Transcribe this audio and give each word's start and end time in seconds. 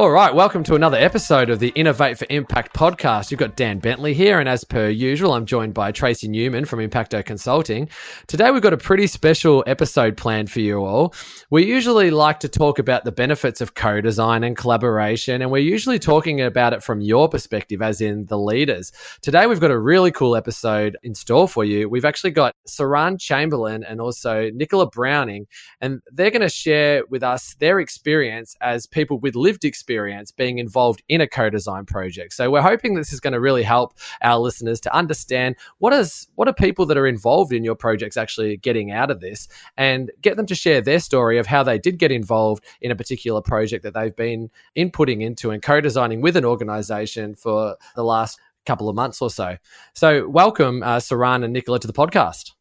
All 0.00 0.10
right, 0.10 0.34
welcome 0.34 0.64
to 0.64 0.76
another 0.76 0.96
episode 0.96 1.50
of 1.50 1.58
the 1.58 1.74
Innovate 1.74 2.16
for 2.16 2.26
Impact 2.30 2.72
podcast. 2.74 3.30
You've 3.30 3.38
got 3.38 3.54
Dan 3.54 3.80
Bentley 3.80 4.14
here, 4.14 4.40
and 4.40 4.48
as 4.48 4.64
per 4.64 4.88
usual, 4.88 5.34
I'm 5.34 5.44
joined 5.44 5.74
by 5.74 5.92
Tracy 5.92 6.26
Newman 6.26 6.64
from 6.64 6.80
Impacto 6.80 7.22
Consulting. 7.22 7.86
Today, 8.26 8.50
we've 8.50 8.62
got 8.62 8.72
a 8.72 8.78
pretty 8.78 9.06
special 9.06 9.62
episode 9.66 10.16
planned 10.16 10.50
for 10.50 10.60
you 10.60 10.82
all. 10.82 11.14
We 11.50 11.66
usually 11.66 12.10
like 12.10 12.40
to 12.40 12.48
talk 12.48 12.78
about 12.78 13.04
the 13.04 13.12
benefits 13.12 13.60
of 13.60 13.74
co 13.74 14.00
design 14.00 14.42
and 14.42 14.56
collaboration, 14.56 15.42
and 15.42 15.50
we're 15.50 15.58
usually 15.58 15.98
talking 15.98 16.40
about 16.40 16.72
it 16.72 16.82
from 16.82 17.02
your 17.02 17.28
perspective, 17.28 17.82
as 17.82 18.00
in 18.00 18.24
the 18.24 18.38
leaders. 18.38 18.92
Today, 19.20 19.46
we've 19.46 19.60
got 19.60 19.70
a 19.70 19.78
really 19.78 20.12
cool 20.12 20.34
episode 20.34 20.96
in 21.02 21.14
store 21.14 21.46
for 21.46 21.62
you. 21.62 21.90
We've 21.90 22.06
actually 22.06 22.30
got 22.30 22.56
Saran 22.66 23.20
Chamberlain 23.20 23.84
and 23.84 24.00
also 24.00 24.48
Nicola 24.54 24.88
Browning, 24.88 25.46
and 25.82 26.00
they're 26.10 26.30
going 26.30 26.40
to 26.40 26.48
share 26.48 27.04
with 27.10 27.22
us 27.22 27.54
their 27.58 27.80
experience 27.80 28.56
as 28.62 28.86
people 28.86 29.18
with 29.18 29.36
lived 29.36 29.66
experience 29.66 29.89
experience 29.90 30.30
being 30.30 30.58
involved 30.58 31.02
in 31.08 31.20
a 31.20 31.26
co-design 31.26 31.84
project. 31.84 32.32
So 32.32 32.48
we're 32.48 32.62
hoping 32.62 32.94
this 32.94 33.12
is 33.12 33.18
going 33.18 33.32
to 33.32 33.40
really 33.40 33.64
help 33.64 33.94
our 34.22 34.38
listeners 34.38 34.80
to 34.82 34.94
understand 34.94 35.56
what 35.78 35.92
is 35.92 36.28
what 36.36 36.46
are 36.46 36.54
people 36.54 36.86
that 36.86 36.96
are 36.96 37.08
involved 37.08 37.52
in 37.52 37.64
your 37.64 37.74
projects 37.74 38.16
actually 38.16 38.56
getting 38.56 38.92
out 38.92 39.10
of 39.10 39.20
this 39.20 39.48
and 39.76 40.12
get 40.20 40.36
them 40.36 40.46
to 40.46 40.54
share 40.54 40.80
their 40.80 41.00
story 41.00 41.38
of 41.38 41.46
how 41.46 41.64
they 41.64 41.76
did 41.76 41.98
get 41.98 42.12
involved 42.12 42.64
in 42.80 42.92
a 42.92 42.94
particular 42.94 43.42
project 43.42 43.82
that 43.82 43.92
they've 43.92 44.14
been 44.14 44.48
inputting 44.76 45.22
into 45.22 45.50
and 45.50 45.60
co-designing 45.60 46.20
with 46.20 46.36
an 46.36 46.44
organization 46.44 47.34
for 47.34 47.76
the 47.96 48.04
last 48.04 48.38
couple 48.64 48.88
of 48.88 48.94
months 48.94 49.20
or 49.20 49.28
so. 49.28 49.56
So 49.94 50.28
welcome 50.28 50.84
uh, 50.84 50.98
Saran 50.98 51.42
and 51.42 51.52
Nicola 51.52 51.80
to 51.80 51.88
the 51.88 51.92
podcast. 51.92 52.52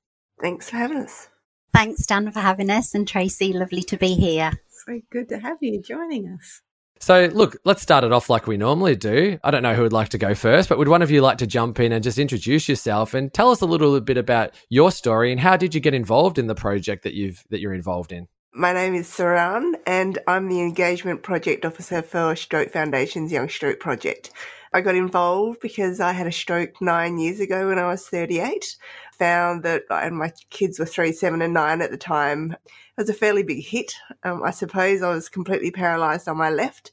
Thanks 0.41 0.72
for 0.72 0.77
having 0.77 0.97
us. 0.97 1.30
Thanks, 1.75 2.07
Dan, 2.07 2.31
for 2.31 2.39
having 2.39 2.72
us, 2.72 2.95
and 2.95 3.07
Tracy, 3.07 3.53
lovely 3.53 3.83
to 3.83 3.97
be 3.97 4.16
here. 4.16 4.53
So 4.67 5.02
good 5.11 5.30
to 5.30 5.38
have 5.38 5.57
you 5.61 5.80
joining 5.80 6.27
us. 6.27 6.61
So, 7.02 7.30
look, 7.31 7.58
let's 7.64 7.81
start 7.81 8.03
it 8.03 8.11
off 8.11 8.30
like 8.30 8.45
we 8.45 8.58
normally 8.58 8.95
do. 8.95 9.39
I 9.44 9.52
don't 9.52 9.64
know 9.64 9.73
who 9.73 9.83
would 9.83 9.94
like 9.94 10.09
to 10.09 10.17
go 10.17 10.36
first, 10.36 10.67
but 10.67 10.78
would 10.78 10.89
one 10.89 11.02
of 11.02 11.09
you 11.09 11.22
like 11.22 11.38
to 11.38 11.47
jump 11.47 11.80
in 11.80 11.94
and 11.94 12.03
just 12.03 12.17
introduce 12.17 12.67
yourself 12.67 13.14
and 13.14 13.33
tell 13.33 13.52
us 13.52 13.61
a 13.61 13.66
little 13.66 14.00
bit 14.02 14.17
about 14.17 14.53
your 14.67 14.91
story 14.91 15.31
and 15.31 15.39
how 15.39 15.56
did 15.56 15.73
you 15.73 15.80
get 15.80 15.94
involved 15.94 16.38
in 16.38 16.47
the 16.47 16.56
project 16.56 17.03
that 17.03 17.14
you've 17.14 17.44
that 17.50 17.61
you're 17.61 17.73
involved 17.73 18.11
in? 18.11 18.28
My 18.52 18.73
name 18.73 18.95
is 18.95 19.08
Saran, 19.08 19.75
and 19.86 20.17
I'm 20.28 20.50
the 20.50 20.59
engagement 20.59 21.23
project 21.23 21.66
officer 21.66 22.02
for 22.02 22.36
Stroke 22.36 22.72
Foundation's 22.72 23.31
Young 23.31 23.47
Stroke 23.47 23.80
Project. 23.80 24.31
I 24.72 24.81
got 24.81 24.95
involved 24.95 25.59
because 25.62 26.00
I 26.00 26.12
had 26.12 26.28
a 26.28 26.31
stroke 26.31 26.81
nine 26.81 27.17
years 27.17 27.39
ago 27.39 27.67
when 27.67 27.80
I 27.80 27.88
was 27.88 28.08
38. 28.08 28.78
Found 29.17 29.64
that, 29.64 29.84
and 29.89 30.17
my 30.17 30.31
kids 30.50 30.80
were 30.80 30.86
three, 30.86 31.12
seven, 31.12 31.42
and 31.42 31.53
nine 31.53 31.81
at 31.81 31.92
the 31.92 31.98
time. 31.98 32.52
It 32.52 33.02
was 33.02 33.09
a 33.09 33.14
fairly 33.14 33.44
big 33.44 33.66
hit. 33.66 33.94
Um, 34.23 34.44
I 34.44 34.52
suppose 34.52 35.02
I 35.02 35.09
was 35.09 35.28
completely 35.28 35.72
paralyzed 35.72 36.28
on 36.28 36.38
my 36.38 36.50
left. 36.50 36.92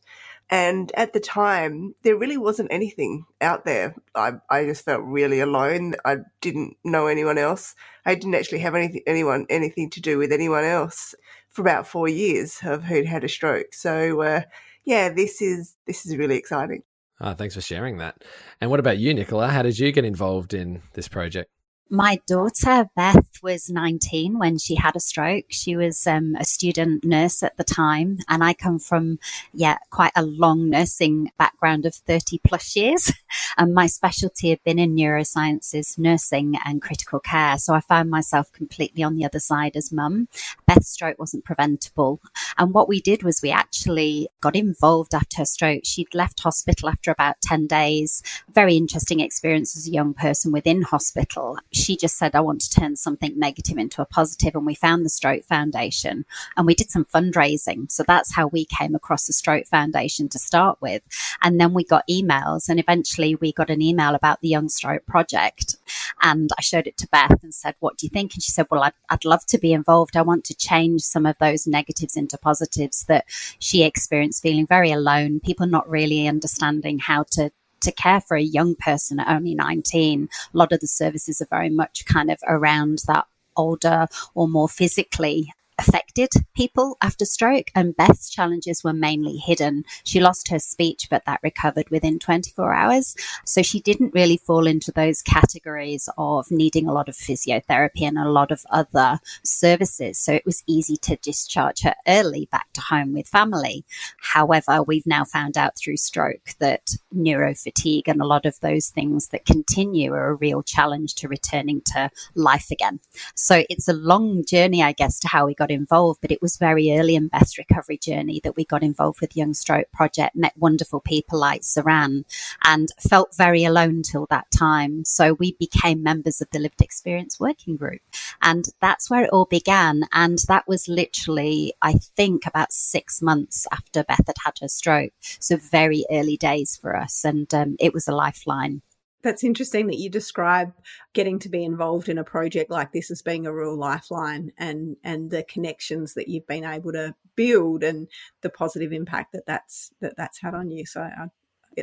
And 0.49 0.93
at 0.95 1.13
the 1.13 1.21
time, 1.21 1.95
there 2.03 2.17
really 2.17 2.37
wasn't 2.37 2.73
anything 2.73 3.25
out 3.41 3.65
there. 3.65 3.97
I, 4.15 4.35
I 4.49 4.65
just 4.65 4.85
felt 4.85 5.03
really 5.03 5.41
alone. 5.41 5.95
I 6.05 6.19
didn't 6.41 6.77
know 6.85 7.09
anyone 7.09 7.37
else. 7.37 7.75
I 8.05 8.15
didn't 8.15 8.37
actually 8.37 8.61
have 8.61 8.77
anything, 8.77 9.03
anyone, 9.07 9.47
anything 9.51 9.91
to 9.91 10.01
do 10.01 10.19
with 10.19 10.33
anyone 10.33 10.65
else 10.65 11.15
for 11.49 11.63
about 11.63 11.89
four 11.89 12.09
years 12.09 12.61
of 12.63 12.85
who'd 12.85 13.07
had 13.07 13.25
a 13.25 13.29
stroke. 13.29 13.75
So, 13.75 14.21
uh, 14.21 14.43
yeah, 14.85 15.09
this 15.09 15.43
is, 15.43 15.77
this 15.87 16.07
is 16.07 16.17
really 16.17 16.37
exciting. 16.37 16.83
Oh, 17.21 17.33
thanks 17.35 17.55
for 17.55 17.61
sharing 17.61 17.99
that. 17.99 18.23
And 18.61 18.71
what 18.71 18.81
about 18.81 18.99
you, 18.99 19.15
Nicola? 19.15 19.49
How 19.49 19.63
did 19.63 19.79
you 19.79 19.93
get 19.93 20.05
involved 20.05 20.55
in 20.55 20.83
this 20.95 21.09
project? 21.09 21.51
My 21.89 22.19
daughter, 22.27 22.91
Beth, 22.97 23.41
was 23.45 23.71
19 23.71 24.41
when 24.41 24.59
she 24.59 24.75
had 24.75 24.97
a 24.97 25.01
stroke. 25.01 25.45
She 25.51 25.77
was 25.77 26.05
um, 26.05 26.35
a 26.37 26.45
student 26.45 27.05
nurse 27.05 27.45
at 27.45 27.57
the 27.57 27.63
time. 27.63 28.19
And 28.29 28.43
I 28.43 28.55
come 28.55 28.81
from, 28.81 29.21
yeah, 29.55 29.79
quite 29.91 30.11
a 30.17 30.25
long 30.25 30.69
nursing 30.69 31.31
background 31.39 31.87
of 31.87 31.95
30 31.95 32.41
plus 32.45 32.75
years. 32.75 33.13
And 33.59 33.73
my 33.73 33.87
specialty 33.87 34.51
had 34.51 34.63
been 34.65 34.79
in 34.79 34.95
neurosciences, 34.95 35.97
nursing 35.97 36.59
and 36.67 36.83
critical 36.83 37.19
care. 37.21 37.57
So 37.57 37.73
I 37.73 37.81
found 37.81 38.11
myself 38.11 38.53
completely 38.53 39.03
on 39.03 39.15
the 39.15 39.25
other 39.25 39.41
side 39.41 39.77
as 39.77 39.91
mum. 39.91 40.29
Beth's 40.67 40.91
stroke 40.91 41.19
wasn't 41.19 41.47
preventable. 41.47 42.21
And 42.59 42.75
what 42.75 42.87
we 42.87 43.01
did 43.01 43.23
was 43.23 43.41
we 43.43 43.51
actually 43.51 44.29
got 44.43 44.57
involved 44.57 45.15
after 45.15 45.39
her 45.39 45.47
stroke. 45.47 45.83
She'd 45.85 46.15
left 46.15 46.41
hospital 46.41 46.91
after 46.91 47.11
about 47.11 47.37
10 47.43 47.67
days. 47.67 48.23
Very 48.53 48.77
interesting 48.77 49.21
experience 49.21 49.75
as 49.75 49.89
a 49.89 49.93
young 49.93 50.13
person 50.13 50.53
within 50.53 50.83
hospital 50.83 51.57
she 51.77 51.97
just 51.97 52.17
said, 52.17 52.35
I 52.35 52.41
want 52.41 52.61
to 52.63 52.71
turn 52.71 52.97
something 52.97 53.39
negative 53.39 53.79
into 53.79 54.03
a 54.03 54.07
positive. 54.07 54.55
And 54.55 54.67
we 54.67 54.75
found 54.75 55.05
the 55.05 55.11
Stroke 55.11 55.45
Foundation 55.45 56.25
and 56.57 56.67
we 56.67 56.75
did 56.75 56.91
some 56.91 57.05
fundraising. 57.05 57.91
So 57.91 58.03
that's 58.03 58.35
how 58.35 58.47
we 58.47 58.65
came 58.65 58.95
across 58.95 59.27
the 59.27 59.33
Stroke 59.33 59.67
Foundation 59.67 60.29
to 60.31 60.39
start 60.39 60.79
with. 60.81 61.03
And 61.43 61.61
then 61.61 61.75
we 61.75 61.85
got 61.85 62.09
emails 62.09 62.69
and 62.69 62.81
eventually 62.81 63.35
we 63.35 63.53
got 63.53 63.71
an 63.71 63.83
email 63.83 64.15
about 64.15 64.41
the 64.41 64.49
Young 64.49 64.69
Stroke 64.69 65.07
Project. 65.07 65.77
And 66.23 66.51
I 66.59 66.63
showed 66.63 66.87
it 66.87 66.97
to 66.99 67.09
Beth 67.09 67.43
and 67.43 67.55
said, 67.55 67.75
What 67.81 67.99
do 67.99 68.07
you 68.07 68.11
think? 68.11 68.35
And 68.35 68.43
she 68.43 68.53
said, 68.53 68.67
Well, 68.71 68.83
I'd, 68.83 68.95
I'd 69.11 69.25
love 69.25 69.45
to 69.47 69.59
be 69.59 69.73
involved. 69.73 70.17
I 70.17 70.23
want 70.23 70.45
to 70.45 70.55
change 70.55 71.03
some 71.03 71.27
of 71.27 71.37
those 71.39 71.67
negatives 71.67 72.17
into 72.17 72.39
positives 72.39 73.05
that 73.09 73.27
she 73.59 73.83
experienced 73.83 74.43
feeling 74.43 74.67
very 74.67 74.91
alone, 74.91 75.41
people 75.41 75.67
not 75.67 75.89
really 75.89 76.27
understanding 76.27 76.99
how 76.99 77.25
to 77.33 77.51
to 77.81 77.93
care 77.93 78.21
for 78.21 78.37
a 78.37 78.43
young 78.43 78.75
person 78.75 79.21
at 79.21 79.29
only 79.29 79.55
19, 79.55 80.29
a 80.55 80.57
lot 80.57 80.73
of 80.73 80.81
the 80.81 80.87
services 80.87 81.41
are 81.41 81.49
very 81.51 81.71
much 81.71 82.05
kind 82.07 82.31
of 82.31 82.39
around 82.47 83.03
that 83.07 83.27
older 83.57 84.07
or 84.35 84.49
more 84.49 84.69
physically 84.69 85.53
affected 85.79 86.31
people 86.55 86.97
after 87.03 87.25
stroke, 87.25 87.71
and 87.75 87.97
Beth's 87.97 88.31
challenges 88.31 88.83
were 88.83 88.93
mainly 88.93 89.37
hidden. 89.37 89.85
She 90.05 90.21
lost 90.21 90.49
her 90.49 90.59
speech, 90.59 91.09
but 91.11 91.25
that 91.27 91.41
recovered 91.43 91.91
within 91.91 92.19
24 92.19 92.73
hours. 92.73 93.15
So 93.45 93.63
she 93.63 93.81
didn't 93.81 94.15
really 94.15 94.37
fall 94.37 94.67
into 94.67 94.93
those 94.93 95.23
categories 95.23 96.09
of 96.17 96.51
needing 96.51 96.89
a 96.89 96.93
lot 96.93 97.09
of 97.09 97.17
physiotherapy 97.17 98.03
and 98.03 98.19
a 98.19 98.29
lot 98.29 98.51
of 98.51 98.65
other 98.71 99.21
services. 99.45 100.19
So 100.19 100.33
it 100.33 100.47
was 100.47 100.63
easy 100.67 100.97
to 101.03 101.17
discharge 101.17 101.83
her 101.83 101.95
early 102.07 102.49
back 102.51 102.73
to 102.75 102.81
home 102.81 103.13
with 103.13 103.29
family. 103.29 103.85
However, 104.19 104.83
we've 104.83 105.07
now 105.07 105.25
found 105.25 105.59
out 105.59 105.77
through 105.77 105.97
stroke 105.99 106.55
that 106.59 106.97
neurofatigue 107.15 108.09
and 108.09 108.21
a 108.21 108.27
lot 108.27 108.47
of 108.47 108.61
those 108.61 108.89
things 108.89 109.29
that 109.29 109.45
continue 109.45 110.13
are 110.13 110.29
a 110.29 110.35
real 110.35 110.63
challenge 110.63 111.15
to 111.17 111.29
returning 111.29 111.83
to 111.87 112.11
life 112.35 112.71
again. 112.71 113.01
So 113.35 113.65
it's 113.69 113.89
a 113.89 113.93
long 113.93 114.45
journey, 114.45 114.83
I 114.83 114.93
guess, 114.93 115.19
to 115.21 115.29
how 115.29 115.47
we 115.47 115.55
got 115.55 115.66
got 115.67 115.75
involved, 115.75 116.21
but 116.21 116.31
it 116.31 116.43
was 116.43 116.57
very 116.57 116.97
early 116.97 117.17
in 117.17 117.29
Beth's 117.29 117.59
recovery 117.59 117.99
journey 117.99 118.41
that 118.45 118.57
we 118.57 118.65
got 118.65 118.83
involved 118.83 119.21
with 119.21 119.37
Young 119.37 119.55
Stroke 119.55 119.91
Project, 119.93 120.37
met 120.37 120.53
wonderful 120.57 121.01
people 121.01 121.39
like 121.39 121.63
Saran, 121.63 122.25
and 122.65 122.89
felt 123.01 123.37
very 123.37 123.65
alone 123.65 124.03
till 124.03 124.27
that 124.31 124.51
time. 124.51 125.05
So 125.05 125.35
we 125.35 125.57
became 125.59 126.03
members 126.03 126.41
of 126.41 126.49
the 126.53 126.59
Lived 126.59 126.81
Experience 126.81 127.41
Working 127.41 127.77
Group. 127.77 128.01
And 128.43 128.67
that's 128.81 129.11
where 129.11 129.25
it 129.25 129.31
all 129.33 129.47
began. 129.47 130.05
And 130.13 130.39
that 130.49 130.69
was 130.69 130.89
literally, 130.89 131.75
I 131.83 131.95
think, 132.17 132.47
about 132.47 132.73
six 132.73 133.21
months 133.21 133.67
after 133.73 134.05
Beth 134.05 134.27
had 134.27 134.37
had 134.45 134.59
her 134.61 134.69
stroke. 134.69 135.13
So 135.21 135.57
very 135.57 136.05
early 136.11 136.37
days 136.37 136.77
for 136.77 136.97
us. 136.97 137.25
And 137.25 137.53
um, 137.53 137.77
it 137.81 137.93
was 137.93 138.07
a 138.07 138.15
lifeline 138.15 138.83
that's 139.27 139.45
interesting 139.45 139.89
that 139.89 139.99
you 139.99 140.09
describe 140.09 140.73
getting 141.13 141.39
to 141.41 141.49
be 141.49 141.65
involved 141.65 142.09
in 142.09 142.17
a 142.17 142.25
project 142.25 142.71
like 142.71 142.93
this 142.93 143.11
as 143.11 143.23
being 143.23 143.47
a 143.47 143.53
real 143.53 143.77
lifeline 143.77 144.53
and 144.57 144.97
and 145.03 145.31
the 145.31 145.43
connections 145.43 146.15
that 146.15 146.29
you've 146.29 146.47
been 146.47 146.65
able 146.65 146.93
to 146.93 147.15
build 147.35 147.83
and 147.83 148.09
the 148.43 148.49
positive 148.49 148.93
impact 148.93 149.33
that 149.33 149.45
that's 149.47 149.91
that 150.01 150.17
that's 150.17 150.41
had 150.41 150.55
on 150.55 150.71
you. 150.71 150.87
So 150.87 151.03
uh, 151.03 151.27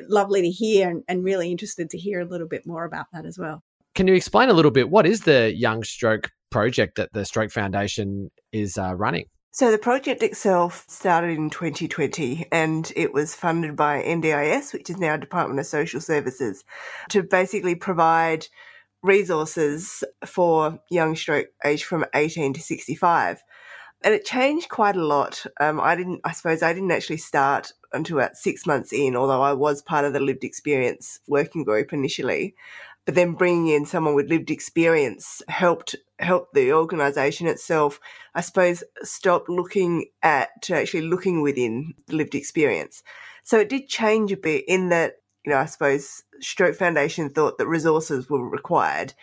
lovely 0.07 0.41
to 0.41 0.49
hear 0.49 0.89
and, 0.89 1.03
and 1.07 1.23
really 1.23 1.51
interested 1.51 1.89
to 1.89 1.97
hear 1.97 2.21
a 2.21 2.25
little 2.25 2.47
bit 2.47 2.65
more 2.65 2.85
about 2.85 3.07
that 3.13 3.25
as 3.25 3.37
well. 3.37 3.61
Can 3.93 4.07
you 4.07 4.15
explain 4.15 4.49
a 4.49 4.53
little 4.53 4.71
bit 4.71 4.89
what 4.89 5.05
is 5.05 5.21
the 5.21 5.53
young 5.53 5.83
stroke 5.83 6.31
project 6.49 6.95
that 6.95 7.11
the 7.13 7.25
stroke 7.25 7.51
foundation 7.51 8.31
is 8.51 8.77
uh, 8.77 8.95
running 8.95 9.25
so 9.53 9.69
the 9.69 9.77
project 9.77 10.23
itself 10.23 10.83
started 10.88 11.38
in 11.38 11.51
2020 11.51 12.47
and 12.51 12.91
it 12.95 13.13
was 13.13 13.35
funded 13.35 13.75
by 13.75 14.01
NDIS, 14.01 14.73
which 14.73 14.89
is 14.89 14.97
now 14.97 15.15
Department 15.15 15.59
of 15.59 15.67
Social 15.67 16.01
Services, 16.01 16.63
to 17.09 17.21
basically 17.21 17.75
provide 17.75 18.47
resources 19.03 20.03
for 20.25 20.79
young 20.89 21.15
stroke 21.15 21.50
age 21.63 21.83
from 21.83 22.03
18 22.15 22.53
to 22.53 22.61
65. 22.61 23.44
And 24.03 24.15
it 24.15 24.25
changed 24.25 24.69
quite 24.69 24.95
a 24.95 25.05
lot. 25.05 25.45
Um, 25.59 25.79
I 25.79 25.95
didn't, 25.95 26.21
I 26.23 26.31
suppose 26.31 26.63
I 26.63 26.73
didn't 26.73 26.91
actually 26.91 27.17
start 27.17 27.73
until 27.94 28.17
about 28.17 28.38
six 28.38 28.65
months 28.65 28.91
in, 28.91 29.15
although 29.15 29.44
I 29.44 29.53
was 29.53 29.83
part 29.83 30.03
of 30.03 30.13
the 30.13 30.19
lived 30.19 30.44
experience 30.44 31.19
working 31.27 31.63
group 31.63 31.94
initially. 31.94 32.55
But 33.05 33.15
then 33.15 33.33
bringing 33.33 33.67
in 33.67 33.85
someone 33.85 34.15
with 34.15 34.29
lived 34.29 34.50
experience 34.50 35.41
helped 35.50 35.95
help 36.19 36.53
the 36.53 36.71
organisation 36.71 37.47
itself, 37.47 38.00
I 38.33 38.41
suppose, 38.41 38.83
stop 39.01 39.50
looking 39.50 40.05
at 40.21 40.50
to 40.63 40.75
actually 40.75 41.01
looking 41.01 41.41
within 41.41 41.95
lived 42.09 42.33
experience. 42.33 43.03
So 43.44 43.59
it 43.59 43.67
did 43.69 43.89
change 43.89 44.31
a 44.31 44.38
bit 44.38 44.63
in 44.67 44.89
that, 44.89 45.15
you 45.45 45.51
know, 45.51 45.59
I 45.59 45.65
suppose 45.65 46.23
Stroke 46.39 46.75
Foundation 46.75 47.29
thought 47.29 47.57
that 47.57 47.67
resources 47.67 48.29
were 48.29 48.47
required. 48.47 49.13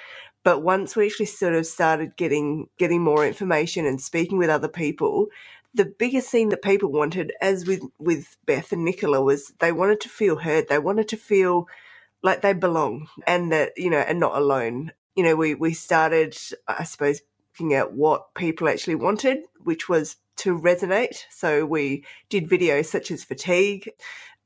But 0.42 0.62
once 0.62 0.94
we 0.94 1.06
actually 1.06 1.26
sort 1.26 1.54
of 1.54 1.66
started 1.66 2.16
getting 2.16 2.68
getting 2.78 3.02
more 3.02 3.26
information 3.26 3.86
and 3.86 4.00
speaking 4.00 4.38
with 4.38 4.50
other 4.50 4.68
people, 4.68 5.26
the 5.74 5.84
biggest 5.84 6.30
thing 6.30 6.48
that 6.50 6.62
people 6.62 6.90
wanted, 6.90 7.32
as 7.40 7.66
with 7.66 7.82
with 7.98 8.36
Beth 8.46 8.72
and 8.72 8.84
Nicola, 8.84 9.22
was 9.22 9.52
they 9.60 9.72
wanted 9.72 10.00
to 10.00 10.08
feel 10.08 10.36
heard. 10.36 10.68
They 10.68 10.78
wanted 10.78 11.08
to 11.08 11.16
feel 11.16 11.66
like 12.22 12.42
they 12.42 12.52
belong 12.52 13.08
and 13.26 13.52
that 13.52 13.72
you 13.76 13.90
know 13.90 13.98
and 13.98 14.20
not 14.20 14.36
alone 14.36 14.92
you 15.20 15.24
know, 15.24 15.36
we, 15.36 15.54
we 15.54 15.74
started, 15.74 16.36
I 16.66 16.84
suppose, 16.84 17.20
looking 17.52 17.74
at 17.74 17.92
what 17.92 18.34
people 18.34 18.68
actually 18.68 18.94
wanted, 18.94 19.40
which 19.62 19.88
was 19.88 20.16
to 20.36 20.58
resonate. 20.58 21.24
So 21.30 21.66
we 21.66 22.04
did 22.28 22.48
videos 22.48 22.86
such 22.86 23.10
as 23.10 23.24
fatigue, 23.24 23.90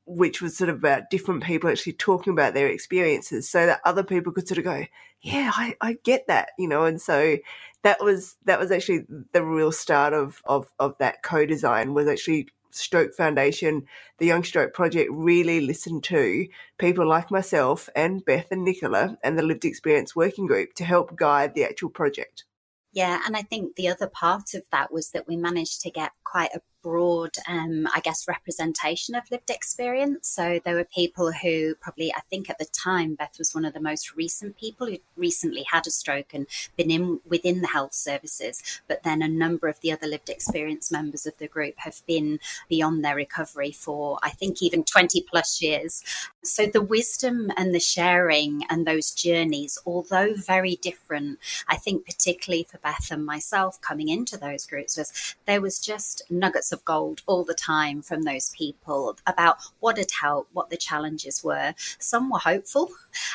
which 0.05 0.41
was 0.41 0.57
sort 0.57 0.69
of 0.69 0.77
about 0.77 1.09
different 1.09 1.43
people 1.43 1.69
actually 1.69 1.93
talking 1.93 2.33
about 2.33 2.53
their 2.53 2.67
experiences 2.67 3.49
so 3.49 3.65
that 3.65 3.79
other 3.85 4.03
people 4.03 4.33
could 4.33 4.47
sort 4.47 4.57
of 4.57 4.65
go, 4.65 4.85
yeah, 5.21 5.51
I, 5.55 5.75
I 5.79 5.97
get 6.03 6.27
that, 6.27 6.49
you 6.59 6.67
know, 6.67 6.83
and 6.83 7.01
so 7.01 7.37
that 7.83 8.03
was, 8.03 8.35
that 8.45 8.59
was 8.59 8.71
actually 8.71 9.05
the 9.31 9.43
real 9.43 9.71
start 9.71 10.13
of, 10.13 10.41
of, 10.45 10.71
of 10.77 10.97
that 10.97 11.23
co-design 11.23 11.93
was 11.93 12.07
actually 12.07 12.49
Stroke 12.77 13.13
Foundation, 13.13 13.85
the 14.17 14.25
Young 14.25 14.43
Stroke 14.43 14.73
Project 14.73 15.09
really 15.11 15.61
listened 15.61 16.03
to 16.05 16.47
people 16.77 17.07
like 17.07 17.31
myself 17.31 17.89
and 17.95 18.23
Beth 18.25 18.47
and 18.51 18.63
Nicola 18.63 19.17
and 19.23 19.37
the 19.37 19.43
Lived 19.43 19.65
Experience 19.65 20.15
Working 20.15 20.47
Group 20.47 20.73
to 20.75 20.85
help 20.85 21.15
guide 21.15 21.53
the 21.55 21.63
actual 21.63 21.89
project. 21.89 22.45
Yeah, 22.91 23.21
and 23.25 23.35
I 23.35 23.41
think 23.41 23.75
the 23.75 23.89
other 23.89 24.07
part 24.07 24.53
of 24.53 24.63
that 24.71 24.91
was 24.91 25.09
that 25.09 25.27
we 25.27 25.35
managed 25.35 25.81
to 25.81 25.91
get 25.91 26.11
quite 26.23 26.51
a 26.55 26.61
broad, 26.85 27.31
um, 27.47 27.87
I 27.95 27.99
guess, 27.99 28.27
representation 28.27 29.15
of 29.15 29.31
lived 29.31 29.49
experience. 29.49 30.27
So 30.27 30.59
there 30.63 30.75
were 30.75 30.85
people 30.85 31.31
who 31.31 31.73
probably, 31.73 32.13
I 32.13 32.21
think 32.29 32.47
at 32.47 32.59
the 32.59 32.65
time, 32.65 33.15
Beth 33.15 33.39
was 33.39 33.55
one 33.55 33.65
of 33.65 33.73
the 33.73 33.79
most 33.79 34.15
recent 34.15 34.55
people 34.55 34.85
who 34.85 34.97
recently 35.17 35.65
had 35.71 35.87
a 35.87 35.89
stroke 35.89 36.31
and 36.35 36.45
been 36.77 36.91
in 36.91 37.21
within 37.25 37.61
the 37.61 37.69
health 37.69 37.95
services. 37.95 38.61
But 38.87 39.01
then 39.01 39.23
a 39.23 39.27
number 39.27 39.67
of 39.67 39.79
the 39.81 39.91
other 39.91 40.05
lived 40.05 40.29
experience 40.29 40.91
members 40.91 41.25
of 41.25 41.35
the 41.39 41.47
group 41.47 41.73
have 41.77 42.05
been 42.05 42.39
beyond 42.69 43.03
their 43.03 43.15
recovery 43.15 43.71
for, 43.71 44.19
I 44.21 44.29
think, 44.29 44.61
even 44.61 44.83
20 44.83 45.25
plus 45.27 45.63
years. 45.63 46.03
So 46.43 46.67
the 46.67 46.83
wisdom 46.83 47.51
and 47.57 47.73
the 47.73 47.79
sharing 47.79 48.61
and 48.69 48.85
those 48.85 49.09
journeys, 49.09 49.79
although 49.87 50.35
very 50.35 50.75
different, 50.75 51.39
I 51.67 51.77
think 51.77 52.05
particularly 52.05 52.67
for 52.69 52.77
Beth 52.77 53.09
and 53.09 53.25
myself 53.25 53.81
coming 53.81 54.09
into 54.09 54.37
those 54.37 54.67
groups 54.67 54.95
was 54.95 55.35
there 55.47 55.61
was 55.61 55.79
just 55.79 56.21
nuggets 56.29 56.71
of 56.75 56.85
gold 56.85 57.23
all 57.25 57.43
the 57.43 57.55
time 57.55 58.03
from 58.03 58.21
those 58.21 58.49
people 58.49 59.17
about 59.25 59.57
what 59.79 59.97
had 59.97 60.11
helped, 60.21 60.53
what 60.53 60.69
the 60.69 60.77
challenges 60.77 61.43
were. 61.43 61.73
Some 61.97 62.29
were 62.29 62.39
hopeful 62.39 62.91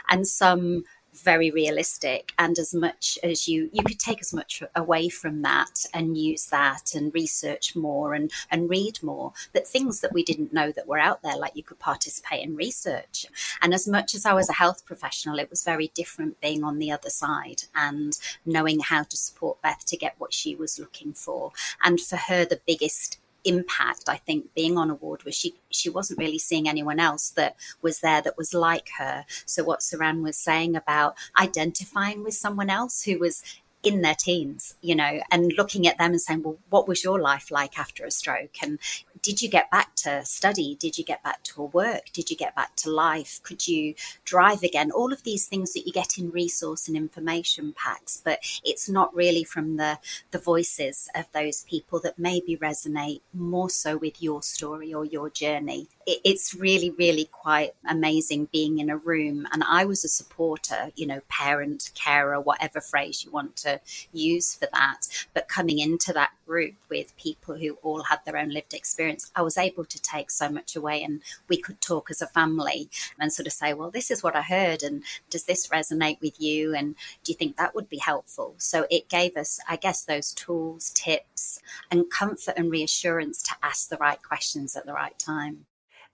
and 0.09 0.29
some 0.29 0.85
very 1.13 1.51
realistic 1.51 2.33
and 2.39 2.59
as 2.59 2.75
much 2.75 3.19
as 3.23 3.49
you 3.49 3.69
you 3.73 3.83
could 3.83 3.99
take 3.99 4.21
as 4.21 4.33
much 4.33 4.63
away 4.77 5.09
from 5.09 5.43
that 5.43 5.85
and 5.93 6.17
use 6.17 6.47
that 6.47 6.95
and 6.95 7.13
research 7.15 7.75
more 7.75 8.15
and 8.15 8.31
and 8.51 8.71
read 8.71 9.03
more. 9.03 9.33
But 9.53 9.67
things 9.67 10.01
that 10.01 10.13
we 10.13 10.23
didn't 10.23 10.53
know 10.53 10.73
that 10.73 10.87
were 10.87 10.99
out 10.99 11.23
there 11.23 11.37
like 11.37 11.57
you 11.57 11.63
could 11.63 11.79
participate 11.79 12.45
in 12.45 12.57
research. 12.57 13.27
And 13.63 13.75
as 13.75 13.89
much 13.89 14.15
as 14.15 14.25
I 14.25 14.33
was 14.33 14.49
a 14.49 14.55
health 14.55 14.85
professional 14.85 15.39
it 15.39 15.51
was 15.51 15.65
very 15.65 15.89
different 15.95 16.41
being 16.41 16.65
on 16.65 16.79
the 16.79 16.93
other 16.93 17.11
side 17.11 17.65
and 17.75 18.17
knowing 18.45 18.81
how 18.81 19.03
to 19.05 19.17
support 19.17 19.63
Beth 19.63 19.85
to 19.87 19.97
get 19.97 20.15
what 20.19 20.33
she 20.33 20.55
was 20.55 20.79
looking 20.79 21.13
for. 21.13 21.53
And 21.83 22.01
for 22.01 22.17
her 22.17 22.45
the 22.45 22.61
biggest 22.67 23.19
impact 23.45 24.05
i 24.09 24.17
think 24.17 24.53
being 24.55 24.77
on 24.77 24.91
a 24.91 24.95
ward 24.95 25.23
was 25.25 25.35
she 25.35 25.55
she 25.71 25.89
wasn't 25.89 26.19
really 26.19 26.39
seeing 26.39 26.69
anyone 26.69 27.01
else 27.01 27.31
that 27.31 27.57
was 27.83 28.01
there 28.01 28.21
that 28.23 28.37
was 28.37 28.53
like 28.53 28.91
her. 28.99 29.25
So 29.47 29.65
what 29.65 29.81
saran 29.81 30.23
was 30.23 30.37
saying 30.37 30.77
about 30.77 31.15
identifying 31.41 32.23
with 32.23 32.35
someone 32.35 32.71
else 32.71 33.03
who 33.03 33.19
was 33.19 33.43
in 33.83 34.03
their 34.03 34.15
teens, 34.15 34.75
you 34.83 34.95
know, 34.95 35.21
and 35.31 35.53
looking 35.57 35.87
at 35.87 35.99
them 35.99 36.11
and 36.13 36.21
saying, 36.21 36.43
well, 36.43 36.59
what 36.69 36.87
was 36.87 37.03
your 37.03 37.21
life 37.21 37.51
like 37.51 37.79
after 37.79 38.05
a 38.05 38.11
stroke? 38.11 38.57
And 38.63 38.79
did 39.23 39.43
you 39.43 39.49
get 39.49 39.71
back 39.71 39.95
to 39.97 40.25
study? 40.25 40.77
Did 40.79 40.97
you 40.97 41.05
get 41.05 41.23
back 41.23 41.43
to 41.45 41.63
work? 41.63 42.11
Did 42.13 42.31
you 42.31 42.37
get 42.37 42.55
back 42.55 42.75
to 42.77 42.91
life? 42.91 43.41
Could 43.43 43.69
you 43.69 43.95
drive 44.25 44.63
again? 44.63 44.91
All 44.91 45.13
of 45.13 45.25
these 45.25 45.47
things 45.47 45.73
that 45.73 45.87
you 45.87 45.93
get 45.93 46.19
in 46.19 46.31
resource 46.31 46.89
and 46.89 46.97
information 46.97 47.75
packs, 47.77 48.21
but 48.23 48.41
it's 48.65 48.89
not 48.89 49.15
really 49.15 49.45
from 49.45 49.77
the, 49.77 49.99
the 50.31 50.39
voices 50.39 51.09
of 51.15 51.27
those 51.33 51.65
people 51.65 52.01
that 52.01 52.19
maybe 52.19 52.57
resonate 52.57 53.21
more 53.35 53.71
so 53.71 53.97
with 53.97 54.23
your 54.23 54.43
story 54.43 54.93
or 54.93 55.05
your 55.05 55.29
journey. 55.29 55.89
It, 56.07 56.21
it's 56.25 56.55
really, 56.55 56.91
really 56.91 57.27
quite 57.27 57.73
amazing 57.87 58.49
being 58.53 58.79
in 58.79 58.89
a 58.89 58.97
room. 58.97 59.47
And 59.53 59.63
I 59.65 59.85
was 59.85 60.05
a 60.05 60.09
supporter, 60.09 60.93
you 60.97 61.07
know, 61.07 61.21
parent, 61.29 61.91
carer, 61.95 62.41
whatever 62.41 62.81
phrase 62.81 63.23
you 63.25 63.31
want 63.31 63.57
to 63.57 63.70
use 64.13 64.55
for 64.55 64.69
that. 64.73 65.07
But 65.35 65.49
coming 65.49 65.79
into 65.79 66.13
that 66.13 66.31
group 66.47 66.75
with 66.89 67.17
people 67.17 67.57
who 67.57 67.75
all 67.83 68.03
had 68.03 68.21
their 68.25 68.37
own 68.37 68.51
lived 68.51 68.75
experience, 68.75 69.31
I 69.37 69.43
was 69.43 69.59
able 69.59 69.85
to 69.85 70.03
take 70.03 70.31
so 70.31 70.49
much 70.49 70.75
away 70.75 71.03
and 71.03 71.21
we 71.49 71.59
could 71.59 71.81
talk 71.81 72.11
as 72.11 72.23
a 72.23 72.27
family 72.27 72.89
and 73.19 73.33
sort 73.33 73.47
of 73.47 73.53
say, 73.53 73.73
well, 73.73 73.91
this 73.91 74.11
is 74.11 74.23
what 74.23 74.37
I 74.37 74.43
heard. 74.43 74.83
And 74.83 75.03
does 75.29 75.45
this 75.45 75.69
resonate 75.69 76.21
with 76.21 76.41
you? 76.41 76.75
And 76.75 76.95
do 77.23 77.33
you 77.33 77.37
think 77.37 77.57
that 77.57 77.75
would 77.75 77.89
be 77.89 77.99
helpful? 77.99 78.55
So 78.59 78.87
it 78.91 79.09
gave 79.09 79.37
us, 79.37 79.61
I 79.69 79.77
guess, 79.77 80.03
those 80.03 80.33
tools, 80.33 80.91
tips, 80.95 81.61
and 81.91 82.11
comfort 82.11 82.55
and 82.57 82.71
reassurance 82.71 83.43
to 83.43 83.55
ask 83.63 83.89
the 83.89 83.99
right 83.99 84.23
questions 84.23 84.77
at 84.77 84.87
the 84.87 84.93
right 84.93 85.19
time. 85.19 85.67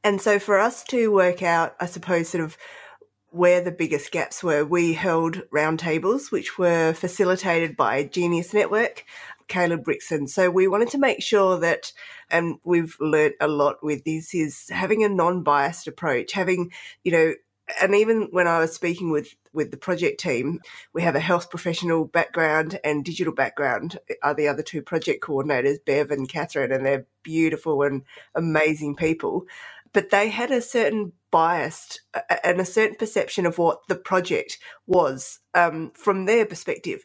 And 0.04 0.20
so 0.20 0.38
for 0.38 0.58
us 0.58 0.84
to 0.84 1.10
work 1.10 1.42
out, 1.42 1.74
I 1.80 1.86
suppose, 1.86 2.28
sort 2.28 2.44
of 2.44 2.56
where 3.36 3.60
the 3.60 3.70
biggest 3.70 4.10
gaps 4.12 4.42
were, 4.42 4.64
we 4.64 4.94
held 4.94 5.42
roundtables, 5.50 6.32
which 6.32 6.58
were 6.58 6.94
facilitated 6.94 7.76
by 7.76 8.04
Genyus 8.04 8.54
Network, 8.54 9.04
Caleb 9.46 9.84
Brixton. 9.84 10.26
So 10.26 10.50
we 10.50 10.66
wanted 10.66 10.90
to 10.90 10.98
make 10.98 11.22
sure 11.22 11.58
that, 11.60 11.92
and 12.30 12.58
we've 12.64 12.96
learnt 12.98 13.34
a 13.40 13.46
lot 13.46 13.82
with 13.82 14.04
this, 14.04 14.34
is 14.34 14.68
having 14.70 15.04
a 15.04 15.08
non-biased 15.08 15.86
approach, 15.86 16.32
having, 16.32 16.72
you 17.04 17.12
know, 17.12 17.34
and 17.80 17.94
even 17.94 18.28
when 18.30 18.46
I 18.46 18.60
was 18.60 18.72
speaking 18.72 19.10
with 19.10 19.34
with 19.52 19.70
the 19.70 19.76
project 19.76 20.20
team, 20.20 20.60
we 20.92 21.02
have 21.02 21.16
a 21.16 21.20
health 21.20 21.50
professional 21.50 22.04
background 22.04 22.78
and 22.84 23.04
digital 23.04 23.32
background 23.32 23.98
are 24.22 24.34
the 24.34 24.46
other 24.48 24.62
two 24.62 24.82
project 24.82 25.24
coordinators, 25.24 25.78
Bev 25.84 26.10
and 26.10 26.28
Catherine, 26.28 26.70
and 26.70 26.86
they're 26.86 27.06
beautiful 27.22 27.82
and 27.82 28.02
amazing 28.34 28.94
people. 28.94 29.46
But 29.92 30.10
they 30.10 30.28
had 30.28 30.50
a 30.50 30.60
certain 30.60 31.12
bias 31.36 32.00
and 32.42 32.58
a 32.58 32.64
certain 32.64 32.96
perception 32.96 33.44
of 33.44 33.58
what 33.58 33.86
the 33.88 33.94
project 33.94 34.58
was 34.86 35.40
um, 35.52 35.92
from 35.94 36.24
their 36.24 36.46
perspective. 36.46 37.04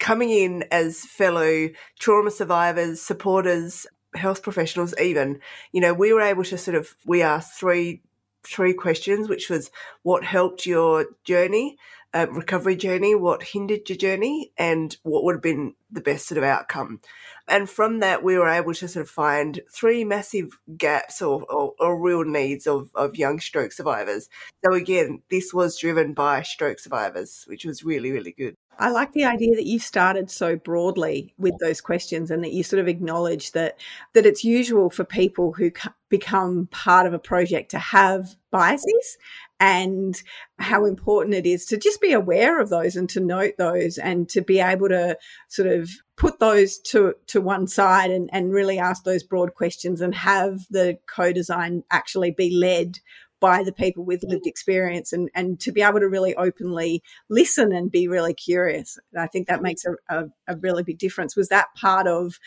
Coming 0.00 0.30
in 0.30 0.64
as 0.72 1.04
fellow 1.04 1.68
trauma 2.00 2.32
survivors, 2.32 3.00
supporters, 3.00 3.86
health 4.16 4.42
professionals, 4.42 4.94
even, 5.00 5.38
you 5.70 5.80
know, 5.80 5.94
we 5.94 6.12
were 6.12 6.20
able 6.32 6.42
to 6.42 6.58
sort 6.58 6.76
of, 6.76 6.96
we 7.06 7.22
asked 7.22 7.60
three 7.60 8.02
three 8.44 8.72
questions, 8.72 9.28
which 9.28 9.50
was 9.50 9.70
what 10.02 10.24
helped 10.24 10.66
your 10.66 11.06
journey, 11.24 11.76
uh, 12.14 12.26
recovery 12.30 12.76
journey, 12.76 13.14
what 13.14 13.42
hindered 13.42 13.88
your 13.88 13.98
journey, 13.98 14.52
and 14.56 14.96
what 15.02 15.24
would 15.24 15.36
have 15.36 15.42
been 15.42 15.74
the 15.90 16.00
best 16.00 16.26
sort 16.26 16.38
of 16.38 16.44
outcome. 16.44 17.00
And 17.46 17.68
from 17.68 18.00
that, 18.00 18.22
we 18.22 18.38
were 18.38 18.48
able 18.48 18.74
to 18.74 18.88
sort 18.88 19.02
of 19.02 19.10
find 19.10 19.60
three 19.72 20.04
massive 20.04 20.58
gaps 20.76 21.22
or, 21.22 21.44
or, 21.50 21.72
or 21.78 22.00
real 22.00 22.24
needs 22.24 22.66
of, 22.66 22.90
of 22.94 23.16
young 23.16 23.40
stroke 23.40 23.72
survivors. 23.72 24.28
So 24.64 24.74
again, 24.74 25.22
this 25.30 25.54
was 25.54 25.78
driven 25.78 26.12
by 26.12 26.42
stroke 26.42 26.78
survivors, 26.78 27.44
which 27.46 27.64
was 27.64 27.84
really, 27.84 28.10
really 28.10 28.32
good. 28.32 28.54
I 28.80 28.90
like 28.90 29.12
the 29.12 29.24
idea 29.24 29.56
that 29.56 29.66
you 29.66 29.80
started 29.80 30.30
so 30.30 30.54
broadly 30.54 31.34
with 31.36 31.54
those 31.60 31.80
questions 31.80 32.30
and 32.30 32.44
that 32.44 32.52
you 32.52 32.62
sort 32.62 32.78
of 32.78 32.86
acknowledge 32.86 33.50
that 33.52 33.76
that 34.12 34.24
it's 34.24 34.44
usual 34.44 34.88
for 34.88 35.04
people 35.04 35.52
who 35.52 35.72
become 36.08 36.68
part 36.70 37.04
of 37.04 37.12
a 37.12 37.18
project 37.18 37.72
to 37.72 37.78
have 37.78 38.36
biases 38.52 39.18
and 39.60 40.22
how 40.58 40.84
important 40.84 41.34
it 41.34 41.46
is 41.46 41.66
to 41.66 41.76
just 41.76 42.00
be 42.00 42.12
aware 42.12 42.60
of 42.60 42.68
those 42.68 42.94
and 42.96 43.08
to 43.10 43.20
note 43.20 43.54
those 43.58 43.98
and 43.98 44.28
to 44.28 44.40
be 44.40 44.60
able 44.60 44.88
to 44.88 45.16
sort 45.48 45.68
of 45.68 45.90
put 46.16 46.38
those 46.38 46.78
to 46.78 47.14
to 47.26 47.40
one 47.40 47.66
side 47.66 48.10
and, 48.10 48.30
and 48.32 48.52
really 48.52 48.78
ask 48.78 49.04
those 49.04 49.22
broad 49.22 49.54
questions 49.54 50.00
and 50.00 50.14
have 50.14 50.60
the 50.70 50.98
co-design 51.06 51.82
actually 51.90 52.30
be 52.30 52.54
led 52.54 52.98
by 53.40 53.62
the 53.62 53.72
people 53.72 54.04
with 54.04 54.24
lived 54.24 54.44
mm. 54.44 54.48
experience 54.48 55.12
and, 55.12 55.30
and 55.34 55.60
to 55.60 55.70
be 55.70 55.82
able 55.82 56.00
to 56.00 56.08
really 56.08 56.34
openly 56.34 57.02
listen 57.30 57.72
and 57.72 57.90
be 57.90 58.08
really 58.08 58.34
curious. 58.34 58.98
And 59.12 59.22
I 59.22 59.26
think 59.28 59.46
that 59.46 59.62
makes 59.62 59.84
a, 59.84 59.92
a, 60.08 60.24
a 60.48 60.56
really 60.56 60.82
big 60.82 60.98
difference. 60.98 61.36
Was 61.36 61.48
that 61.48 61.68
part 61.76 62.06
of 62.06 62.38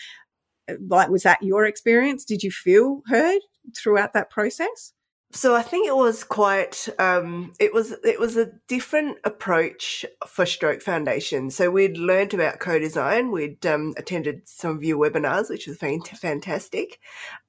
like, 0.87 1.09
was 1.09 1.23
that 1.23 1.41
your 1.41 1.65
experience? 1.65 2.25
Did 2.25 2.43
you 2.43 2.51
feel 2.51 3.01
heard 3.07 3.39
throughout 3.75 4.13
that 4.13 4.29
process? 4.29 4.93
So 5.33 5.55
I 5.55 5.61
think 5.61 5.87
it 5.87 5.95
was 5.95 6.23
quite 6.25 6.89
um, 6.99 7.53
it 7.59 7.73
was 7.73 7.93
it 8.03 8.19
was 8.19 8.35
a 8.35 8.51
different 8.67 9.17
approach 9.23 10.05
for 10.27 10.45
Stroke 10.45 10.81
Foundation. 10.81 11.49
So 11.49 11.71
we'd 11.71 11.97
learned 11.97 12.33
about 12.33 12.59
co-design, 12.59 13.31
we'd 13.31 13.65
um, 13.65 13.93
attended 13.97 14.41
some 14.45 14.75
of 14.75 14.83
your 14.83 14.97
webinars, 14.97 15.49
which 15.49 15.67
was 15.67 15.77
fantastic, 15.77 16.99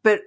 but 0.04 0.20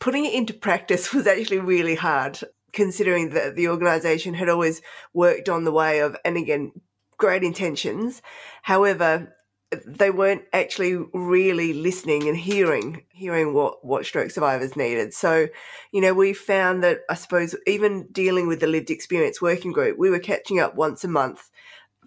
putting 0.00 0.24
it 0.24 0.34
into 0.34 0.52
practice 0.52 1.14
was 1.14 1.28
actually 1.28 1.60
really 1.60 1.94
hard, 1.94 2.40
considering 2.72 3.30
that 3.30 3.54
the 3.54 3.68
organisation 3.68 4.34
had 4.34 4.48
always 4.48 4.82
worked 5.14 5.48
on 5.48 5.64
the 5.64 5.72
way 5.72 6.00
of, 6.00 6.16
and 6.24 6.36
again, 6.36 6.72
great 7.18 7.44
intentions. 7.44 8.20
However, 8.62 9.36
they 9.86 10.10
weren't 10.10 10.42
actually 10.52 10.96
really 11.14 11.72
listening 11.72 12.28
and 12.28 12.36
hearing 12.36 13.04
hearing 13.10 13.54
what 13.54 13.84
what 13.84 14.04
stroke 14.04 14.30
survivors 14.30 14.76
needed. 14.76 15.14
So 15.14 15.46
you 15.92 16.00
know 16.00 16.12
we 16.12 16.32
found 16.32 16.82
that 16.82 17.00
i 17.08 17.14
suppose 17.14 17.54
even 17.66 18.08
dealing 18.10 18.48
with 18.48 18.60
the 18.60 18.66
lived 18.66 18.90
experience 18.90 19.40
working 19.40 19.72
group 19.72 19.98
we 19.98 20.10
were 20.10 20.18
catching 20.18 20.58
up 20.58 20.74
once 20.74 21.04
a 21.04 21.08
month. 21.08 21.50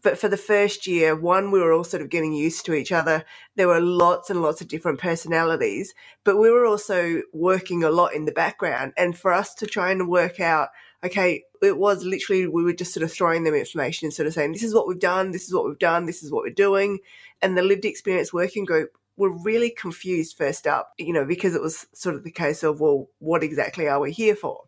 But 0.01 0.17
for 0.17 0.27
the 0.27 0.35
first 0.35 0.85
year 0.87 1.15
one 1.15 1.51
we 1.51 1.61
were 1.61 1.71
all 1.71 1.85
sort 1.85 2.03
of 2.03 2.09
getting 2.09 2.33
used 2.33 2.65
to 2.65 2.73
each 2.73 2.91
other. 2.91 3.23
There 3.55 3.69
were 3.69 3.79
lots 3.79 4.29
and 4.29 4.41
lots 4.41 4.59
of 4.59 4.67
different 4.67 4.99
personalities 4.99 5.93
but 6.25 6.37
we 6.37 6.49
were 6.51 6.65
also 6.65 7.21
working 7.31 7.83
a 7.83 7.91
lot 7.91 8.13
in 8.13 8.25
the 8.25 8.33
background. 8.33 8.91
And 8.97 9.17
for 9.17 9.31
us 9.31 9.53
to 9.55 9.65
try 9.65 9.91
and 9.91 10.09
work 10.09 10.41
out 10.41 10.69
okay, 11.03 11.43
it 11.61 11.77
was 11.77 12.03
literally, 12.03 12.47
we 12.47 12.63
were 12.63 12.73
just 12.73 12.93
sort 12.93 13.03
of 13.03 13.11
throwing 13.11 13.43
them 13.43 13.53
information 13.53 14.05
and 14.05 14.13
sort 14.13 14.27
of 14.27 14.33
saying, 14.33 14.53
this 14.53 14.63
is 14.63 14.73
what 14.73 14.87
we've 14.87 14.99
done, 14.99 15.31
this 15.31 15.47
is 15.47 15.53
what 15.53 15.65
we've 15.65 15.79
done, 15.79 16.05
this 16.05 16.23
is 16.23 16.31
what 16.31 16.43
we're 16.43 16.53
doing. 16.53 16.99
And 17.41 17.57
the 17.57 17.61
lived 17.61 17.85
experience 17.85 18.31
working 18.31 18.65
group 18.65 18.91
were 19.17 19.31
really 19.31 19.69
confused 19.69 20.37
first 20.37 20.65
up, 20.65 20.93
you 20.97 21.13
know, 21.13 21.25
because 21.25 21.55
it 21.55 21.61
was 21.61 21.85
sort 21.93 22.15
of 22.15 22.23
the 22.23 22.31
case 22.31 22.63
of, 22.63 22.79
well, 22.79 23.09
what 23.19 23.43
exactly 23.43 23.87
are 23.87 23.99
we 23.99 24.11
here 24.11 24.35
for? 24.35 24.61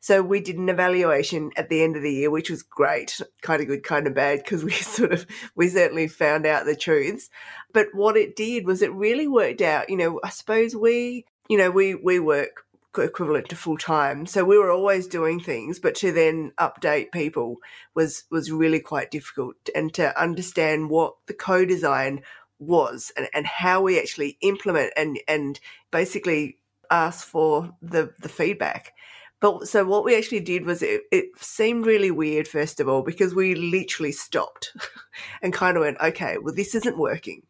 So 0.00 0.22
we 0.22 0.40
did 0.40 0.58
an 0.58 0.68
evaluation 0.68 1.50
at 1.56 1.68
the 1.68 1.82
end 1.82 1.96
of 1.96 2.02
the 2.02 2.12
year, 2.12 2.30
which 2.30 2.50
was 2.50 2.62
great, 2.62 3.20
kind 3.42 3.60
of 3.60 3.66
good, 3.66 3.82
kind 3.82 4.06
of 4.06 4.14
bad, 4.14 4.42
because 4.44 4.64
we 4.64 4.70
sort 4.72 5.12
of, 5.12 5.26
we 5.54 5.68
certainly 5.68 6.08
found 6.08 6.46
out 6.46 6.66
the 6.66 6.76
truths. 6.76 7.30
But 7.72 7.88
what 7.92 8.16
it 8.16 8.36
did 8.36 8.66
was 8.66 8.82
it 8.82 8.92
really 8.92 9.26
worked 9.26 9.60
out, 9.60 9.90
you 9.90 9.96
know, 9.96 10.20
I 10.22 10.30
suppose 10.30 10.76
we, 10.76 11.24
you 11.48 11.58
know, 11.58 11.70
we, 11.70 11.94
we 11.94 12.20
work 12.20 12.64
equivalent 12.96 13.48
to 13.48 13.56
full 13.56 13.78
time. 13.78 14.26
So 14.26 14.44
we 14.44 14.58
were 14.58 14.70
always 14.70 15.06
doing 15.06 15.40
things, 15.40 15.78
but 15.78 15.94
to 15.96 16.12
then 16.12 16.52
update 16.58 17.12
people 17.12 17.56
was 17.94 18.24
was 18.30 18.50
really 18.50 18.80
quite 18.80 19.10
difficult, 19.10 19.56
and 19.74 19.92
to 19.94 20.20
understand 20.20 20.90
what 20.90 21.14
the 21.26 21.34
co-design 21.34 22.22
was 22.58 23.12
and, 23.16 23.28
and 23.32 23.46
how 23.46 23.82
we 23.82 23.98
actually 23.98 24.36
implement 24.40 24.92
and 24.96 25.18
and 25.28 25.60
basically 25.90 26.58
ask 26.90 27.26
for 27.26 27.74
the 27.82 28.12
the 28.20 28.28
feedback. 28.28 28.94
But 29.40 29.68
so 29.68 29.84
what 29.84 30.04
we 30.04 30.16
actually 30.16 30.40
did 30.40 30.66
was 30.66 30.82
it, 30.82 31.02
it 31.12 31.26
seemed 31.36 31.86
really 31.86 32.10
weird 32.10 32.48
first 32.48 32.80
of 32.80 32.88
all 32.88 33.02
because 33.02 33.34
we 33.34 33.54
literally 33.54 34.12
stopped 34.12 34.72
and 35.42 35.52
kind 35.52 35.76
of 35.76 35.82
went, 35.82 36.00
okay, 36.00 36.38
well 36.40 36.54
this 36.54 36.74
isn't 36.74 36.98
working. 36.98 37.42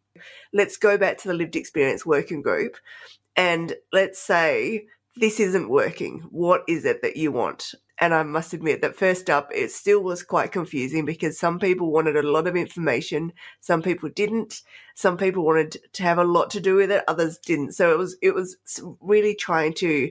Let's 0.53 0.77
go 0.77 0.99
back 0.99 1.19
to 1.19 1.29
the 1.29 1.35
lived 1.35 1.57
experience 1.57 2.05
working 2.05 2.43
group 2.43 2.77
and 3.37 3.75
let's 3.93 4.19
say 4.19 4.87
this 5.19 5.41
isn't 5.41 5.69
working. 5.69 6.21
What 6.31 6.63
is 6.69 6.85
it 6.85 7.03
that 7.03 7.17
you 7.17 7.33
want? 7.33 7.75
And 8.01 8.15
I 8.15 8.23
must 8.23 8.53
admit 8.53 8.81
that 8.83 8.97
first 8.97 9.29
up, 9.29 9.51
it 9.53 9.73
still 9.73 10.01
was 10.01 10.23
quite 10.23 10.53
confusing 10.53 11.05
because 11.05 11.39
some 11.39 11.59
people 11.59 11.91
wanted 11.91 12.17
a 12.17 12.31
lot 12.31 12.47
of 12.47 12.55
information, 12.55 13.33
some 13.61 13.83
people 13.83 14.09
didn't. 14.09 14.63
Some 14.95 15.17
people 15.17 15.45
wanted 15.45 15.79
to 15.93 16.03
have 16.05 16.19
a 16.19 16.25
lot 16.25 16.51
to 16.51 16.61
do 16.61 16.77
with 16.77 16.93
it, 16.93 17.03
others 17.09 17.39
didn't. 17.39 17.73
So 17.73 17.93
it 17.93 17.99
was 17.99 18.17
it 18.23 18.35
was 18.35 18.57
really 19.01 19.35
trying 19.35 19.75
to 19.75 20.11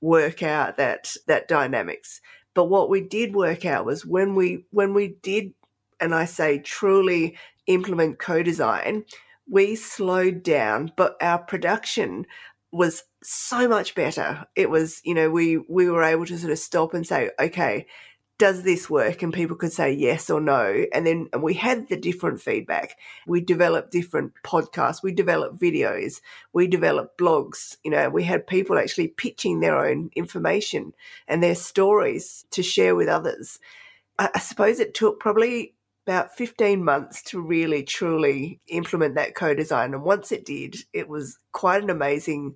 work 0.00 0.42
out 0.42 0.76
that 0.78 1.14
that 1.28 1.46
dynamics. 1.46 2.20
But 2.54 2.64
what 2.64 2.90
we 2.90 3.00
did 3.00 3.36
work 3.36 3.64
out 3.64 3.84
was 3.84 4.04
when 4.04 4.34
we 4.34 4.64
when 4.70 4.92
we 4.92 5.16
did, 5.22 5.54
and 6.00 6.14
I 6.14 6.24
say 6.24 6.58
truly 6.58 7.38
implement 7.68 8.18
co-design, 8.18 9.04
we 9.48 9.76
slowed 9.76 10.42
down, 10.42 10.92
but 10.96 11.16
our 11.20 11.38
production 11.38 12.26
was 12.70 13.04
so 13.22 13.68
much 13.68 13.94
better. 13.94 14.46
It 14.54 14.70
was, 14.70 15.00
you 15.04 15.14
know, 15.14 15.30
we 15.30 15.58
we 15.68 15.88
were 15.90 16.02
able 16.02 16.26
to 16.26 16.38
sort 16.38 16.52
of 16.52 16.58
stop 16.58 16.94
and 16.94 17.06
say, 17.06 17.30
okay, 17.40 17.86
does 18.38 18.62
this 18.62 18.88
work? 18.88 19.22
And 19.22 19.32
people 19.32 19.56
could 19.56 19.72
say 19.72 19.92
yes 19.92 20.30
or 20.30 20.40
no. 20.40 20.84
And 20.92 21.04
then 21.04 21.28
we 21.40 21.54
had 21.54 21.88
the 21.88 21.96
different 21.96 22.40
feedback. 22.40 22.96
We 23.26 23.40
developed 23.40 23.90
different 23.90 24.32
podcasts. 24.44 25.02
We 25.02 25.12
developed 25.12 25.60
videos. 25.60 26.20
We 26.52 26.68
developed 26.68 27.18
blogs. 27.18 27.76
You 27.82 27.90
know, 27.90 28.08
we 28.08 28.22
had 28.22 28.46
people 28.46 28.78
actually 28.78 29.08
pitching 29.08 29.58
their 29.58 29.84
own 29.84 30.10
information 30.14 30.92
and 31.26 31.42
their 31.42 31.56
stories 31.56 32.44
to 32.52 32.62
share 32.62 32.94
with 32.94 33.08
others. 33.08 33.58
I, 34.18 34.30
I 34.36 34.38
suppose 34.38 34.78
it 34.78 34.94
took 34.94 35.18
probably 35.18 35.74
about 36.08 36.34
15 36.34 36.82
months 36.82 37.22
to 37.22 37.38
really 37.38 37.82
truly 37.82 38.60
implement 38.68 39.14
that 39.16 39.34
co-design. 39.34 39.92
And 39.92 40.02
once 40.02 40.32
it 40.32 40.46
did, 40.46 40.76
it 40.94 41.06
was 41.06 41.36
quite 41.52 41.82
an 41.82 41.90
amazing 41.90 42.54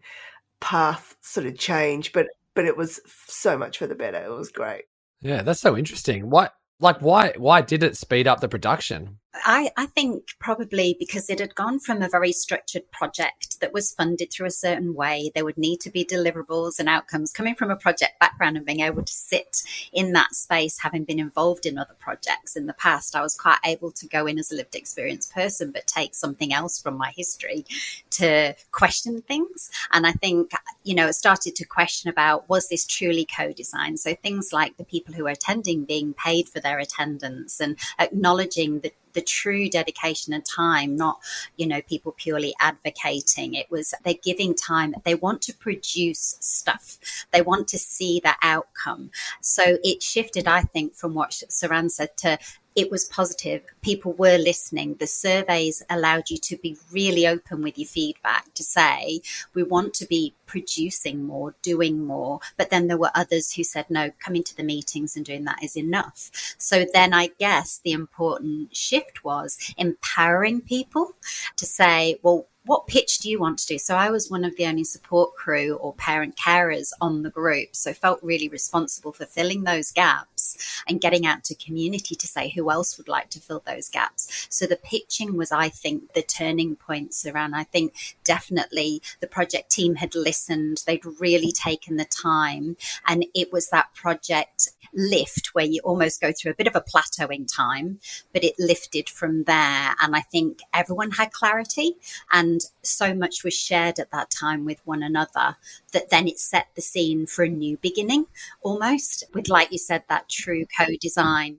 path 0.60 1.16
sort 1.20 1.46
of 1.46 1.58
change, 1.58 2.14
but 2.14 2.28
but 2.54 2.64
it 2.64 2.78
was 2.78 3.00
so 3.26 3.58
much 3.58 3.76
for 3.76 3.86
the 3.86 3.94
better. 3.94 4.24
It 4.24 4.30
was 4.30 4.50
great. 4.50 4.84
Yeah, 5.20 5.42
that's 5.42 5.60
so 5.60 5.76
interesting. 5.76 6.30
What 6.30 6.54
like 6.80 7.00
why 7.00 7.34
why 7.36 7.60
did 7.60 7.82
it 7.82 7.96
speed 7.96 8.26
up 8.26 8.40
the 8.40 8.48
production? 8.48 9.18
I, 9.34 9.70
I 9.76 9.86
think 9.86 10.28
probably 10.38 10.94
because 10.98 11.30
it 11.30 11.40
had 11.40 11.54
gone 11.54 11.78
from 11.80 12.02
a 12.02 12.08
very 12.08 12.32
structured 12.32 12.90
project 12.90 13.60
that 13.60 13.72
was 13.72 13.92
funded 13.92 14.30
through 14.30 14.48
a 14.48 14.50
certain 14.50 14.94
way. 14.94 15.30
There 15.34 15.44
would 15.44 15.56
need 15.56 15.80
to 15.80 15.90
be 15.90 16.04
deliverables 16.04 16.78
and 16.78 16.88
outcomes 16.88 17.32
coming 17.32 17.54
from 17.54 17.70
a 17.70 17.76
project 17.76 18.20
background 18.20 18.58
and 18.58 18.66
being 18.66 18.80
able 18.80 19.02
to 19.02 19.12
sit 19.12 19.62
in 19.92 20.12
that 20.12 20.34
space, 20.34 20.80
having 20.82 21.04
been 21.04 21.18
involved 21.18 21.64
in 21.64 21.78
other 21.78 21.96
projects 21.98 22.56
in 22.56 22.66
the 22.66 22.74
past. 22.74 23.16
I 23.16 23.22
was 23.22 23.34
quite 23.34 23.58
able 23.64 23.90
to 23.92 24.06
go 24.06 24.26
in 24.26 24.38
as 24.38 24.52
a 24.52 24.54
lived 24.54 24.74
experience 24.74 25.26
person, 25.26 25.70
but 25.70 25.86
take 25.86 26.14
something 26.14 26.52
else 26.52 26.80
from 26.80 26.98
my 26.98 27.12
history 27.16 27.64
to 28.10 28.54
question 28.70 29.22
things. 29.22 29.70
And 29.92 30.06
I 30.06 30.12
think, 30.12 30.50
you 30.84 30.94
know, 30.94 31.06
it 31.06 31.14
started 31.14 31.56
to 31.56 31.64
question 31.64 32.10
about 32.10 32.50
was 32.50 32.68
this 32.68 32.86
truly 32.86 33.24
co 33.24 33.52
design? 33.52 33.96
So 33.96 34.14
things 34.14 34.52
like 34.52 34.76
the 34.76 34.84
people 34.84 35.14
who 35.14 35.26
are 35.26 35.30
attending 35.30 35.84
being 35.84 36.12
paid 36.12 36.48
for 36.50 36.60
their 36.60 36.78
attendance 36.78 37.60
and 37.60 37.78
acknowledging 37.98 38.80
that 38.80 38.92
the 39.12 39.20
true 39.20 39.68
dedication 39.68 40.32
and 40.32 40.44
time, 40.44 40.96
not, 40.96 41.18
you 41.56 41.66
know, 41.66 41.80
people 41.82 42.12
purely 42.12 42.54
advocating. 42.60 43.54
It 43.54 43.70
was 43.70 43.94
they're 44.04 44.14
giving 44.22 44.54
time. 44.54 44.94
They 45.04 45.14
want 45.14 45.42
to 45.42 45.54
produce 45.54 46.36
stuff. 46.40 46.98
They 47.32 47.42
want 47.42 47.68
to 47.68 47.78
see 47.78 48.20
the 48.20 48.34
outcome. 48.42 49.10
So 49.40 49.78
it 49.82 50.02
shifted, 50.02 50.46
I 50.46 50.62
think, 50.62 50.94
from 50.94 51.14
what 51.14 51.30
Saran 51.30 51.90
said 51.90 52.16
to 52.18 52.38
it 52.74 52.90
was 52.90 53.04
positive. 53.04 53.62
People 53.82 54.12
were 54.12 54.38
listening. 54.38 54.96
The 54.98 55.06
surveys 55.06 55.82
allowed 55.90 56.30
you 56.30 56.38
to 56.38 56.56
be 56.56 56.76
really 56.90 57.26
open 57.26 57.62
with 57.62 57.78
your 57.78 57.88
feedback 57.88 58.54
to 58.54 58.62
say, 58.62 59.20
we 59.54 59.62
want 59.62 59.94
to 59.94 60.06
be 60.06 60.34
producing 60.46 61.24
more, 61.24 61.54
doing 61.62 62.04
more. 62.04 62.40
But 62.56 62.70
then 62.70 62.86
there 62.86 62.98
were 62.98 63.10
others 63.14 63.52
who 63.52 63.64
said, 63.64 63.86
no, 63.88 64.10
coming 64.18 64.42
to 64.44 64.56
the 64.56 64.62
meetings 64.62 65.16
and 65.16 65.24
doing 65.24 65.44
that 65.44 65.62
is 65.62 65.76
enough. 65.76 66.30
So 66.58 66.84
then 66.92 67.14
I 67.14 67.30
guess 67.38 67.80
the 67.82 67.92
important 67.92 68.76
shift 68.76 69.24
was 69.24 69.58
empowering 69.76 70.60
people 70.60 71.12
to 71.56 71.66
say, 71.66 72.18
well, 72.22 72.46
what 72.64 72.86
pitch 72.86 73.18
do 73.18 73.28
you 73.28 73.40
want 73.40 73.58
to 73.58 73.66
do? 73.66 73.78
So 73.78 73.96
I 73.96 74.10
was 74.10 74.30
one 74.30 74.44
of 74.44 74.56
the 74.56 74.66
only 74.66 74.84
support 74.84 75.34
crew 75.34 75.74
or 75.74 75.94
parent 75.94 76.36
carers 76.36 76.92
on 77.00 77.22
the 77.22 77.30
group. 77.30 77.74
So 77.74 77.92
felt 77.92 78.22
really 78.22 78.48
responsible 78.48 79.12
for 79.12 79.26
filling 79.26 79.64
those 79.64 79.90
gaps 79.90 80.82
and 80.86 81.00
getting 81.00 81.26
out 81.26 81.42
to 81.44 81.54
community 81.56 82.14
to 82.14 82.26
say 82.26 82.50
who 82.50 82.70
else 82.70 82.96
would 82.98 83.08
like 83.08 83.30
to 83.30 83.40
fill 83.40 83.62
those 83.66 83.88
gaps. 83.88 84.46
So 84.48 84.66
the 84.66 84.76
pitching 84.76 85.36
was, 85.36 85.50
I 85.50 85.68
think, 85.70 86.12
the 86.12 86.22
turning 86.22 86.76
points 86.76 87.26
around. 87.26 87.54
I 87.54 87.64
think 87.64 87.94
definitely 88.22 89.02
the 89.20 89.26
project 89.26 89.70
team 89.70 89.96
had 89.96 90.14
listened. 90.14 90.84
They'd 90.86 91.04
really 91.04 91.52
taken 91.52 91.96
the 91.96 92.04
time 92.04 92.76
and 93.08 93.26
it 93.34 93.52
was 93.52 93.70
that 93.70 93.92
project 93.94 94.68
lift 94.94 95.54
where 95.54 95.64
you 95.64 95.80
almost 95.84 96.20
go 96.20 96.32
through 96.32 96.52
a 96.52 96.56
bit 96.56 96.66
of 96.66 96.76
a 96.76 96.80
plateauing 96.80 97.46
time, 97.52 97.98
but 98.32 98.44
it 98.44 98.54
lifted 98.58 99.08
from 99.08 99.44
there. 99.44 99.94
And 100.00 100.14
I 100.14 100.20
think 100.20 100.60
everyone 100.72 101.12
had 101.12 101.32
clarity 101.32 101.96
and 102.30 102.51
so 102.82 103.14
much 103.14 103.44
was 103.44 103.54
shared 103.54 103.98
at 103.98 104.10
that 104.10 104.30
time 104.30 104.64
with 104.64 104.80
one 104.84 105.02
another 105.02 105.56
that 105.92 106.10
then 106.10 106.28
it 106.28 106.38
set 106.38 106.68
the 106.74 106.82
scene 106.82 107.26
for 107.26 107.44
a 107.44 107.48
new 107.48 107.76
beginning 107.78 108.26
almost 108.60 109.24
with, 109.34 109.48
like 109.48 109.72
you 109.72 109.78
said, 109.78 110.04
that 110.08 110.28
true 110.28 110.64
co 110.78 110.86
design. 111.00 111.58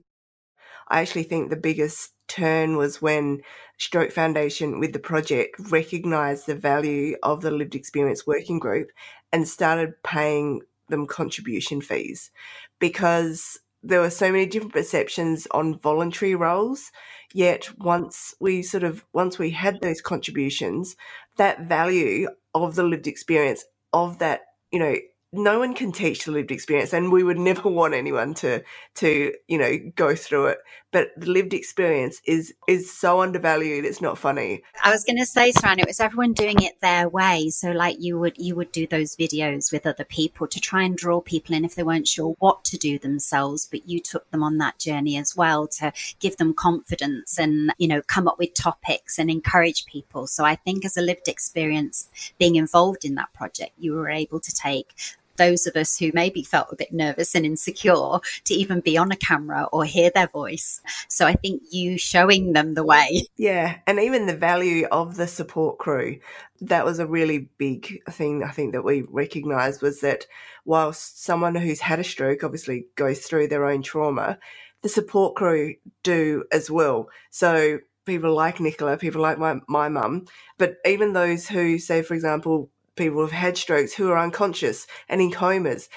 I 0.88 1.00
actually 1.00 1.24
think 1.24 1.48
the 1.48 1.56
biggest 1.56 2.12
turn 2.28 2.76
was 2.76 3.00
when 3.00 3.40
Stroke 3.78 4.12
Foundation 4.12 4.78
with 4.78 4.92
the 4.92 4.98
project 4.98 5.56
recognised 5.70 6.46
the 6.46 6.54
value 6.54 7.16
of 7.22 7.40
the 7.40 7.50
lived 7.50 7.74
experience 7.74 8.26
working 8.26 8.58
group 8.58 8.90
and 9.32 9.48
started 9.48 10.02
paying 10.02 10.62
them 10.88 11.06
contribution 11.06 11.80
fees 11.80 12.30
because 12.78 13.58
there 13.84 14.00
were 14.00 14.10
so 14.10 14.32
many 14.32 14.46
different 14.46 14.72
perceptions 14.72 15.46
on 15.50 15.78
voluntary 15.78 16.34
roles. 16.34 16.90
Yet 17.32 17.68
once 17.78 18.34
we 18.40 18.62
sort 18.62 18.84
of 18.84 19.04
once 19.12 19.38
we 19.38 19.50
had 19.50 19.80
those 19.80 20.00
contributions, 20.00 20.96
that 21.36 21.68
value 21.68 22.28
of 22.54 22.74
the 22.76 22.84
lived 22.84 23.06
experience 23.06 23.64
of 23.92 24.18
that, 24.20 24.40
you 24.72 24.78
know, 24.78 24.96
no 25.34 25.58
one 25.58 25.74
can 25.74 25.92
teach 25.92 26.24
the 26.24 26.30
lived 26.30 26.50
experience 26.50 26.92
and 26.92 27.10
we 27.10 27.22
would 27.22 27.38
never 27.38 27.68
want 27.68 27.94
anyone 27.94 28.34
to 28.34 28.62
to 28.94 29.32
you 29.48 29.58
know 29.58 29.76
go 29.96 30.14
through 30.14 30.46
it. 30.46 30.58
But 30.92 31.08
the 31.16 31.26
lived 31.26 31.52
experience 31.52 32.20
is 32.24 32.54
is 32.68 32.92
so 32.92 33.20
undervalued 33.20 33.84
it's 33.84 34.00
not 34.00 34.16
funny. 34.16 34.62
I 34.82 34.90
was 34.90 35.04
going 35.04 35.18
to 35.18 35.26
say 35.26 35.50
Saran, 35.50 35.80
it 35.80 35.86
was 35.86 35.98
everyone 35.98 36.32
doing 36.32 36.62
it 36.62 36.80
their 36.80 37.08
way? 37.08 37.48
So 37.50 37.72
like 37.72 37.96
you 37.98 38.18
would 38.18 38.38
you 38.38 38.54
would 38.54 38.72
do 38.72 38.86
those 38.86 39.16
videos 39.16 39.72
with 39.72 39.86
other 39.86 40.04
people 40.04 40.46
to 40.46 40.60
try 40.60 40.84
and 40.84 40.96
draw 40.96 41.20
people 41.20 41.54
in 41.54 41.64
if 41.64 41.74
they 41.74 41.82
weren't 41.82 42.08
sure 42.08 42.36
what 42.38 42.64
to 42.64 42.76
do 42.76 42.98
themselves 42.98 43.68
but 43.70 43.88
you 43.88 44.00
took 44.00 44.30
them 44.30 44.42
on 44.42 44.58
that 44.58 44.78
journey 44.78 45.16
as 45.16 45.34
well 45.36 45.66
to 45.66 45.92
give 46.20 46.36
them 46.36 46.54
confidence 46.54 47.38
and 47.38 47.72
you 47.78 47.88
know 47.88 48.02
come 48.02 48.28
up 48.28 48.38
with 48.38 48.54
topics 48.54 49.18
and 49.18 49.30
encourage 49.30 49.84
people. 49.86 50.26
So 50.26 50.44
i 50.44 50.54
think 50.54 50.84
as 50.84 50.96
a 50.96 51.02
lived 51.02 51.28
experience 51.28 52.08
being 52.38 52.56
involved 52.56 53.04
in 53.04 53.14
that 53.16 53.32
project 53.32 53.72
you 53.78 53.92
were 53.94 54.10
able 54.10 54.40
to 54.40 54.54
take 54.54 54.94
those 55.36 55.66
of 55.66 55.76
us 55.76 55.96
who 55.96 56.10
maybe 56.14 56.42
felt 56.42 56.72
a 56.72 56.76
bit 56.76 56.92
nervous 56.92 57.34
and 57.34 57.44
insecure 57.44 58.18
to 58.44 58.54
even 58.54 58.80
be 58.80 58.96
on 58.96 59.12
a 59.12 59.16
camera 59.16 59.66
or 59.72 59.84
hear 59.84 60.10
their 60.14 60.28
voice. 60.28 60.80
So 61.08 61.26
I 61.26 61.34
think 61.34 61.62
you 61.70 61.98
showing 61.98 62.52
them 62.52 62.74
the 62.74 62.84
way. 62.84 63.26
Yeah. 63.36 63.76
And 63.86 63.98
even 63.98 64.26
the 64.26 64.36
value 64.36 64.86
of 64.90 65.16
the 65.16 65.26
support 65.26 65.78
crew. 65.78 66.18
That 66.60 66.84
was 66.84 66.98
a 66.98 67.06
really 67.06 67.48
big 67.58 68.02
thing 68.10 68.42
I 68.42 68.50
think 68.50 68.72
that 68.72 68.84
we 68.84 69.04
recognized 69.10 69.82
was 69.82 70.00
that 70.00 70.26
whilst 70.64 71.22
someone 71.22 71.54
who's 71.54 71.80
had 71.80 72.00
a 72.00 72.04
stroke 72.04 72.44
obviously 72.44 72.86
goes 72.94 73.20
through 73.20 73.48
their 73.48 73.66
own 73.66 73.82
trauma, 73.82 74.38
the 74.82 74.88
support 74.88 75.34
crew 75.34 75.74
do 76.02 76.44
as 76.52 76.70
well. 76.70 77.08
So 77.30 77.80
people 78.04 78.34
like 78.34 78.60
Nicola, 78.60 78.96
people 78.96 79.20
like 79.20 79.38
my, 79.38 79.56
my 79.68 79.88
mum, 79.88 80.26
but 80.58 80.76
even 80.86 81.12
those 81.12 81.48
who 81.48 81.78
say, 81.78 82.02
for 82.02 82.14
example, 82.14 82.70
people 82.96 83.20
who've 83.20 83.32
had 83.32 83.56
strokes 83.56 83.94
who 83.94 84.10
are 84.10 84.18
unconscious 84.18 84.86
and 85.08 85.20
in 85.20 85.30
comas. 85.30 85.88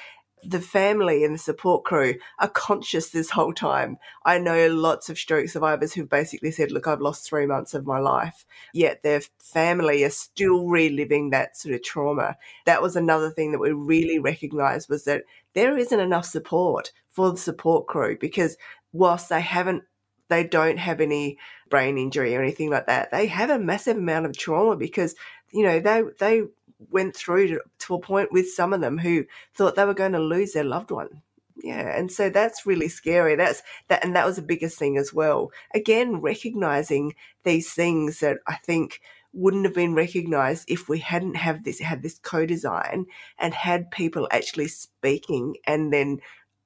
The 0.44 0.62
family 0.62 1.24
and 1.24 1.34
the 1.34 1.40
support 1.40 1.84
crew 1.84 2.16
are 2.40 2.48
conscious 2.48 3.10
this 3.10 3.32
whole 3.32 3.54
time. 3.54 3.98
I 4.24 4.38
know 4.38 4.68
lots 4.68 5.10
of 5.10 5.18
stroke 5.18 5.50
survivors 5.50 5.94
who've 5.94 6.10
basically 6.10 6.52
said, 6.52 6.72
Look, 6.72 6.88
I've 6.88 7.02
lost 7.02 7.28
three 7.28 7.48
months 7.48 7.74
of 7.74 7.88
my 7.88 8.00
life, 8.00 8.46
yet 8.72 9.02
their 9.02 9.22
family 9.40 10.04
are 10.04 10.12
still 10.12 10.68
reliving 10.68 11.32
that 11.32 11.58
sort 11.58 11.74
of 11.74 11.84
trauma. 11.84 12.38
That 12.66 12.84
was 12.84 12.96
another 12.96 13.32
thing 13.32 13.52
that 13.52 13.60
we 13.60 13.72
really 13.72 14.20
recognized 14.20 14.90
was 14.90 15.06
that 15.06 15.24
there 15.54 15.76
isn't 15.76 16.00
enough 16.00 16.26
support 16.26 16.92
for 17.10 17.32
the 17.32 17.38
support 17.38 17.88
crew 17.88 18.16
because 18.18 18.58
whilst 18.94 19.30
they 19.30 19.42
haven't 19.42 19.84
they 20.30 20.44
don't 20.44 20.78
have 20.78 21.02
any 21.02 21.38
brain 21.70 21.98
injury 21.98 22.36
or 22.36 22.42
anything 22.42 22.70
like 22.70 22.88
that. 22.88 23.12
They 23.12 23.28
have 23.28 23.50
a 23.50 23.60
massive 23.60 23.98
amount 23.98 24.26
of 24.26 24.38
trauma 24.38 24.76
because 24.76 25.16
you 25.52 25.64
know 25.64 25.80
they 25.80 26.04
they 26.20 26.44
went 26.90 27.16
through 27.16 27.48
to, 27.48 27.62
to 27.80 27.96
a 27.96 28.00
point 28.00 28.32
with 28.32 28.52
some 28.52 28.74
of 28.74 28.82
them 28.82 28.98
who 28.98 29.26
thought 29.54 29.76
they 29.76 29.86
were 29.86 29.94
going 29.94 30.14
to 30.14 30.20
lose 30.20 30.54
their 30.54 30.64
loved 30.64 30.92
one. 30.92 31.22
Yeah 31.56 31.98
and 31.98 32.12
so 32.12 32.30
that's 32.30 32.66
really 32.68 32.88
scary. 32.88 33.36
That's 33.36 33.64
that 33.88 34.04
and 34.04 34.16
that 34.16 34.26
was 34.26 34.36
the 34.36 34.44
biggest 34.44 34.78
thing 34.78 34.98
as 34.98 35.14
well. 35.14 35.52
Again 35.74 36.22
recognizing 36.22 37.16
these 37.44 37.74
things 37.74 38.20
that 38.20 38.38
i 38.48 38.56
think 38.56 39.00
wouldn't 39.34 39.66
have 39.66 39.74
been 39.74 39.94
recognized 39.94 40.70
if 40.70 40.90
we 40.90 41.00
hadn't 41.00 41.36
have 41.36 41.64
this 41.64 41.80
had 41.80 42.02
this 42.02 42.20
co-design 42.20 43.06
and 43.38 43.54
had 43.54 43.92
people 43.92 44.28
actually 44.32 44.68
speaking 44.68 45.56
and 45.66 45.94
then 45.94 46.20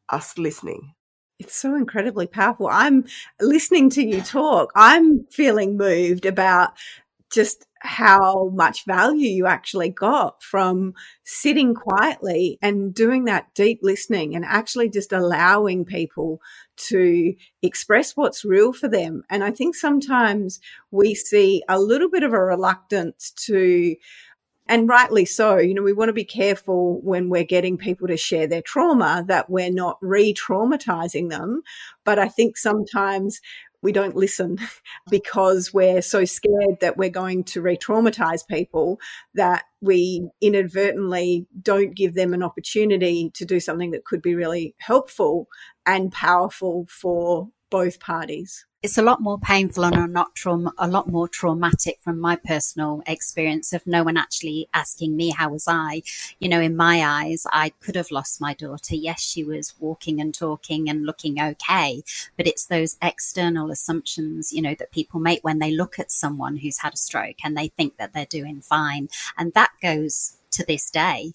us 0.09 0.37
listening. 0.37 0.93
It's 1.39 1.55
so 1.55 1.75
incredibly 1.75 2.27
powerful. 2.27 2.67
I'm 2.71 3.05
listening 3.41 3.89
to 3.91 4.03
you 4.03 4.21
talk. 4.21 4.71
I'm 4.75 5.25
feeling 5.25 5.75
moved 5.75 6.25
about 6.25 6.73
just 7.31 7.65
how 7.79 8.49
much 8.53 8.85
value 8.85 9.27
you 9.27 9.47
actually 9.47 9.89
got 9.89 10.43
from 10.43 10.93
sitting 11.23 11.73
quietly 11.73 12.59
and 12.61 12.93
doing 12.93 13.25
that 13.25 13.53
deep 13.55 13.79
listening 13.81 14.35
and 14.35 14.45
actually 14.45 14.89
just 14.89 15.11
allowing 15.11 15.83
people 15.83 16.39
to 16.75 17.33
express 17.63 18.15
what's 18.15 18.45
real 18.45 18.71
for 18.71 18.87
them. 18.87 19.23
And 19.29 19.43
I 19.43 19.51
think 19.51 19.75
sometimes 19.75 20.59
we 20.91 21.15
see 21.15 21.63
a 21.67 21.79
little 21.79 22.09
bit 22.09 22.23
of 22.23 22.33
a 22.33 22.39
reluctance 22.39 23.31
to 23.47 23.95
and 24.67 24.87
rightly 24.87 25.25
so. 25.25 25.57
You 25.57 25.73
know, 25.73 25.81
we 25.81 25.91
want 25.91 26.09
to 26.09 26.13
be 26.13 26.23
careful 26.23 27.01
when 27.01 27.29
we're 27.29 27.43
getting 27.43 27.77
people 27.77 28.07
to 28.07 28.15
share 28.15 28.47
their 28.47 28.61
trauma 28.61 29.25
that 29.27 29.49
we're 29.49 29.71
not 29.71 29.97
re 30.01 30.33
traumatizing 30.33 31.29
them. 31.29 31.63
But 32.05 32.19
I 32.19 32.27
think 32.27 32.57
sometimes 32.57 33.41
we 33.81 33.91
don't 33.91 34.15
listen 34.15 34.57
because 35.09 35.73
we're 35.73 36.01
so 36.01 36.25
scared 36.25 36.79
that 36.81 36.97
we're 36.97 37.09
going 37.09 37.43
to 37.43 37.61
re 37.61 37.77
traumatize 37.77 38.47
people 38.47 38.99
that 39.33 39.65
we 39.81 40.27
inadvertently 40.41 41.47
don't 41.61 41.95
give 41.95 42.13
them 42.13 42.33
an 42.33 42.43
opportunity 42.43 43.31
to 43.33 43.45
do 43.45 43.59
something 43.59 43.91
that 43.91 44.05
could 44.05 44.21
be 44.21 44.35
really 44.35 44.75
helpful 44.79 45.47
and 45.85 46.11
powerful 46.11 46.85
for 46.89 47.49
both 47.69 47.99
parties 47.99 48.65
it's 48.83 48.97
a 48.97 49.03
lot 49.03 49.21
more 49.21 49.37
painful 49.37 49.83
and 49.85 49.95
a 49.95 50.07
not 50.07 50.33
trauma, 50.33 50.73
a 50.79 50.87
lot 50.87 51.07
more 51.07 51.27
traumatic 51.27 51.99
from 52.01 52.19
my 52.19 52.35
personal 52.35 53.03
experience 53.05 53.73
of 53.73 53.85
no 53.85 54.03
one 54.03 54.17
actually 54.17 54.67
asking 54.73 55.15
me 55.15 55.29
how 55.29 55.49
was 55.49 55.67
I. 55.67 56.01
You 56.39 56.49
know, 56.49 56.59
in 56.59 56.75
my 56.75 57.03
eyes, 57.03 57.45
I 57.51 57.69
could 57.79 57.95
have 57.95 58.09
lost 58.09 58.41
my 58.41 58.55
daughter. 58.55 58.95
Yes, 58.95 59.21
she 59.21 59.43
was 59.43 59.75
walking 59.79 60.19
and 60.19 60.33
talking 60.33 60.89
and 60.89 61.05
looking 61.05 61.39
okay, 61.39 62.03
but 62.37 62.47
it's 62.47 62.65
those 62.65 62.97
external 63.03 63.69
assumptions, 63.69 64.51
you 64.51 64.63
know, 64.63 64.73
that 64.79 64.91
people 64.91 65.19
make 65.19 65.43
when 65.43 65.59
they 65.59 65.71
look 65.71 65.99
at 65.99 66.11
someone 66.11 66.57
who's 66.57 66.79
had 66.79 66.95
a 66.95 66.97
stroke 66.97 67.37
and 67.43 67.55
they 67.55 67.67
think 67.67 67.97
that 67.97 68.13
they're 68.13 68.25
doing 68.25 68.61
fine, 68.61 69.09
and 69.37 69.53
that 69.53 69.71
goes 69.81 70.37
to 70.51 70.65
this 70.65 70.89
day 70.89 71.31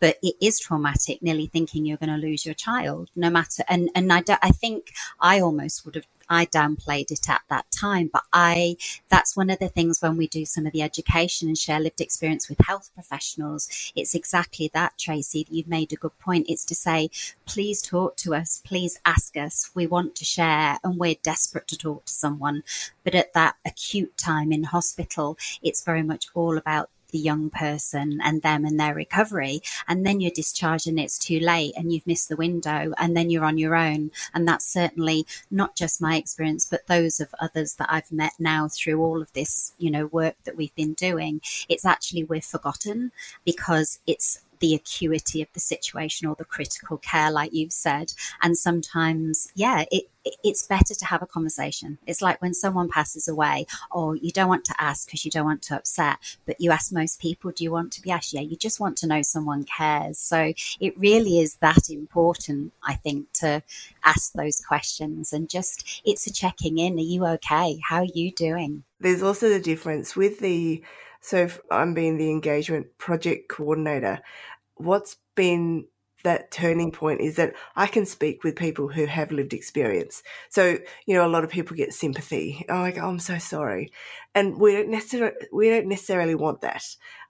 but 0.00 0.16
it 0.22 0.36
is 0.40 0.60
traumatic 0.60 1.22
nearly 1.22 1.46
thinking 1.46 1.84
you're 1.84 1.96
going 1.96 2.10
to 2.10 2.16
lose 2.26 2.44
your 2.44 2.54
child 2.54 3.08
no 3.16 3.30
matter 3.30 3.64
and 3.66 3.88
and 3.94 4.12
I, 4.12 4.22
I 4.42 4.50
think 4.50 4.92
i 5.20 5.40
almost 5.40 5.86
would 5.86 5.94
have 5.94 6.04
I 6.28 6.46
downplayed 6.46 7.10
it 7.10 7.28
at 7.28 7.42
that 7.48 7.70
time. 7.70 8.10
But 8.12 8.24
I, 8.32 8.76
that's 9.08 9.36
one 9.36 9.50
of 9.50 9.58
the 9.58 9.68
things 9.68 10.00
when 10.00 10.16
we 10.16 10.26
do 10.26 10.44
some 10.44 10.66
of 10.66 10.72
the 10.72 10.82
education 10.82 11.48
and 11.48 11.58
share 11.58 11.80
lived 11.80 12.00
experience 12.00 12.48
with 12.48 12.60
health 12.66 12.90
professionals. 12.94 13.92
It's 13.94 14.14
exactly 14.14 14.70
that, 14.74 14.98
Tracy. 14.98 15.46
You've 15.50 15.68
made 15.68 15.92
a 15.92 15.96
good 15.96 16.18
point. 16.18 16.46
It's 16.48 16.64
to 16.66 16.74
say, 16.74 17.10
please 17.46 17.82
talk 17.82 18.16
to 18.18 18.34
us. 18.34 18.62
Please 18.64 19.00
ask 19.04 19.36
us. 19.36 19.70
We 19.74 19.86
want 19.86 20.14
to 20.16 20.24
share 20.24 20.78
and 20.84 20.98
we're 20.98 21.16
desperate 21.22 21.68
to 21.68 21.78
talk 21.78 22.06
to 22.06 22.12
someone. 22.12 22.62
But 23.04 23.14
at 23.14 23.32
that 23.34 23.56
acute 23.64 24.16
time 24.16 24.52
in 24.52 24.64
hospital, 24.64 25.38
it's 25.62 25.82
very 25.82 26.02
much 26.02 26.26
all 26.34 26.58
about 26.58 26.90
the 27.10 27.18
young 27.18 27.50
person 27.50 28.20
and 28.22 28.42
them 28.42 28.64
and 28.64 28.78
their 28.78 28.94
recovery. 28.94 29.60
And 29.86 30.06
then 30.06 30.20
you're 30.20 30.30
discharged 30.30 30.86
and 30.86 30.98
it's 30.98 31.18
too 31.18 31.40
late 31.40 31.74
and 31.76 31.92
you've 31.92 32.06
missed 32.06 32.28
the 32.28 32.36
window 32.36 32.92
and 32.98 33.16
then 33.16 33.30
you're 33.30 33.44
on 33.44 33.58
your 33.58 33.74
own. 33.74 34.10
And 34.34 34.46
that's 34.46 34.70
certainly 34.72 35.26
not 35.50 35.76
just 35.76 36.00
my 36.00 36.16
experience, 36.16 36.66
but 36.66 36.86
those 36.86 37.20
of 37.20 37.34
others 37.38 37.74
that 37.74 37.88
I've 37.90 38.12
met 38.12 38.32
now 38.38 38.68
through 38.68 39.00
all 39.00 39.22
of 39.22 39.32
this, 39.32 39.72
you 39.78 39.90
know, 39.90 40.06
work 40.06 40.36
that 40.44 40.56
we've 40.56 40.74
been 40.74 40.94
doing. 40.94 41.40
It's 41.68 41.84
actually 41.84 42.24
we're 42.24 42.40
forgotten 42.40 43.12
because 43.44 44.00
it's 44.06 44.40
the 44.60 44.74
acuity 44.74 45.42
of 45.42 45.48
the 45.52 45.60
situation 45.60 46.28
or 46.28 46.34
the 46.34 46.44
critical 46.44 46.96
care, 46.96 47.30
like 47.30 47.52
you've 47.52 47.72
said. 47.72 48.12
And 48.42 48.56
sometimes, 48.56 49.48
yeah, 49.54 49.84
it, 49.90 50.04
it's 50.44 50.66
better 50.66 50.94
to 50.94 51.04
have 51.06 51.22
a 51.22 51.26
conversation. 51.26 51.98
It's 52.06 52.22
like 52.22 52.40
when 52.42 52.54
someone 52.54 52.88
passes 52.88 53.28
away, 53.28 53.66
or 53.90 54.16
you 54.16 54.30
don't 54.30 54.48
want 54.48 54.64
to 54.66 54.74
ask 54.78 55.06
because 55.06 55.24
you 55.24 55.30
don't 55.30 55.44
want 55.44 55.62
to 55.62 55.76
upset, 55.76 56.18
but 56.46 56.60
you 56.60 56.70
ask 56.70 56.92
most 56.92 57.20
people, 57.20 57.50
do 57.50 57.64
you 57.64 57.70
want 57.70 57.92
to 57.92 58.02
be 58.02 58.10
asked? 58.10 58.32
Yeah, 58.32 58.40
you 58.40 58.56
just 58.56 58.80
want 58.80 58.96
to 58.98 59.06
know 59.06 59.22
someone 59.22 59.64
cares. 59.64 60.18
So 60.18 60.52
it 60.80 60.98
really 60.98 61.38
is 61.38 61.56
that 61.56 61.88
important, 61.90 62.72
I 62.82 62.94
think, 62.94 63.32
to 63.34 63.62
ask 64.04 64.32
those 64.32 64.60
questions 64.60 65.32
and 65.32 65.48
just 65.48 66.02
it's 66.04 66.26
a 66.26 66.32
checking 66.32 66.78
in. 66.78 66.98
Are 66.98 67.02
you 67.02 67.26
okay? 67.26 67.80
How 67.88 67.98
are 67.98 68.04
you 68.04 68.32
doing? 68.32 68.84
There's 69.00 69.22
also 69.22 69.48
the 69.48 69.60
difference 69.60 70.16
with 70.16 70.40
the 70.40 70.82
so 71.28 71.46
I'm 71.70 71.92
being 71.92 72.16
the 72.16 72.30
engagement 72.30 72.86
project 72.96 73.50
coordinator. 73.50 74.20
What's 74.76 75.18
been 75.34 75.84
that 76.24 76.50
turning 76.50 76.90
point 76.90 77.20
is 77.20 77.36
that 77.36 77.52
I 77.76 77.86
can 77.86 78.06
speak 78.06 78.42
with 78.42 78.56
people 78.56 78.88
who 78.88 79.04
have 79.04 79.30
lived 79.30 79.52
experience. 79.52 80.22
So, 80.48 80.78
you 81.04 81.14
know, 81.14 81.26
a 81.26 81.28
lot 81.28 81.44
of 81.44 81.50
people 81.50 81.76
get 81.76 81.92
sympathy. 81.92 82.64
Oh, 82.70 82.76
like, 82.76 82.96
oh, 82.96 83.10
I'm 83.10 83.18
so 83.18 83.36
sorry. 83.36 83.92
And 84.34 84.58
we 84.58 84.72
don't 84.72 84.88
necessarily, 84.88 85.36
we 85.52 85.68
don't 85.68 85.86
necessarily 85.86 86.34
want 86.34 86.62
that. 86.62 86.82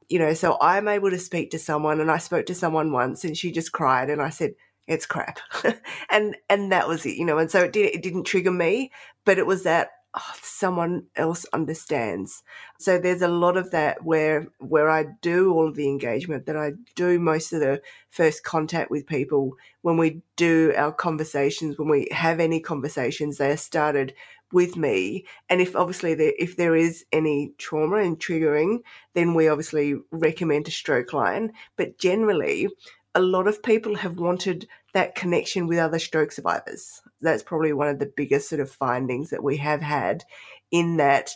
You 0.08 0.20
know, 0.20 0.32
so 0.32 0.56
I'm 0.60 0.86
able 0.86 1.10
to 1.10 1.18
speak 1.18 1.50
to 1.50 1.58
someone 1.58 2.00
and 2.00 2.08
I 2.08 2.18
spoke 2.18 2.46
to 2.46 2.54
someone 2.54 2.92
once 2.92 3.24
and 3.24 3.36
she 3.36 3.50
just 3.50 3.72
cried 3.72 4.10
and 4.10 4.22
I 4.22 4.30
said, 4.30 4.52
it's 4.86 5.06
crap. 5.06 5.40
and, 6.10 6.36
and 6.48 6.70
that 6.70 6.86
was 6.86 7.04
it, 7.04 7.16
you 7.16 7.24
know, 7.24 7.38
and 7.38 7.50
so 7.50 7.64
it, 7.64 7.72
did, 7.72 7.96
it 7.96 8.02
didn't 8.04 8.24
trigger 8.24 8.52
me, 8.52 8.92
but 9.24 9.38
it 9.38 9.46
was 9.46 9.64
that 9.64 9.90
oh, 10.18 10.34
someone 10.42 11.04
else 11.16 11.46
understands. 11.52 12.42
So 12.78 12.98
there's 12.98 13.22
a 13.22 13.28
lot 13.28 13.56
of 13.56 13.70
that 13.70 14.04
where 14.04 14.48
where 14.58 14.90
I 14.90 15.06
do 15.22 15.52
all 15.52 15.68
of 15.68 15.76
the 15.76 15.88
engagement, 15.88 16.46
that 16.46 16.56
I 16.56 16.72
do 16.94 17.18
most 17.18 17.52
of 17.52 17.60
the 17.60 17.80
first 18.10 18.44
contact 18.44 18.90
with 18.90 19.06
people 19.06 19.52
when 19.82 19.96
we 19.96 20.22
do 20.36 20.72
our 20.76 20.92
conversations, 20.92 21.78
when 21.78 21.88
we 21.88 22.08
have 22.10 22.40
any 22.40 22.60
conversations, 22.60 23.38
they 23.38 23.50
are 23.50 23.56
started 23.56 24.14
with 24.52 24.76
me. 24.76 25.26
And 25.48 25.60
if 25.60 25.76
obviously 25.76 26.14
there, 26.14 26.32
if 26.38 26.56
there 26.56 26.74
is 26.74 27.04
any 27.12 27.52
trauma 27.58 27.96
and 27.96 28.18
triggering, 28.18 28.78
then 29.14 29.34
we 29.34 29.48
obviously 29.48 29.94
recommend 30.10 30.68
a 30.68 30.70
stroke 30.70 31.12
line. 31.12 31.52
But 31.76 31.98
generally, 31.98 32.68
a 33.14 33.20
lot 33.20 33.46
of 33.48 33.62
people 33.62 33.96
have 33.96 34.18
wanted 34.18 34.68
that 34.94 35.14
connection 35.14 35.66
with 35.66 35.78
other 35.78 35.98
stroke 35.98 36.32
survivors. 36.32 37.00
That's 37.20 37.42
probably 37.42 37.72
one 37.72 37.88
of 37.88 37.98
the 37.98 38.12
biggest 38.16 38.48
sort 38.48 38.60
of 38.60 38.70
findings 38.70 39.30
that 39.30 39.42
we 39.42 39.56
have 39.58 39.82
had 39.82 40.24
in 40.70 40.98
that 40.98 41.30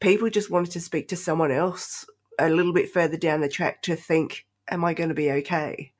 people 0.00 0.30
just 0.30 0.50
wanted 0.50 0.72
to 0.72 0.80
speak 0.80 1.08
to 1.08 1.16
someone 1.16 1.52
else 1.52 2.04
a 2.38 2.48
little 2.48 2.72
bit 2.72 2.90
further 2.90 3.16
down 3.16 3.40
the 3.40 3.48
track 3.48 3.82
to 3.82 3.96
think, 3.96 4.46
am 4.68 4.84
I 4.84 4.94
going 4.94 5.10
to 5.10 5.14
be 5.14 5.30
okay? 5.30 5.92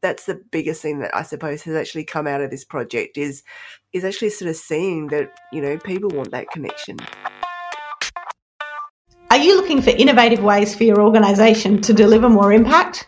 That's 0.00 0.26
the 0.26 0.40
biggest 0.50 0.82
thing 0.82 1.00
that 1.00 1.14
I 1.14 1.22
suppose 1.22 1.62
has 1.62 1.74
actually 1.74 2.04
come 2.04 2.26
out 2.26 2.42
of 2.42 2.50
this 2.50 2.64
project 2.64 3.16
is 3.16 3.42
is 3.92 4.04
actually 4.04 4.30
sort 4.30 4.50
of 4.50 4.56
seeing 4.56 5.08
that, 5.08 5.32
you 5.52 5.62
know, 5.62 5.78
people 5.78 6.10
want 6.10 6.30
that 6.32 6.50
connection. 6.50 6.98
Are 9.30 9.38
you 9.38 9.56
looking 9.56 9.82
for 9.82 9.90
innovative 9.90 10.42
ways 10.42 10.74
for 10.74 10.84
your 10.84 11.00
organisation 11.00 11.80
to 11.82 11.92
deliver 11.92 12.28
more 12.28 12.52
impact? 12.52 13.06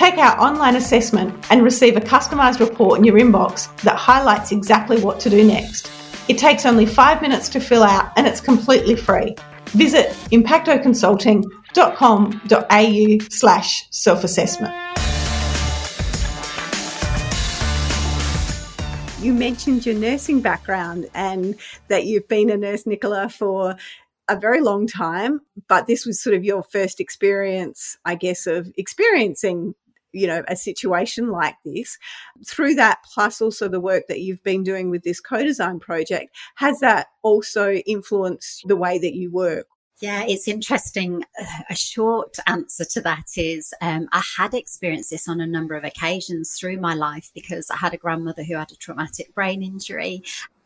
Take 0.00 0.16
our 0.16 0.40
online 0.40 0.76
assessment 0.76 1.44
and 1.50 1.62
receive 1.62 1.94
a 1.94 2.00
customised 2.00 2.58
report 2.58 2.98
in 2.98 3.04
your 3.04 3.18
inbox 3.18 3.68
that 3.82 3.96
highlights 3.96 4.50
exactly 4.50 4.98
what 4.98 5.20
to 5.20 5.28
do 5.28 5.46
next. 5.46 5.90
It 6.26 6.38
takes 6.38 6.64
only 6.64 6.86
five 6.86 7.20
minutes 7.20 7.50
to 7.50 7.60
fill 7.60 7.82
out 7.82 8.10
and 8.16 8.26
it's 8.26 8.40
completely 8.40 8.96
free. 8.96 9.36
Visit 9.66 10.06
impactoconsulting.com.au 10.32 13.26
slash 13.28 13.86
self-assessment. 13.90 14.74
You 19.22 19.34
mentioned 19.34 19.84
your 19.84 19.96
nursing 19.96 20.40
background 20.40 21.10
and 21.12 21.56
that 21.88 22.06
you've 22.06 22.26
been 22.26 22.48
a 22.48 22.56
nurse, 22.56 22.86
Nicola, 22.86 23.28
for 23.28 23.76
a 24.30 24.36
very 24.36 24.60
long 24.60 24.86
time, 24.86 25.40
but 25.68 25.88
this 25.88 26.06
was 26.06 26.22
sort 26.22 26.36
of 26.36 26.44
your 26.44 26.62
first 26.62 27.00
experience, 27.00 27.98
I 28.04 28.14
guess, 28.14 28.46
of 28.46 28.72
experiencing 28.76 29.74
you 30.12 30.26
know 30.26 30.42
a 30.48 30.56
situation 30.56 31.28
like 31.28 31.56
this 31.64 31.98
through 32.46 32.74
that 32.74 32.98
plus 33.12 33.40
also 33.40 33.68
the 33.68 33.80
work 33.80 34.04
that 34.08 34.20
you've 34.20 34.42
been 34.42 34.62
doing 34.62 34.90
with 34.90 35.02
this 35.02 35.20
co-design 35.20 35.78
project 35.78 36.34
has 36.56 36.80
that 36.80 37.08
also 37.22 37.72
influenced 37.72 38.66
the 38.66 38.76
way 38.76 38.98
that 38.98 39.14
you 39.14 39.30
work 39.30 39.66
yeah, 40.00 40.24
it's 40.26 40.48
interesting. 40.48 41.24
A 41.68 41.74
short 41.74 42.36
answer 42.46 42.86
to 42.86 43.02
that 43.02 43.26
is 43.36 43.74
um, 43.82 44.08
I 44.12 44.22
had 44.38 44.54
experienced 44.54 45.10
this 45.10 45.28
on 45.28 45.42
a 45.42 45.46
number 45.46 45.74
of 45.74 45.84
occasions 45.84 46.56
through 46.58 46.80
my 46.80 46.94
life 46.94 47.30
because 47.34 47.70
I 47.70 47.76
had 47.76 47.92
a 47.92 47.98
grandmother 47.98 48.42
who 48.42 48.56
had 48.56 48.72
a 48.72 48.76
traumatic 48.76 49.34
brain 49.34 49.62
injury, 49.62 50.22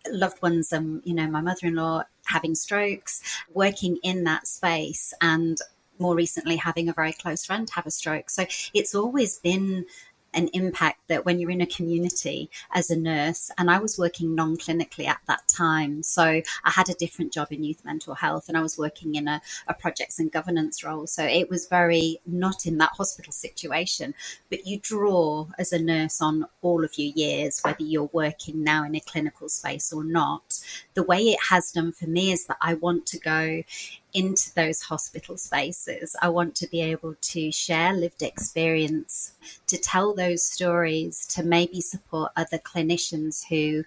loved 0.08 0.40
ones, 0.40 0.72
um, 0.72 1.02
you 1.04 1.14
know, 1.14 1.26
my 1.26 1.40
mother 1.40 1.66
in 1.66 1.74
law 1.74 2.04
having 2.26 2.54
strokes, 2.54 3.22
working 3.52 3.98
in 4.04 4.22
that 4.24 4.46
space. 4.46 5.12
And 5.20 5.58
more 5.98 6.14
recently 6.14 6.56
having 6.56 6.88
a 6.88 6.92
very 6.92 7.12
close 7.12 7.44
friend 7.44 7.68
have 7.70 7.86
a 7.86 7.90
stroke. 7.90 8.30
So 8.30 8.46
it's 8.72 8.94
always 8.94 9.38
been 9.38 9.86
an 10.34 10.48
impact 10.52 10.98
that 11.08 11.24
when 11.24 11.38
you're 11.38 11.50
in 11.50 11.60
a 11.60 11.66
community 11.66 12.50
as 12.72 12.90
a 12.90 12.96
nurse, 12.96 13.50
and 13.56 13.70
I 13.70 13.78
was 13.78 13.98
working 13.98 14.34
non 14.34 14.56
clinically 14.56 15.06
at 15.06 15.20
that 15.26 15.46
time. 15.48 16.02
So 16.02 16.22
I 16.22 16.70
had 16.70 16.88
a 16.88 16.94
different 16.94 17.32
job 17.32 17.48
in 17.50 17.64
youth 17.64 17.84
mental 17.84 18.14
health 18.14 18.48
and 18.48 18.58
I 18.58 18.60
was 18.60 18.76
working 18.76 19.14
in 19.14 19.28
a, 19.28 19.40
a, 19.68 19.74
projects 19.74 20.18
and 20.18 20.30
governance 20.30 20.82
role. 20.84 21.06
So 21.06 21.24
it 21.24 21.48
was 21.48 21.66
very 21.66 22.20
not 22.26 22.66
in 22.66 22.78
that 22.78 22.92
hospital 22.96 23.32
situation, 23.32 24.14
but 24.50 24.66
you 24.66 24.80
draw 24.80 25.48
as 25.58 25.72
a 25.72 25.78
nurse 25.78 26.20
on 26.20 26.46
all 26.62 26.84
of 26.84 26.98
your 26.98 27.12
years, 27.14 27.60
whether 27.62 27.82
you're 27.82 28.10
working 28.12 28.64
now 28.64 28.84
in 28.84 28.94
a 28.94 29.00
clinical 29.00 29.48
space 29.48 29.92
or 29.92 30.04
not. 30.04 30.58
The 30.94 31.02
way 31.02 31.20
it 31.20 31.40
has 31.50 31.72
done 31.72 31.92
for 31.92 32.06
me 32.06 32.32
is 32.32 32.46
that 32.46 32.58
I 32.60 32.74
want 32.74 33.06
to 33.06 33.18
go 33.18 33.62
into 34.14 34.54
those 34.54 34.82
hospital 34.82 35.36
spaces. 35.36 36.16
I 36.22 36.28
want 36.28 36.54
to 36.56 36.68
be 36.68 36.80
able 36.80 37.16
to 37.20 37.52
share 37.52 37.92
lived 37.92 38.22
experience, 38.22 39.32
to 39.66 39.76
tell 39.76 40.14
those 40.14 40.44
stories, 40.44 41.26
to 41.26 41.42
maybe 41.42 41.80
support 41.80 42.32
other 42.36 42.58
clinicians 42.58 43.44
who 43.48 43.84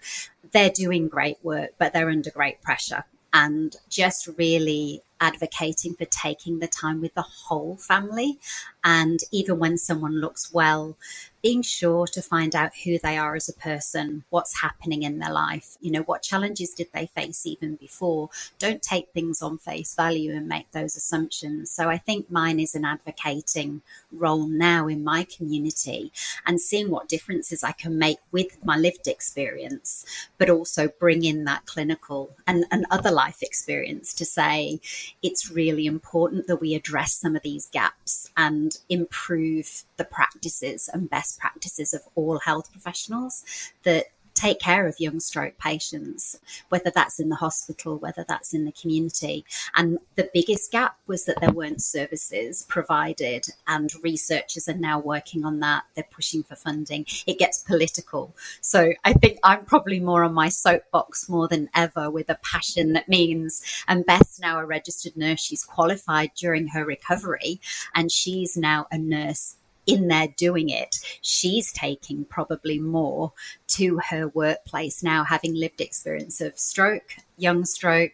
they're 0.52 0.70
doing 0.70 1.08
great 1.08 1.38
work, 1.42 1.70
but 1.78 1.92
they're 1.92 2.10
under 2.10 2.30
great 2.30 2.62
pressure. 2.62 3.04
And 3.32 3.74
just 3.88 4.28
really 4.38 5.02
advocating 5.20 5.94
for 5.94 6.04
taking 6.06 6.58
the 6.58 6.66
time 6.66 7.00
with 7.00 7.14
the 7.14 7.22
whole 7.22 7.76
family. 7.76 8.38
And 8.84 9.20
even 9.32 9.58
when 9.58 9.78
someone 9.78 10.20
looks 10.20 10.52
well, 10.52 10.96
being 11.42 11.62
sure 11.62 12.06
to 12.06 12.20
find 12.20 12.54
out 12.54 12.72
who 12.84 12.98
they 12.98 13.16
are 13.16 13.36
as 13.36 13.48
a 13.48 13.52
person, 13.52 14.24
what's 14.30 14.60
happening 14.60 15.02
in 15.02 15.18
their 15.18 15.32
life, 15.32 15.76
you 15.80 15.90
know, 15.90 16.02
what 16.02 16.22
challenges 16.22 16.74
did 16.74 16.88
they 16.92 17.06
face 17.06 17.46
even 17.46 17.76
before. 17.76 18.28
Don't 18.58 18.82
take 18.82 19.08
things 19.12 19.40
on 19.40 19.58
face 19.58 19.94
value 19.94 20.34
and 20.34 20.48
make 20.48 20.70
those 20.72 20.96
assumptions. 20.96 21.70
So 21.70 21.88
I 21.88 21.98
think 21.98 22.30
mine 22.30 22.58
is 22.58 22.74
an 22.74 22.84
advocating 22.84 23.82
role 24.10 24.48
now 24.48 24.88
in 24.88 25.04
my 25.04 25.24
community 25.24 26.12
and 26.46 26.60
seeing 26.60 26.90
what 26.90 27.08
differences 27.08 27.62
I 27.62 27.72
can 27.72 27.98
make 27.98 28.18
with 28.32 28.64
my 28.64 28.76
lived 28.76 29.06
experience, 29.06 30.04
but 30.38 30.50
also 30.50 30.88
bring 30.88 31.24
in 31.24 31.44
that 31.44 31.66
clinical 31.66 32.36
and, 32.46 32.64
and 32.70 32.84
other 32.90 33.10
life 33.10 33.42
experience 33.42 34.12
to 34.14 34.24
say, 34.24 34.80
it's 35.22 35.50
really 35.50 35.86
important 35.86 36.46
that 36.46 36.60
we 36.60 36.74
address 36.74 37.14
some 37.14 37.36
of 37.36 37.42
these 37.42 37.66
gaps 37.66 38.30
and 38.36 38.78
improve 38.88 39.84
the 39.96 40.04
practices 40.04 40.88
and 40.92 41.10
best 41.10 41.38
practices 41.38 41.94
of 41.94 42.02
all 42.14 42.38
health 42.38 42.70
professionals 42.72 43.44
that 43.82 44.06
take 44.38 44.60
care 44.60 44.86
of 44.86 45.00
young 45.00 45.20
stroke 45.20 45.58
patients, 45.58 46.38
whether 46.68 46.90
that's 46.94 47.18
in 47.18 47.28
the 47.28 47.36
hospital, 47.36 47.98
whether 47.98 48.24
that's 48.26 48.54
in 48.54 48.64
the 48.64 48.72
community. 48.72 49.44
And 49.74 49.98
the 50.14 50.30
biggest 50.32 50.70
gap 50.70 50.96
was 51.06 51.24
that 51.24 51.40
there 51.40 51.50
weren't 51.50 51.82
services 51.82 52.64
provided, 52.68 53.46
and 53.66 53.90
researchers 54.02 54.68
are 54.68 54.74
now 54.74 55.00
working 55.00 55.44
on 55.44 55.60
that. 55.60 55.84
They're 55.94 56.04
pushing 56.10 56.42
for 56.42 56.56
funding. 56.56 57.06
It 57.26 57.38
gets 57.38 57.58
political. 57.58 58.34
So 58.60 58.92
I 59.04 59.12
think 59.12 59.38
I'm 59.42 59.64
probably 59.64 60.00
more 60.00 60.24
on 60.24 60.34
my 60.34 60.48
soapbox 60.48 61.28
more 61.28 61.48
than 61.48 61.68
ever 61.74 62.10
with 62.10 62.30
a 62.30 62.38
passion 62.42 62.92
that 62.92 63.08
means, 63.08 63.62
and 63.88 64.06
Beth's 64.06 64.38
now 64.40 64.58
a 64.58 64.66
registered 64.66 65.16
nurse. 65.16 65.40
She's 65.40 65.64
qualified 65.64 66.30
during 66.36 66.68
her 66.68 66.84
recovery, 66.84 67.60
and 67.94 68.12
she's 68.12 68.56
now 68.56 68.86
a 68.90 68.98
nurse 68.98 69.56
in 69.88 70.08
there 70.08 70.28
doing 70.36 70.68
it, 70.68 70.96
she's 71.22 71.72
taking 71.72 72.26
probably 72.26 72.78
more 72.78 73.32
to 73.68 74.00
her 74.10 74.28
workplace 74.28 75.02
now, 75.02 75.24
having 75.24 75.54
lived 75.54 75.80
experience 75.80 76.40
of 76.42 76.58
stroke, 76.58 77.16
young 77.38 77.64
stroke, 77.64 78.12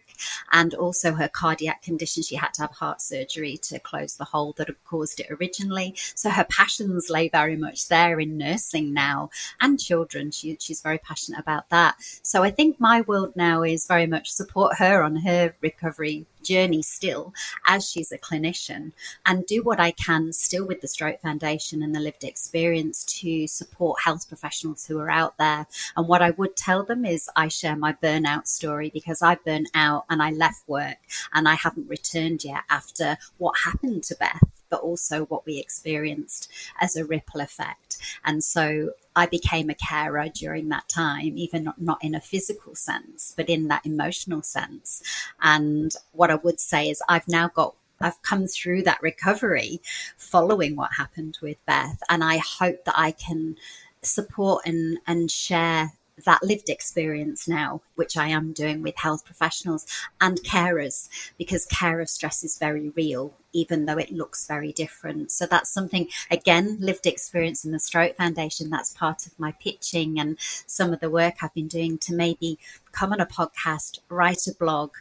and 0.51 0.73
also 0.73 1.13
her 1.13 1.27
cardiac 1.27 1.81
condition. 1.81 2.23
She 2.23 2.35
had 2.35 2.53
to 2.55 2.61
have 2.61 2.71
heart 2.71 3.01
surgery 3.01 3.57
to 3.63 3.79
close 3.79 4.15
the 4.15 4.23
hole 4.23 4.53
that 4.57 4.67
had 4.67 4.83
caused 4.85 5.19
it 5.19 5.27
originally. 5.29 5.95
So 6.15 6.29
her 6.29 6.45
passions 6.45 7.09
lay 7.09 7.27
very 7.27 7.57
much 7.57 7.89
there 7.89 8.19
in 8.19 8.37
nursing 8.37 8.93
now 8.93 9.29
and 9.59 9.79
children. 9.79 10.31
She, 10.31 10.57
she's 10.59 10.81
very 10.81 10.97
passionate 10.97 11.41
about 11.41 11.69
that. 11.69 11.95
So 12.21 12.43
I 12.43 12.51
think 12.51 12.79
my 12.79 13.01
world 13.01 13.35
now 13.35 13.63
is 13.63 13.85
very 13.85 14.07
much 14.07 14.31
support 14.31 14.77
her 14.77 15.03
on 15.03 15.17
her 15.17 15.55
recovery 15.61 16.25
journey 16.45 16.81
still 16.81 17.33
as 17.65 17.89
she's 17.89 18.11
a 18.11 18.17
clinician 18.17 18.91
and 19.25 19.45
do 19.45 19.63
what 19.63 19.79
I 19.79 19.91
can 19.91 20.31
still 20.33 20.65
with 20.65 20.81
the 20.81 20.87
Stroke 20.87 21.21
Foundation 21.21 21.81
and 21.83 21.93
the 21.93 21.99
lived 21.99 22.23
experience 22.23 23.03
to 23.19 23.47
support 23.47 24.01
health 24.03 24.27
professionals 24.27 24.85
who 24.85 24.99
are 24.99 25.09
out 25.09 25.37
there. 25.37 25.67
And 25.97 26.07
what 26.07 26.21
I 26.21 26.31
would 26.31 26.55
tell 26.55 26.83
them 26.83 27.05
is 27.05 27.29
I 27.35 27.47
share 27.47 27.75
my 27.75 27.93
burnout 27.93 28.47
story 28.47 28.89
because 28.93 29.21
I 29.21 29.35
burned 29.35 29.69
out 29.73 30.05
and 30.09 30.21
I 30.21 30.31
left 30.31 30.67
work 30.67 30.97
and 31.33 31.47
I 31.47 31.55
haven't 31.55 31.89
returned 31.89 32.43
yet 32.43 32.63
after 32.69 33.17
what 33.37 33.59
happened 33.65 34.03
to 34.05 34.15
Beth 34.15 34.41
but 34.69 34.81
also 34.81 35.25
what 35.25 35.45
we 35.45 35.59
experienced 35.59 36.51
as 36.81 36.95
a 36.95 37.05
ripple 37.05 37.39
effect. 37.39 37.97
And 38.23 38.43
so 38.43 38.91
I 39.15 39.25
became 39.25 39.69
a 39.69 39.75
carer 39.75 40.27
during 40.29 40.69
that 40.69 40.89
time, 40.89 41.37
even 41.37 41.63
not, 41.63 41.81
not 41.81 42.03
in 42.03 42.15
a 42.15 42.21
physical 42.21 42.75
sense, 42.75 43.33
but 43.35 43.49
in 43.49 43.67
that 43.69 43.85
emotional 43.85 44.41
sense. 44.41 45.01
And 45.41 45.93
what 46.11 46.31
I 46.31 46.35
would 46.35 46.59
say 46.59 46.89
is 46.89 47.01
I've 47.07 47.27
now 47.27 47.47
got 47.47 47.75
I've 48.01 48.21
come 48.21 48.47
through 48.47 48.83
that 48.83 49.01
recovery 49.01 49.81
following 50.17 50.75
what 50.75 50.95
happened 50.97 51.37
with 51.41 51.65
Beth. 51.65 52.01
And 52.09 52.23
I 52.23 52.37
hope 52.37 52.83
that 52.83 52.97
I 52.97 53.11
can 53.11 53.55
support 54.01 54.65
and, 54.65 54.99
and 55.07 55.31
share 55.31 55.93
that 56.25 56.43
lived 56.43 56.69
experience 56.69 57.47
now, 57.47 57.81
which 57.95 58.15
I 58.15 58.27
am 58.29 58.53
doing 58.53 58.81
with 58.81 58.95
health 58.97 59.25
professionals 59.25 59.85
and 60.21 60.41
carers, 60.43 61.09
because 61.37 61.65
carer 61.65 62.05
stress 62.05 62.43
is 62.43 62.57
very 62.57 62.89
real, 62.89 63.33
even 63.55 63.85
though 63.85 63.97
it 63.97 64.11
looks 64.11 64.45
very 64.45 64.73
different. 64.73 65.31
So 65.31 65.45
that's 65.45 65.71
something, 65.71 66.09
again, 66.29 66.77
lived 66.79 67.07
experience 67.07 67.63
in 67.63 67.71
the 67.71 67.79
Stroke 67.79 68.17
Foundation. 68.17 68.69
That's 68.69 68.93
part 68.93 69.25
of 69.25 69.39
my 69.39 69.53
pitching 69.53 70.19
and 70.19 70.37
some 70.67 70.91
of 70.93 70.99
the 70.99 71.09
work 71.09 71.35
I've 71.41 71.53
been 71.53 71.69
doing 71.69 71.97
to 71.99 72.13
maybe 72.13 72.59
come 72.91 73.11
on 73.11 73.19
a 73.21 73.25
podcast, 73.25 73.99
write 74.09 74.47
a 74.47 74.53
blog, 74.53 74.91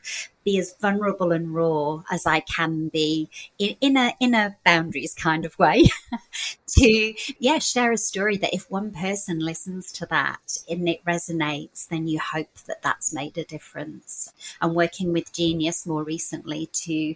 be 0.45 0.59
as 0.59 0.75
vulnerable 0.81 1.33
and 1.33 1.55
raw 1.55 2.03
as 2.11 2.27
I 2.27 2.41
can 2.41 2.89
be 2.89 3.31
in, 3.59 3.77
in 3.81 3.97
a 3.97 4.15
in 4.21 4.35
a 4.35 4.57
boundaries 4.65 5.15
kind 5.15 5.47
of 5.47 5.59
way 5.59 5.85
to, 6.79 7.15
yeah, 7.39 7.59
share 7.59 7.93
a 7.93 7.97
story 7.97 8.37
that 8.37 8.53
if 8.53 8.71
one 8.71 8.93
person 8.93 9.39
listens 9.39 9.91
to 9.93 10.07
that 10.07 10.59
and 10.69 10.89
it 10.89 11.05
resonates, 11.05 11.89
then 11.89 12.07
you 12.07 12.21
hope 12.21 12.53
that 12.67 12.83
that's 12.83 13.15
made 13.15 13.39
a 13.39 13.45
difference. 13.45 14.33
I'm 14.61 14.75
working 14.75 15.13
with 15.13 15.33
Genyus 15.33 15.87
more 15.87 16.03
recently 16.03 16.69
to 16.73 17.15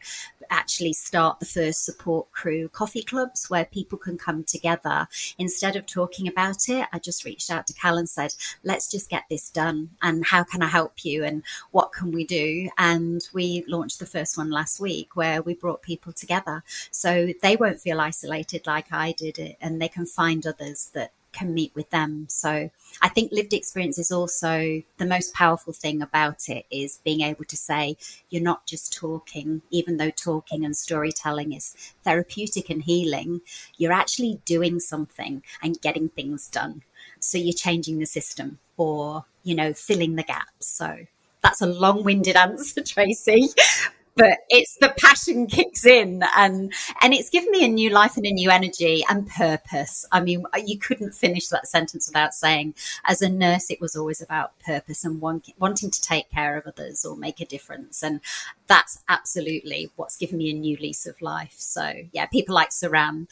actually 0.50 0.94
start 0.94 1.27
the 1.40 1.46
first 1.46 1.84
support 1.84 2.30
crew 2.32 2.68
coffee 2.68 3.02
clubs 3.02 3.48
where 3.50 3.64
people 3.64 3.98
can 3.98 4.16
come 4.16 4.44
together. 4.44 5.08
Instead 5.38 5.76
of 5.76 5.86
talking 5.86 6.26
about 6.28 6.68
it, 6.68 6.86
I 6.92 6.98
just 6.98 7.24
reached 7.24 7.50
out 7.50 7.66
to 7.66 7.72
Cal 7.74 7.98
and 7.98 8.08
said, 8.08 8.34
let's 8.64 8.90
just 8.90 9.10
get 9.10 9.24
this 9.28 9.50
done. 9.50 9.90
And 10.02 10.26
how 10.26 10.44
can 10.44 10.62
I 10.62 10.68
help 10.68 11.04
you? 11.04 11.24
And 11.24 11.42
what 11.70 11.92
can 11.92 12.12
we 12.12 12.24
do? 12.24 12.70
And 12.78 13.26
we 13.32 13.64
launched 13.68 13.98
the 13.98 14.06
first 14.06 14.36
one 14.38 14.50
last 14.50 14.80
week 14.80 15.16
where 15.16 15.42
we 15.42 15.54
brought 15.54 15.82
people 15.82 16.12
together. 16.12 16.62
So 16.90 17.28
they 17.42 17.56
won't 17.56 17.80
feel 17.80 18.00
isolated 18.00 18.66
like 18.66 18.92
I 18.92 19.12
did 19.12 19.38
it 19.38 19.56
and 19.60 19.80
they 19.80 19.88
can 19.88 20.06
find 20.06 20.46
others 20.46 20.90
that 20.94 21.12
can 21.32 21.54
meet 21.54 21.74
with 21.74 21.90
them. 21.90 22.26
So 22.28 22.70
I 23.02 23.08
think 23.08 23.32
lived 23.32 23.52
experience 23.52 23.98
is 23.98 24.10
also 24.10 24.82
the 24.96 25.06
most 25.06 25.34
powerful 25.34 25.72
thing 25.72 26.02
about 26.02 26.48
it 26.48 26.66
is 26.70 27.00
being 27.04 27.20
able 27.20 27.44
to 27.44 27.56
say 27.56 27.96
you're 28.30 28.42
not 28.42 28.66
just 28.66 28.92
talking, 28.92 29.62
even 29.70 29.96
though 29.96 30.10
talking 30.10 30.64
and 30.64 30.76
storytelling 30.76 31.52
is 31.52 31.74
therapeutic 32.04 32.70
and 32.70 32.82
healing, 32.82 33.40
you're 33.76 33.92
actually 33.92 34.40
doing 34.44 34.80
something 34.80 35.42
and 35.62 35.80
getting 35.80 36.08
things 36.08 36.48
done. 36.48 36.82
So 37.20 37.38
you're 37.38 37.52
changing 37.52 37.98
the 37.98 38.06
system 38.06 38.58
or, 38.76 39.24
you 39.42 39.54
know, 39.54 39.72
filling 39.72 40.16
the 40.16 40.22
gaps. 40.22 40.66
So 40.66 41.06
that's 41.42 41.60
a 41.60 41.66
long 41.66 42.04
winded 42.04 42.36
answer, 42.44 42.82
Tracy 42.82 43.48
but 44.18 44.40
it's 44.48 44.76
the 44.80 44.92
passion 44.98 45.46
kicks 45.46 45.86
in 45.86 46.22
and 46.36 46.72
and 47.00 47.14
it's 47.14 47.30
given 47.30 47.50
me 47.52 47.64
a 47.64 47.68
new 47.68 47.88
life 47.88 48.16
and 48.16 48.26
a 48.26 48.32
new 48.32 48.50
energy 48.50 49.04
and 49.08 49.28
purpose. 49.28 50.04
I 50.12 50.20
mean 50.20 50.44
you 50.66 50.78
couldn't 50.78 51.14
finish 51.14 51.48
that 51.48 51.68
sentence 51.68 52.08
without 52.08 52.34
saying 52.34 52.74
as 53.04 53.22
a 53.22 53.28
nurse 53.28 53.70
it 53.70 53.80
was 53.80 53.94
always 53.96 54.20
about 54.20 54.58
purpose 54.58 55.04
and 55.04 55.20
want, 55.20 55.48
wanting 55.58 55.90
to 55.90 56.02
take 56.02 56.28
care 56.30 56.58
of 56.58 56.66
others 56.66 57.04
or 57.04 57.16
make 57.16 57.40
a 57.40 57.46
difference. 57.46 58.02
And 58.02 58.20
that's 58.66 59.02
absolutely 59.08 59.90
what's 59.96 60.16
given 60.16 60.38
me 60.38 60.50
a 60.50 60.54
new 60.54 60.76
lease 60.76 61.06
of 61.06 61.22
life. 61.22 61.54
So 61.56 61.92
yeah 62.12 62.26
people 62.26 62.54
like 62.56 62.70
saran 62.70 63.28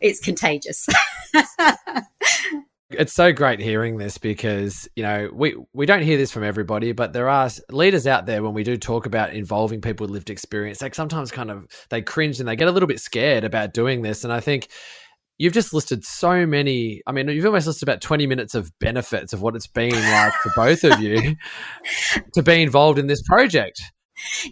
it's 0.00 0.20
contagious 0.20 0.88
it's 2.90 3.12
so 3.12 3.32
great 3.32 3.60
hearing 3.60 3.96
this 3.96 4.18
because 4.18 4.88
you 4.94 5.02
know 5.02 5.30
we 5.32 5.56
we 5.72 5.86
don't 5.86 6.02
hear 6.02 6.16
this 6.16 6.30
from 6.30 6.44
everybody 6.44 6.92
but 6.92 7.12
there 7.12 7.28
are 7.28 7.48
leaders 7.70 8.06
out 8.06 8.26
there 8.26 8.42
when 8.42 8.52
we 8.52 8.62
do 8.62 8.76
talk 8.76 9.06
about 9.06 9.32
involving 9.32 9.80
people 9.80 10.04
with 10.04 10.10
lived 10.10 10.30
experience 10.30 10.82
like 10.82 10.94
sometimes 10.94 11.30
kind 11.30 11.50
of 11.50 11.66
they 11.90 12.02
cringe 12.02 12.40
and 12.40 12.48
they 12.48 12.56
get 12.56 12.68
a 12.68 12.72
little 12.72 12.86
bit 12.86 13.00
scared 13.00 13.44
about 13.44 13.72
doing 13.72 14.02
this 14.02 14.22
and 14.22 14.32
i 14.32 14.40
think 14.40 14.68
you've 15.38 15.54
just 15.54 15.72
listed 15.72 16.04
so 16.04 16.46
many 16.46 17.00
i 17.06 17.12
mean 17.12 17.28
you've 17.28 17.46
almost 17.46 17.66
listed 17.66 17.88
about 17.88 18.00
20 18.02 18.26
minutes 18.26 18.54
of 18.54 18.70
benefits 18.80 19.32
of 19.32 19.40
what 19.40 19.56
it's 19.56 19.66
been 19.66 19.90
like 19.90 20.34
for 20.34 20.52
both 20.54 20.84
of 20.84 21.00
you 21.00 21.36
to 22.34 22.42
be 22.42 22.62
involved 22.62 22.98
in 22.98 23.06
this 23.06 23.22
project 23.22 23.80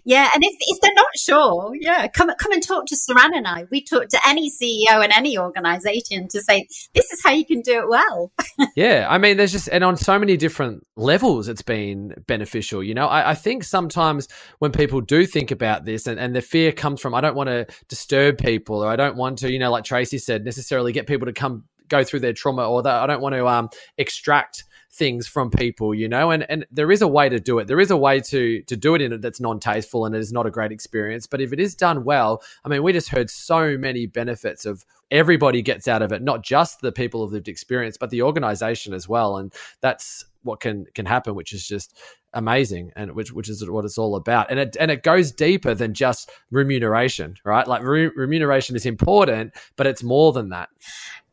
yeah, 0.05 0.31
and 0.35 0.43
if, 0.45 0.55
if 0.61 0.81
they're 0.81 0.91
not 0.95 1.07
sure, 1.17 1.73
yeah, 1.79 2.09
come 2.09 2.31
come 2.39 2.53
and 2.53 2.63
talk 2.63 2.87
to 2.87 2.97
Saran 2.97 3.31
and 3.35 3.47
I. 3.47 3.67
We 3.71 3.83
talk 3.83 4.09
to 4.09 4.19
any 4.27 4.51
CEO 4.51 5.03
and 5.03 5.13
any 5.13 5.39
organization 5.39 6.29
to 6.29 6.41
say 6.41 6.67
this 6.95 7.13
is 7.13 7.23
how 7.25 7.33
you 7.33 7.45
can 7.45 7.61
do 7.61 7.81
it 7.81 7.89
well. 7.89 8.33
yeah, 8.77 9.07
I 9.09 9.19
mean, 9.19 9.37
there's 9.37 9.53
just 9.53 9.69
and 9.69 9.85
on 9.85 9.97
so 9.97 10.19
many 10.19 10.37
different 10.37 10.87
levels, 10.97 11.49
it's 11.49 11.63
been 11.63 12.15
beneficial. 12.27 12.83
You 12.83 12.95
know, 12.95 13.07
I, 13.07 13.31
I 13.31 13.35
think 13.35 13.65
sometimes 13.65 14.29
when 14.59 14.73
people 14.73 15.01
do 15.01 15.27
think 15.27 15.51
about 15.51 15.85
this, 15.85 16.07
and, 16.07 16.19
and 16.19 16.35
the 16.35 16.43
fear 16.43 16.73
comes 16.73 17.01
from 17.01 17.15
I 17.15 17.21
don't 17.21 17.37
want 17.37 17.49
to 17.49 17.67
disturb 17.89 18.39
people, 18.39 18.83
or 18.83 18.91
I 18.91 18.97
don't 18.97 19.17
want 19.17 19.39
to, 19.39 19.53
you 19.53 19.59
know, 19.59 19.71
like 19.71 19.85
Tracy 19.85 20.19
said, 20.19 20.45
necessarily 20.45 20.93
get 20.93 21.07
people 21.07 21.27
to 21.27 21.33
come 21.33 21.65
go 21.89 22.05
through 22.05 22.21
their 22.21 22.33
trauma, 22.33 22.69
or 22.69 22.83
that 22.83 23.03
I 23.03 23.07
don't 23.07 23.21
want 23.21 23.35
to 23.35 23.47
um, 23.47 23.69
extract 23.99 24.65
things 24.95 25.27
from 25.27 25.51
people, 25.51 25.95
you 25.95 26.07
know, 26.09 26.31
and, 26.31 26.49
and 26.51 26.67
there 26.71 26.93
is 26.93 27.01
a 27.01 27.09
way 27.09 27.29
to 27.29 27.41
do 27.41 27.59
it. 27.59 27.67
There 27.67 27.81
is 27.81 27.91
a 27.91 27.97
way 27.97 28.21
to 28.21 28.63
to 28.63 28.77
do 28.77 28.95
it 28.95 29.01
in 29.01 29.13
it 29.13 29.23
that's 29.23 29.41
non-tasteful 29.41 30.05
and 30.05 30.15
it 30.15 30.19
is 30.19 30.33
not 30.33 30.47
a 30.47 30.51
great 30.51 30.73
experience. 30.73 31.27
But 31.27 31.41
if 31.41 31.53
it 31.53 31.61
is 31.61 31.75
done 31.75 32.05
well, 32.05 32.43
I 32.65 32.69
mean, 32.69 32.83
we 32.83 32.93
just 32.93 33.09
heard 33.09 33.31
so 33.31 33.79
many 33.79 34.07
benefits 34.07 34.67
of 34.67 34.85
everybody 35.11 35.63
gets 35.63 35.89
out 35.89 36.03
of 36.03 36.13
it, 36.13 36.23
not 36.23 36.43
just 36.43 36.81
the 36.81 36.93
people 36.93 37.23
of 37.23 37.33
lived 37.33 37.49
experience, 37.49 37.97
but 37.97 38.11
the 38.11 38.23
organization 38.23 38.93
as 38.93 39.09
well. 39.09 39.39
And 39.39 39.53
that's 39.81 40.27
what 40.43 40.61
can 40.61 40.87
can 40.95 41.07
happen, 41.07 41.35
which 41.35 41.53
is 41.53 41.67
just 41.67 41.99
amazing 42.35 42.93
and 42.97 43.13
which 43.13 43.33
which 43.33 43.49
is 43.49 43.69
what 43.69 43.85
it's 43.85 43.99
all 43.99 44.17
about 44.17 44.51
and 44.51 44.59
it 44.59 44.75
and 44.81 44.91
it 44.91 45.03
goes 45.03 45.31
deeper 45.31 45.75
than 45.75 45.93
just 45.93 46.31
remuneration 46.51 47.37
right 47.45 47.69
like 47.69 47.83
re- 47.83 48.11
remuneration 48.17 48.75
is 48.75 48.87
important 48.87 49.53
but 49.77 49.87
it's 49.87 50.03
more 50.03 50.33
than 50.33 50.49
that 50.49 50.71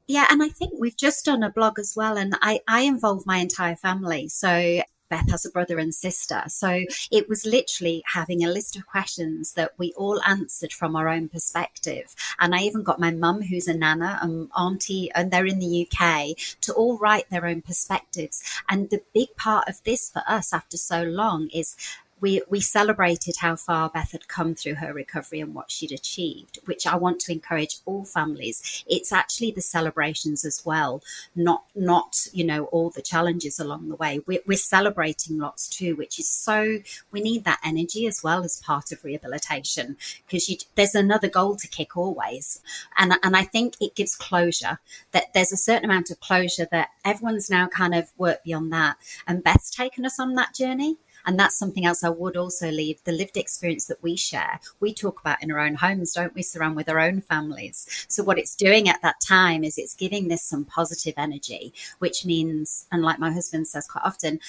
yeah, 0.10 0.26
and 0.32 0.42
I 0.42 0.50
think 0.50 0.74
we've 0.80 0.98
just 0.98 1.24
done 1.24 1.44
a 1.44 1.52
blog 1.52 1.78
as 1.78 1.94
well, 1.96 2.18
and 2.18 2.36
I, 2.42 2.62
I 2.68 2.82
involve 2.82 3.28
my 3.28 3.38
entire 3.38 3.76
family. 3.76 4.28
So 4.28 4.82
Beth 5.08 5.30
has 5.30 5.46
a 5.46 5.52
brother 5.52 5.78
and 5.78 5.94
sister. 5.94 6.42
So 6.48 6.86
it 7.12 7.30
was 7.30 7.46
literally 7.46 8.02
having 8.12 8.44
a 8.44 8.50
list 8.50 8.76
of 8.76 8.88
questions 8.88 9.54
that 9.54 9.74
we 9.78 9.94
all 9.96 10.20
answered 10.24 10.74
from 10.74 10.96
our 10.96 11.08
own 11.08 11.30
perspective. 11.30 12.16
And 12.40 12.56
I 12.56 12.62
even 12.62 12.82
got 12.82 13.00
my 13.00 13.12
mum, 13.12 13.44
who's 13.44 13.68
a 13.68 13.74
nana, 13.76 14.18
and 14.20 14.50
auntie, 14.58 15.12
and 15.14 15.30
they're 15.30 15.46
in 15.46 15.60
the 15.60 15.88
UK, 15.88 16.30
to 16.62 16.74
all 16.74 16.98
write 16.98 17.30
their 17.30 17.46
own 17.46 17.62
perspectives. 17.62 18.42
And 18.68 18.90
the 18.90 19.04
big 19.14 19.36
part 19.36 19.70
of 19.70 19.84
this 19.84 20.10
for 20.10 20.24
us 20.28 20.54
after 20.54 20.78
so 20.78 21.04
long 21.04 21.50
is 21.50 21.76
we, 22.22 22.42
we 22.50 22.60
celebrated 22.60 23.38
how 23.40 23.56
far 23.56 23.90
Beth 23.90 24.12
had 24.12 24.28
come 24.28 24.56
through 24.56 24.76
her 24.76 24.94
recovery 24.94 25.40
and 25.40 25.54
what 25.54 25.72
she'd 25.72 25.92
achieved, 25.92 26.60
which 26.66 26.86
I 26.86 26.96
want 26.96 27.20
to 27.22 27.32
encourage 27.32 27.78
all 27.86 28.06
families. 28.06 28.84
It's 28.88 29.12
actually 29.12 29.52
the 29.52 29.62
celebrations 29.62 30.46
as 30.46 30.64
well, 30.66 31.02
not 31.36 31.64
not 31.76 32.28
you 32.34 32.44
know 32.44 32.66
all 32.66 32.90
the 32.90 33.02
challenges 33.02 33.60
along 33.60 33.90
the 33.90 33.96
way. 33.96 34.20
We're, 34.26 34.42
we're 34.46 34.58
celebrating 34.58 35.38
lots 35.38 35.68
too, 35.68 35.96
which 35.96 36.20
is 36.20 36.30
so 36.30 36.80
we 37.12 37.22
need 37.22 37.44
that 37.46 37.60
energy 37.64 38.08
as 38.08 38.22
well 38.24 38.44
as 38.44 38.62
part 38.62 38.92
of 38.92 39.04
rehabilitation 39.04 39.98
because 40.26 40.66
there's 40.76 40.96
another 40.96 41.30
goal 41.30 41.56
to 41.58 41.68
kick 41.68 41.96
always, 41.96 42.62
and 42.98 43.14
and 43.24 43.36
I 43.36 43.44
think 43.44 43.76
it 43.80 43.96
gives 43.96 44.16
closure 44.16 44.80
that 45.12 45.34
there's 45.34 45.52
a 45.52 45.58
certain 45.58 45.86
amount 45.86 46.10
of 46.10 46.20
closure 46.20 46.68
that 46.72 46.90
everyone's 47.06 47.50
now 47.50 47.68
kind 47.68 47.96
of 47.96 48.12
worked 48.18 48.46
beyond 48.46 48.72
that, 48.74 48.98
and 49.28 49.44
Beth's 49.44 49.70
taken 49.70 50.06
us 50.06 50.20
on 50.20 50.36
that 50.36 50.54
journey 50.54 50.98
and 51.26 51.40
that's 51.40 51.58
something 51.58 51.86
else 51.86 52.04
I 52.04 52.10
would 52.10 52.38
also 52.38 52.70
leave 52.72 53.04
the 53.04 53.12
lived 53.12 53.38
experience 53.38 53.86
that 53.86 54.04
we 54.04 54.16
share. 54.16 54.60
We 54.80 54.94
talk 54.94 55.20
about 55.20 55.42
in 55.42 55.52
our 55.52 55.60
own 55.60 55.76
homes, 55.76 56.14
don't 56.14 56.36
we? 56.36 56.44
Surround 56.44 56.76
with 56.76 56.90
our 56.90 57.00
own 57.00 57.22
families. 57.22 57.86
So 58.08 58.24
what 58.24 58.40
it's 58.40 58.56
doing 58.56 58.90
at 58.90 59.02
that 59.02 59.22
time 59.26 59.64
is 59.64 59.78
it's 59.78 59.96
giving 59.96 60.28
this 60.28 60.44
some 60.44 60.66
positive 60.66 61.16
energy, 61.18 61.74
which 62.00 62.26
means, 62.26 62.88
and 62.92 63.04
like 63.04 63.20
my 63.20 63.32
husband 63.32 63.68
says 63.68 63.88
quite 63.88 64.06
often, 64.06 64.40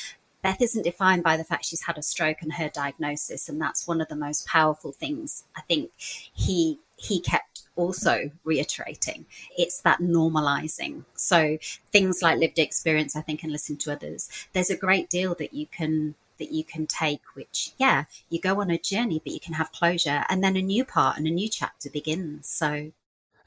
Beth 0.42 0.62
isn't 0.62 0.84
defined 0.84 1.22
by 1.22 1.36
the 1.36 1.44
fact 1.44 1.66
she's 1.66 1.82
had 1.82 1.98
a 1.98 2.02
stroke 2.02 2.38
and 2.40 2.54
her 2.54 2.70
diagnosis. 2.70 3.48
And 3.48 3.60
that's 3.60 3.86
one 3.86 4.00
of 4.00 4.08
the 4.08 4.16
most 4.16 4.46
powerful 4.46 4.92
things 4.92 5.44
I 5.56 5.60
think 5.62 5.90
he 5.98 6.78
he 6.96 7.20
kept 7.20 7.62
also 7.76 8.30
reiterating. 8.44 9.24
It's 9.56 9.80
that 9.82 10.00
normalizing. 10.00 11.04
So 11.14 11.58
things 11.90 12.20
like 12.22 12.38
lived 12.38 12.58
experience, 12.58 13.16
I 13.16 13.22
think, 13.22 13.42
and 13.42 13.50
listen 13.50 13.76
to 13.78 13.92
others. 13.92 14.28
There's 14.52 14.70
a 14.70 14.76
great 14.76 15.08
deal 15.08 15.34
that 15.36 15.54
you 15.54 15.66
can 15.66 16.14
that 16.40 16.50
you 16.50 16.64
can 16.64 16.88
take, 16.88 17.22
which, 17.34 17.72
yeah, 17.78 18.04
you 18.28 18.40
go 18.40 18.60
on 18.60 18.70
a 18.70 18.78
journey, 18.78 19.20
but 19.24 19.32
you 19.32 19.38
can 19.38 19.54
have 19.54 19.70
closure. 19.70 20.24
And 20.28 20.42
then 20.42 20.56
a 20.56 20.62
new 20.62 20.84
part 20.84 21.16
and 21.16 21.26
a 21.28 21.30
new 21.30 21.48
chapter 21.48 21.88
begins. 21.88 22.48
So 22.48 22.90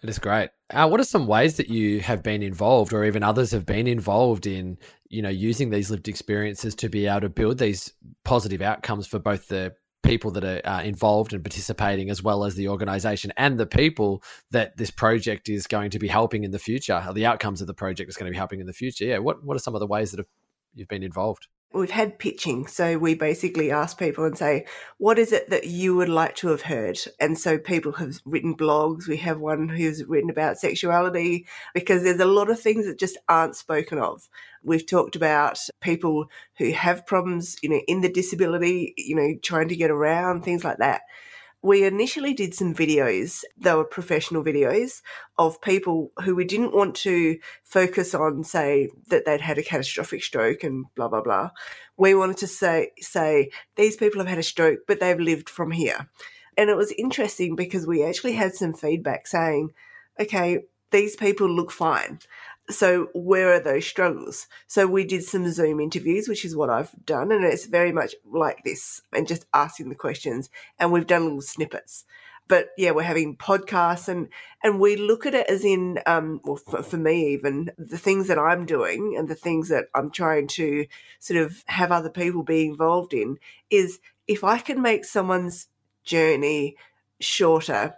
it 0.01 0.09
is 0.09 0.19
great. 0.19 0.49
Uh, 0.69 0.87
what 0.87 0.99
are 0.99 1.05
some 1.05 1.27
ways 1.27 1.57
that 1.57 1.69
you 1.69 1.99
have 1.99 2.23
been 2.23 2.43
involved, 2.43 2.93
or 2.93 3.05
even 3.05 3.23
others 3.23 3.51
have 3.51 3.65
been 3.65 3.87
involved 3.87 4.47
in, 4.47 4.77
you 5.09 5.21
know, 5.21 5.29
using 5.29 5.69
these 5.69 5.89
lived 5.91 6.07
experiences 6.07 6.75
to 6.75 6.89
be 6.89 7.07
able 7.07 7.21
to 7.21 7.29
build 7.29 7.57
these 7.57 7.93
positive 8.23 8.61
outcomes 8.61 9.07
for 9.07 9.19
both 9.19 9.47
the 9.47 9.73
people 10.01 10.31
that 10.31 10.43
are 10.43 10.61
uh, 10.69 10.83
involved 10.83 11.31
and 11.31 11.41
participating, 11.41 12.09
as 12.09 12.21
well 12.21 12.43
as 12.43 12.55
the 12.55 12.67
organisation 12.67 13.31
and 13.37 13.57
the 13.57 13.65
people 13.65 14.21
that 14.51 14.75
this 14.75 14.91
project 14.91 15.47
is 15.47 15.67
going 15.67 15.89
to 15.89 15.99
be 15.99 16.09
helping 16.09 16.43
in 16.43 16.51
the 16.51 16.59
future. 16.59 17.01
The 17.13 17.25
outcomes 17.25 17.61
of 17.61 17.67
the 17.67 17.73
project 17.73 18.09
is 18.09 18.17
going 18.17 18.29
to 18.29 18.35
be 18.35 18.37
helping 18.37 18.59
in 18.59 18.67
the 18.67 18.73
future. 18.73 19.05
Yeah. 19.05 19.19
What 19.19 19.45
What 19.45 19.55
are 19.55 19.61
some 19.61 19.75
of 19.75 19.79
the 19.79 19.87
ways 19.87 20.11
that 20.11 20.19
have, 20.19 20.27
you've 20.73 20.89
been 20.89 21.03
involved? 21.03 21.47
We've 21.73 21.91
had 21.91 22.19
pitching. 22.19 22.67
So 22.67 22.97
we 22.97 23.15
basically 23.15 23.71
ask 23.71 23.97
people 23.97 24.25
and 24.25 24.37
say, 24.37 24.65
what 24.97 25.17
is 25.19 25.31
it 25.31 25.49
that 25.49 25.65
you 25.65 25.95
would 25.95 26.09
like 26.09 26.35
to 26.37 26.49
have 26.49 26.63
heard? 26.63 26.99
And 27.19 27.37
so 27.37 27.57
people 27.57 27.93
have 27.93 28.19
written 28.25 28.55
blogs. 28.55 29.07
We 29.07 29.17
have 29.17 29.39
one 29.39 29.69
who's 29.69 30.03
written 30.05 30.29
about 30.29 30.57
sexuality 30.57 31.47
because 31.73 32.03
there's 32.03 32.19
a 32.19 32.25
lot 32.25 32.49
of 32.49 32.59
things 32.59 32.85
that 32.85 32.99
just 32.99 33.17
aren't 33.27 33.55
spoken 33.55 33.97
of. 33.97 34.29
We've 34.63 34.85
talked 34.85 35.15
about 35.15 35.59
people 35.81 36.29
who 36.57 36.71
have 36.71 37.05
problems, 37.05 37.57
you 37.61 37.69
know, 37.69 37.81
in 37.87 38.01
the 38.01 38.11
disability, 38.11 38.93
you 38.97 39.15
know, 39.15 39.33
trying 39.41 39.69
to 39.69 39.75
get 39.75 39.91
around, 39.91 40.43
things 40.43 40.63
like 40.63 40.77
that 40.77 41.01
we 41.63 41.85
initially 41.85 42.33
did 42.33 42.53
some 42.53 42.75
videos. 42.75 43.43
They 43.57 43.73
were 43.73 43.85
professional 43.85 44.43
videos 44.43 45.01
of 45.37 45.61
people 45.61 46.11
who 46.23 46.35
we 46.35 46.43
didn't 46.43 46.75
want 46.75 46.93
to 46.97 47.39
focus 47.63 48.13
on, 48.13 48.43
say, 48.43 48.89
that 49.07 49.25
they'd 49.25 49.41
had 49.41 49.57
a 49.57 49.63
catastrophic 49.63 50.23
stroke 50.23 50.63
and 50.63 50.85
blah, 50.93 51.07
blah, 51.07 51.21
blah. 51.21 51.51
We 51.95 52.15
wanted 52.15 52.37
to 52.37 52.47
say, 52.47 52.91
say, 52.99 53.49
these 53.77 53.95
people 53.95 54.19
have 54.19 54.27
had 54.27 54.37
a 54.37 54.43
stroke, 54.43 54.79
but 54.87 54.99
they've 54.99 55.19
lived 55.19 55.49
from 55.49 55.71
here. 55.71 56.09
And 56.57 56.69
it 56.69 56.75
was 56.75 56.91
interesting 56.91 57.55
because 57.55 57.87
we 57.87 58.03
actually 58.03 58.33
had 58.33 58.53
some 58.53 58.73
feedback 58.73 59.25
saying, 59.25 59.69
okay, 60.19 60.59
these 60.91 61.15
people 61.15 61.49
look 61.49 61.71
fine. 61.71 62.19
So 62.69 63.09
where 63.13 63.53
are 63.53 63.59
those 63.59 63.85
struggles? 63.85 64.47
So 64.67 64.87
we 64.87 65.03
did 65.03 65.23
some 65.23 65.51
Zoom 65.51 65.79
interviews, 65.79 66.29
which 66.29 66.45
is 66.45 66.55
what 66.55 66.69
I've 66.69 66.91
done, 67.05 67.31
and 67.31 67.43
it's 67.43 67.65
very 67.65 67.91
much 67.91 68.15
like 68.25 68.63
this, 68.63 69.01
and 69.11 69.27
just 69.27 69.45
asking 69.53 69.89
the 69.89 69.95
questions. 69.95 70.49
And 70.79 70.91
we've 70.91 71.07
done 71.07 71.25
little 71.25 71.41
snippets 71.41 72.05
but 72.47 72.69
yeah, 72.77 72.91
we're 72.91 73.03
having 73.03 73.37
podcasts 73.37 74.07
and 74.07 74.29
and 74.63 74.79
we 74.79 74.95
look 74.95 75.25
at 75.25 75.33
it 75.33 75.49
as 75.49 75.63
in, 75.63 75.99
um, 76.05 76.41
well, 76.43 76.57
for, 76.57 76.83
for, 76.83 76.97
me 76.97 77.33
even 77.33 77.71
the 77.77 77.97
things 77.97 78.27
that 78.27 78.39
I'm 78.39 78.65
doing 78.65 79.15
and 79.17 79.27
the 79.27 79.35
things 79.35 79.69
that 79.69 79.85
I'm 79.95 80.11
trying 80.11 80.47
to 80.49 80.85
sort 81.19 81.41
of 81.41 81.63
have 81.67 81.91
other 81.91 82.09
people 82.09 82.43
be 82.43 82.65
involved 82.65 83.13
in 83.13 83.37
is 83.69 83.99
if 84.27 84.43
I 84.43 84.59
can 84.59 84.81
make 84.81 85.05
someone's 85.05 85.67
journey 86.03 86.75
shorter 87.19 87.95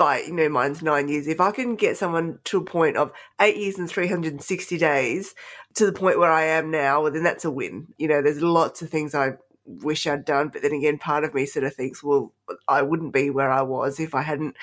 by 0.00 0.18
you 0.20 0.32
know 0.32 0.48
mine's 0.48 0.82
nine 0.82 1.08
years 1.08 1.28
if 1.28 1.40
i 1.40 1.50
can 1.50 1.76
get 1.76 1.96
someone 1.96 2.38
to 2.44 2.58
a 2.58 2.64
point 2.64 2.96
of 2.96 3.12
eight 3.40 3.56
years 3.56 3.78
and 3.78 3.88
360 3.88 4.78
days 4.78 5.34
to 5.74 5.84
the 5.84 5.92
point 5.92 6.18
where 6.18 6.32
i 6.32 6.42
am 6.42 6.70
now 6.70 7.02
well, 7.02 7.12
then 7.12 7.22
that's 7.22 7.44
a 7.44 7.50
win 7.50 7.86
you 7.98 8.08
know 8.08 8.22
there's 8.22 8.40
lots 8.40 8.80
of 8.80 8.88
things 8.88 9.14
i 9.14 9.34
wish 9.70 10.06
I'd 10.06 10.24
done. 10.24 10.48
But 10.48 10.62
then 10.62 10.72
again, 10.72 10.98
part 10.98 11.24
of 11.24 11.34
me 11.34 11.46
sort 11.46 11.64
of 11.64 11.74
thinks, 11.74 12.02
well, 12.02 12.32
I 12.68 12.82
wouldn't 12.82 13.12
be 13.12 13.30
where 13.30 13.50
I 13.50 13.62
was 13.62 14.00
if 14.00 14.14
I 14.14 14.22
hadn't 14.22 14.56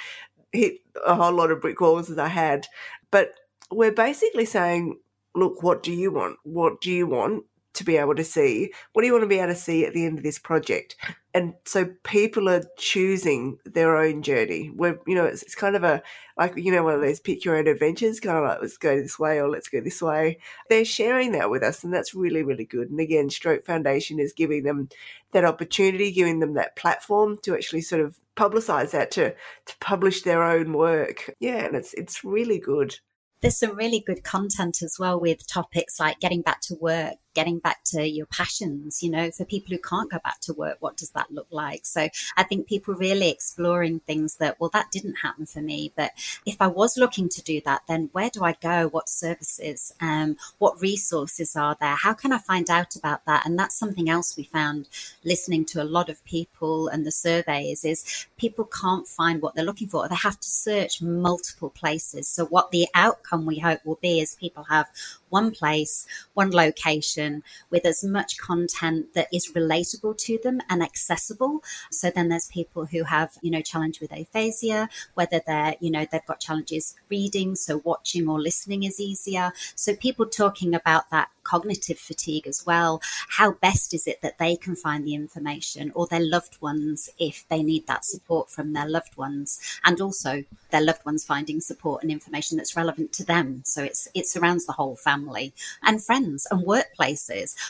hit 0.52 0.80
a 1.06 1.16
whole 1.16 1.34
lot 1.34 1.52
of 1.52 1.62
brick 1.62 1.80
walls 1.80 2.10
as 2.10 2.18
I 2.18 2.28
had. 2.28 2.68
But 3.12 3.34
we're 3.72 3.92
basically 3.92 4.46
saying, 4.46 5.00
look, 5.36 5.64
what 5.64 5.84
do 5.84 5.94
you 5.94 6.12
want? 6.12 6.38
What 6.44 6.82
do 6.82 6.92
you 6.92 7.08
want? 7.08 7.46
To 7.78 7.84
be 7.84 7.98
able 7.98 8.16
to 8.16 8.24
see? 8.24 8.72
What 8.94 9.02
do 9.02 9.08
you 9.08 9.14
want 9.14 9.24
to 9.24 9.28
be 9.28 9.40
able 9.40 9.54
to 9.54 9.56
see 9.56 9.86
at 9.86 9.94
the 9.94 10.06
end 10.06 10.18
of 10.18 10.24
this 10.24 10.40
project? 10.40 10.96
And 11.34 11.54
so 11.66 11.86
people 12.04 12.50
are 12.50 12.64
choosing 12.78 13.60
their 13.66 13.98
own 13.98 14.24
journey. 14.24 14.72
Where 14.76 15.00
you 15.06 15.16
know 15.16 15.26
it's, 15.26 15.44
it's 15.44 15.56
kind 15.56 15.76
of 15.76 15.84
a 15.84 16.02
like 16.38 16.58
you 16.58 16.72
know 16.72 16.84
one 16.84 16.96
of 16.96 17.02
those 17.02 17.20
pick 17.20 17.46
your 17.46 17.58
own 17.58 17.68
adventures, 17.68 18.20
kind 18.20 18.38
of 18.38 18.44
like 18.44 18.62
let's 18.62 18.78
go 18.78 19.00
this 19.00 19.20
way 19.20 19.40
or 19.40 19.50
let's 19.50 19.70
go 19.70 19.80
this 19.82 20.02
way. 20.02 20.40
They're 20.70 20.86
sharing 20.86 21.32
that 21.34 21.50
with 21.50 21.64
us, 21.64 21.84
and 21.84 21.94
that's 21.94 22.16
really 22.16 22.44
really 22.44 22.66
good. 22.66 22.90
And 22.90 23.00
again, 23.00 23.30
Stroke 23.30 23.66
Foundation 23.66 24.20
is 24.20 24.34
giving 24.34 24.64
them 24.64 24.90
that 25.32 25.46
opportunity, 25.46 26.12
giving 26.12 26.40
them 26.40 26.56
that 26.56 26.76
platform 26.76 27.38
to 27.44 27.54
actually 27.54 27.82
sort 27.82 28.02
of 28.02 28.20
publicize 28.36 28.92
that 28.92 29.12
to 29.12 29.32
to 29.32 29.76
publish 29.80 30.22
their 30.22 30.44
own 30.44 30.74
work. 30.74 31.36
Yeah, 31.40 31.66
and 31.66 31.76
it's 31.76 31.94
it's 31.94 32.24
really 32.24 32.60
good. 32.60 33.00
There's 33.42 33.60
some 33.60 33.76
really 33.76 34.00
good 34.00 34.24
content 34.24 34.82
as 34.82 34.98
well 35.00 35.20
with 35.20 35.46
topics 35.48 36.00
like 36.00 36.20
getting 36.20 36.42
back 36.42 36.62
to 36.62 36.76
work, 36.76 37.16
getting 37.38 37.60
back 37.60 37.84
to 37.84 38.10
your 38.10 38.26
passions, 38.26 39.04
you 39.04 39.12
know, 39.12 39.30
for 39.30 39.46
people 39.46 39.72
who 39.72 39.78
can't 39.78 40.10
go 40.10 40.18
back 40.24 40.40
to 40.40 40.54
work, 40.54 40.78
what 40.80 40.98
does 40.98 41.12
that 41.12 41.30
look 41.30 41.46
like? 41.52 41.86
So 41.86 42.10
I 42.36 42.42
think 42.42 42.66
people 42.66 42.96
really 42.96 43.30
exploring 43.30 44.00
things 44.00 44.38
that, 44.38 44.60
well, 44.60 44.72
that 44.74 44.90
didn't 44.90 45.18
happen 45.22 45.46
for 45.46 45.62
me. 45.62 45.94
But 45.96 46.14
if 46.48 46.58
I 46.60 46.66
was 46.66 46.98
looking 46.98 47.30
to 47.30 47.44
do 47.44 47.62
that, 47.64 47.84
then 47.88 48.10
where 48.12 48.32
do 48.32 48.44
I 48.44 48.54
go? 48.54 48.88
What 48.88 49.08
services? 49.08 49.94
Um, 50.02 50.38
what 50.58 50.82
resources 50.82 51.56
are 51.56 51.78
there? 51.80 51.96
How 51.96 52.16
can 52.16 52.34
I 52.34 52.40
find 52.40 52.72
out 52.72 52.96
about 52.96 53.24
that? 53.26 53.46
And 53.46 53.60
that's 53.60 53.78
something 53.78 54.10
else 54.10 54.36
we 54.36 54.46
found 54.46 54.90
listening 55.24 55.64
to 55.66 55.84
a 55.84 55.92
lot 55.98 56.10
of 56.10 56.26
people 56.26 56.88
and 56.88 57.06
the 57.06 57.12
surveys 57.12 57.86
is 57.86 58.28
people 58.38 58.66
can't 58.66 59.08
find 59.08 59.44
what 59.44 59.54
they're 59.54 59.64
looking 59.64 59.90
for. 59.90 60.08
They 60.08 60.16
have 60.16 60.40
to 60.40 60.50
search 60.50 61.04
multiple 61.04 61.70
places. 61.70 62.28
So 62.28 62.46
what 62.48 62.72
the 62.72 62.88
outcome 62.96 63.46
we 63.46 63.60
hope 63.60 63.86
will 63.86 64.00
be 64.02 64.22
is 64.22 64.34
people 64.34 64.64
have 64.64 64.88
one 65.30 65.52
place, 65.52 66.08
one 66.34 66.52
location 66.52 67.27
with 67.70 67.86
as 67.86 68.04
much 68.04 68.38
content 68.38 69.14
that 69.14 69.28
is 69.32 69.52
relatable 69.54 70.18
to 70.18 70.40
them 70.44 70.62
and 70.70 70.82
accessible. 70.82 71.64
So 71.92 72.10
then 72.10 72.30
there's 72.30 72.48
people 72.48 72.86
who 72.86 73.04
have, 73.04 73.32
you 73.42 73.52
know, 73.52 73.62
challenge 73.62 74.00
with 74.00 74.12
aphasia, 74.12 74.90
whether 75.14 75.42
they're, 75.46 75.76
you 75.80 75.92
know, 75.92 76.06
they've 76.12 76.26
got 76.26 76.40
challenges 76.40 76.96
reading, 77.10 77.56
so 77.56 77.82
watching 77.84 78.28
or 78.28 78.40
listening 78.40 78.84
is 78.84 79.00
easier. 79.00 79.52
So 79.76 79.96
people 79.96 80.26
talking 80.26 80.74
about 80.74 81.10
that 81.12 81.30
cognitive 81.48 81.98
fatigue 81.98 82.46
as 82.46 82.66
well. 82.66 83.02
How 83.30 83.52
best 83.52 83.94
is 83.94 84.06
it 84.06 84.22
that 84.22 84.38
they 84.38 84.56
can 84.58 84.76
find 84.76 85.06
the 85.06 85.16
information 85.16 85.92
or 85.96 86.06
their 86.06 86.24
loved 86.24 86.62
ones 86.62 87.10
if 87.18 87.46
they 87.48 87.64
need 87.64 87.88
that 87.88 88.04
support 88.04 88.50
from 88.50 88.74
their 88.74 88.88
loved 88.88 89.16
ones 89.16 89.60
and 89.84 90.02
also 90.02 90.44
their 90.72 90.82
loved 90.82 91.06
ones 91.06 91.24
finding 91.24 91.62
support 91.62 92.04
and 92.04 92.12
information 92.12 92.58
that's 92.58 92.76
relevant 92.76 93.14
to 93.14 93.24
them. 93.24 93.62
So 93.66 93.84
it's 93.84 94.08
it 94.14 94.28
surrounds 94.28 94.66
the 94.66 94.74
whole 94.74 94.98
family 94.98 95.54
and 95.82 96.04
friends 96.04 96.46
and 96.52 96.66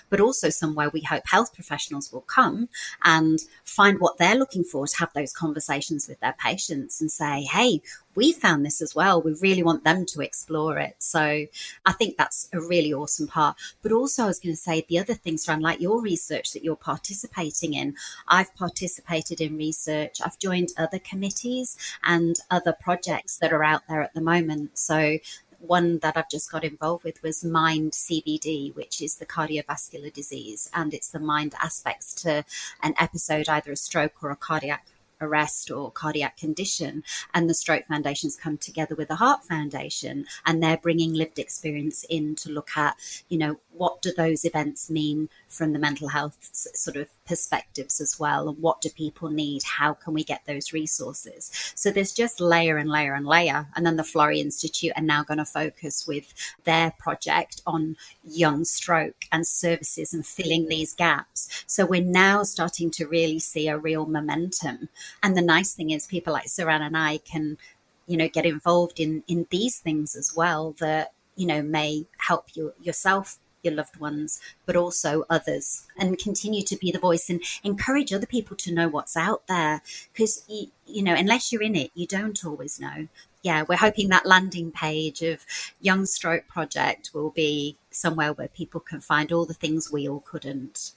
but 0.09 0.19
also 0.19 0.49
somewhere 0.49 0.89
we 0.89 1.01
hope 1.01 1.23
health 1.27 1.53
professionals 1.53 2.11
will 2.11 2.21
come 2.21 2.69
and 3.03 3.39
find 3.63 3.99
what 3.99 4.17
they're 4.17 4.35
looking 4.35 4.63
for 4.63 4.87
to 4.87 4.97
have 4.97 5.13
those 5.13 5.33
conversations 5.33 6.07
with 6.07 6.19
their 6.19 6.35
patients 6.39 6.99
and 7.01 7.11
say, 7.11 7.43
hey, 7.43 7.81
we 8.17 8.33
found 8.33 8.65
this 8.65 8.81
as 8.81 8.95
well. 8.95 9.21
We 9.21 9.33
really 9.33 9.61
want 9.61 9.83
them 9.83 10.03
to 10.07 10.21
explore 10.21 10.79
it. 10.79 10.95
So 10.97 11.45
I 11.85 11.91
think 11.93 12.17
that's 12.17 12.49
a 12.51 12.59
really 12.59 12.91
awesome 12.91 13.27
part. 13.27 13.55
But 13.83 13.91
also, 13.91 14.23
I 14.23 14.27
was 14.27 14.39
going 14.39 14.55
to 14.55 14.61
say 14.61 14.83
the 14.87 14.97
other 14.97 15.13
things 15.13 15.47
around 15.47 15.61
like 15.61 15.79
your 15.79 16.01
research 16.01 16.51
that 16.53 16.63
you're 16.63 16.75
participating 16.75 17.75
in. 17.75 17.95
I've 18.27 18.53
participated 18.55 19.39
in 19.39 19.55
research, 19.55 20.19
I've 20.25 20.39
joined 20.39 20.69
other 20.77 20.97
committees 20.97 21.77
and 22.03 22.35
other 22.49 22.73
projects 22.73 23.37
that 23.37 23.53
are 23.53 23.63
out 23.63 23.83
there 23.87 24.01
at 24.01 24.15
the 24.15 24.21
moment. 24.21 24.79
So 24.79 25.19
one 25.59 25.99
that 25.99 26.17
I've 26.17 26.29
just 26.29 26.51
got 26.51 26.63
involved 26.63 27.03
with 27.03 27.21
was 27.23 27.43
Mind 27.43 27.91
CVD, 27.91 28.75
which 28.75 29.01
is 29.01 29.15
the 29.15 29.25
cardiovascular 29.25 30.11
disease, 30.11 30.69
and 30.73 30.93
it's 30.93 31.09
the 31.09 31.19
mind 31.19 31.55
aspects 31.61 32.13
to 32.23 32.45
an 32.81 32.93
episode, 32.99 33.49
either 33.49 33.71
a 33.71 33.75
stroke 33.75 34.23
or 34.23 34.31
a 34.31 34.35
cardiac 34.35 34.87
arrest 35.19 35.71
or 35.71 35.91
cardiac 35.91 36.37
condition 36.37 37.03
and 37.33 37.49
the 37.49 37.53
stroke 37.53 37.85
foundations 37.87 38.35
come 38.35 38.57
together 38.57 38.95
with 38.95 39.07
the 39.07 39.15
heart 39.15 39.43
foundation 39.43 40.25
and 40.45 40.61
they're 40.61 40.77
bringing 40.77 41.13
lived 41.13 41.39
experience 41.39 42.05
in 42.09 42.35
to 42.35 42.51
look 42.51 42.69
at 42.75 42.95
you 43.27 43.37
know 43.37 43.59
what 43.71 44.01
do 44.01 44.13
those 44.15 44.45
events 44.45 44.89
mean 44.89 45.27
from 45.47 45.73
the 45.73 45.79
mental 45.79 46.09
health 46.09 46.37
sort 46.51 46.95
of 46.95 47.09
perspectives 47.27 47.99
as 47.99 48.19
well 48.19 48.49
and 48.49 48.57
what 48.59 48.81
do 48.81 48.89
people 48.89 49.29
need? 49.29 49.63
How 49.63 49.93
can 49.93 50.13
we 50.13 50.23
get 50.23 50.41
those 50.45 50.73
resources? 50.73 51.51
So 51.75 51.91
there's 51.91 52.13
just 52.13 52.39
layer 52.39 52.77
and 52.77 52.89
layer 52.89 53.13
and 53.13 53.25
layer. 53.25 53.67
And 53.75 53.85
then 53.85 53.97
the 53.97 54.03
florey 54.03 54.39
institute 54.39 54.93
are 54.95 55.03
now 55.03 55.23
going 55.23 55.37
to 55.37 55.45
focus 55.45 56.07
with 56.07 56.33
their 56.63 56.93
project 56.97 57.61
on 57.67 57.97
young 58.23 58.65
stroke 58.65 59.25
and 59.31 59.45
services 59.45 60.13
and 60.13 60.25
filling 60.25 60.67
these 60.67 60.93
gaps. 60.93 61.63
So 61.67 61.85
we're 61.85 62.01
now 62.01 62.43
starting 62.43 62.91
to 62.91 63.07
really 63.07 63.39
see 63.39 63.67
a 63.67 63.77
real 63.77 64.05
momentum. 64.05 64.89
And 65.21 65.35
the 65.35 65.41
nice 65.41 65.73
thing 65.73 65.91
is 65.91 66.07
people 66.07 66.33
like 66.33 66.47
Saran 66.47 66.81
and 66.81 66.97
I 66.97 67.17
can, 67.19 67.57
you 68.07 68.17
know, 68.17 68.29
get 68.29 68.45
involved 68.45 68.99
in 68.99 69.23
in 69.27 69.47
these 69.49 69.79
things 69.79 70.15
as 70.15 70.33
well 70.35 70.75
that, 70.79 71.13
you 71.35 71.45
know, 71.45 71.61
may 71.61 72.05
help 72.17 72.55
you 72.55 72.73
yourself 72.81 73.37
your 73.67 73.75
loved 73.75 73.97
ones, 73.99 74.39
but 74.65 74.75
also 74.75 75.25
others, 75.29 75.85
and 75.97 76.17
continue 76.17 76.63
to 76.63 76.75
be 76.75 76.91
the 76.91 76.99
voice 76.99 77.29
and 77.29 77.41
encourage 77.63 78.11
other 78.11 78.25
people 78.25 78.55
to 78.57 78.73
know 78.73 78.87
what's 78.87 79.15
out 79.17 79.45
there. 79.47 79.81
Because, 80.11 80.43
you, 80.47 80.67
you 80.85 81.03
know, 81.03 81.13
unless 81.13 81.51
you're 81.51 81.61
in 81.61 81.75
it, 81.75 81.91
you 81.93 82.07
don't 82.07 82.43
always 82.45 82.79
know. 82.79 83.07
Yeah, 83.43 83.63
we're 83.67 83.75
hoping 83.77 84.09
that 84.09 84.25
landing 84.25 84.71
page 84.71 85.21
of 85.21 85.45
Young 85.79 86.05
Stroke 86.05 86.47
Project 86.47 87.11
will 87.13 87.29
be 87.29 87.77
somewhere 87.91 88.33
where 88.33 88.47
people 88.47 88.79
can 88.79 88.99
find 88.99 89.31
all 89.31 89.45
the 89.45 89.53
things 89.53 89.91
we 89.91 90.07
all 90.07 90.21
couldn't. 90.21 90.93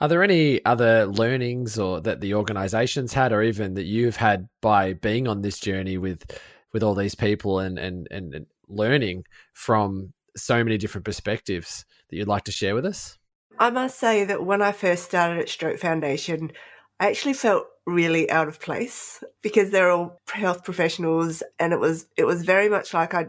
Are 0.00 0.08
there 0.08 0.22
any 0.22 0.64
other 0.64 1.06
learnings 1.06 1.78
or 1.78 2.00
that 2.02 2.20
the 2.20 2.34
organizations 2.34 3.12
had 3.12 3.32
or 3.32 3.42
even 3.42 3.74
that 3.74 3.86
you've 3.86 4.16
had 4.16 4.48
by 4.60 4.92
being 4.92 5.26
on 5.26 5.42
this 5.42 5.58
journey 5.58 5.98
with 5.98 6.38
with 6.72 6.82
all 6.82 6.94
these 6.94 7.16
people 7.16 7.58
and 7.58 7.78
and 7.78 8.06
and 8.10 8.46
learning 8.68 9.24
from 9.54 10.12
so 10.38 10.62
many 10.62 10.78
different 10.78 11.04
perspectives 11.04 11.84
that 12.08 12.16
you'd 12.16 12.28
like 12.28 12.44
to 12.44 12.52
share 12.52 12.74
with 12.74 12.86
us? 12.86 13.18
I 13.58 13.70
must 13.70 13.98
say 13.98 14.24
that 14.24 14.44
when 14.44 14.62
I 14.62 14.72
first 14.72 15.04
started 15.04 15.40
at 15.40 15.48
Stroke 15.48 15.78
Foundation, 15.78 16.52
I 17.00 17.08
actually 17.08 17.34
felt 17.34 17.66
really 17.86 18.30
out 18.30 18.48
of 18.48 18.60
place 18.60 19.22
because 19.42 19.70
they're 19.70 19.90
all 19.90 20.20
health 20.30 20.64
professionals 20.64 21.42
and 21.58 21.72
it 21.72 21.80
was 21.80 22.06
it 22.16 22.24
was 22.24 22.44
very 22.44 22.68
much 22.68 22.92
like 22.92 23.14
I 23.14 23.28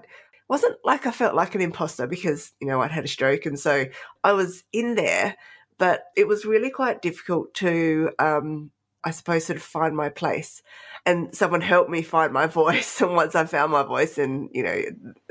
wasn't 0.50 0.76
like 0.84 1.08
I 1.08 1.12
felt 1.12 1.36
like 1.36 1.56
an 1.56 1.62
imposter 1.62 2.08
because, 2.08 2.52
you 2.60 2.67
know, 2.67 2.82
I'd 2.82 2.91
had 2.91 3.06
a 3.06 3.08
stroke 3.08 3.45
and 3.45 3.60
so 3.60 3.86
I 4.24 4.34
was 4.34 4.63
in 4.74 4.95
there 4.95 5.36
but 5.80 6.04
it 6.15 6.28
was 6.28 6.45
really 6.45 6.69
quite 6.69 7.02
difficult 7.02 7.54
to, 7.56 8.12
um, 8.19 8.69
I 9.04 9.12
suppose, 9.12 9.45
sort 9.45 9.58
of 9.58 9.64
find 9.64 9.95
my 9.95 10.10
place. 10.10 10.62
And 11.06 11.34
someone 11.34 11.62
helped 11.62 11.89
me 11.89 12.02
find 12.02 12.34
my 12.34 12.47
voice. 12.62 13.02
And 13.02 13.16
once 13.16 13.36
I 13.36 13.45
found 13.45 13.72
my 13.72 13.84
voice, 13.84 14.18
and 14.18 14.50
you 14.54 14.64
know, 14.64 14.82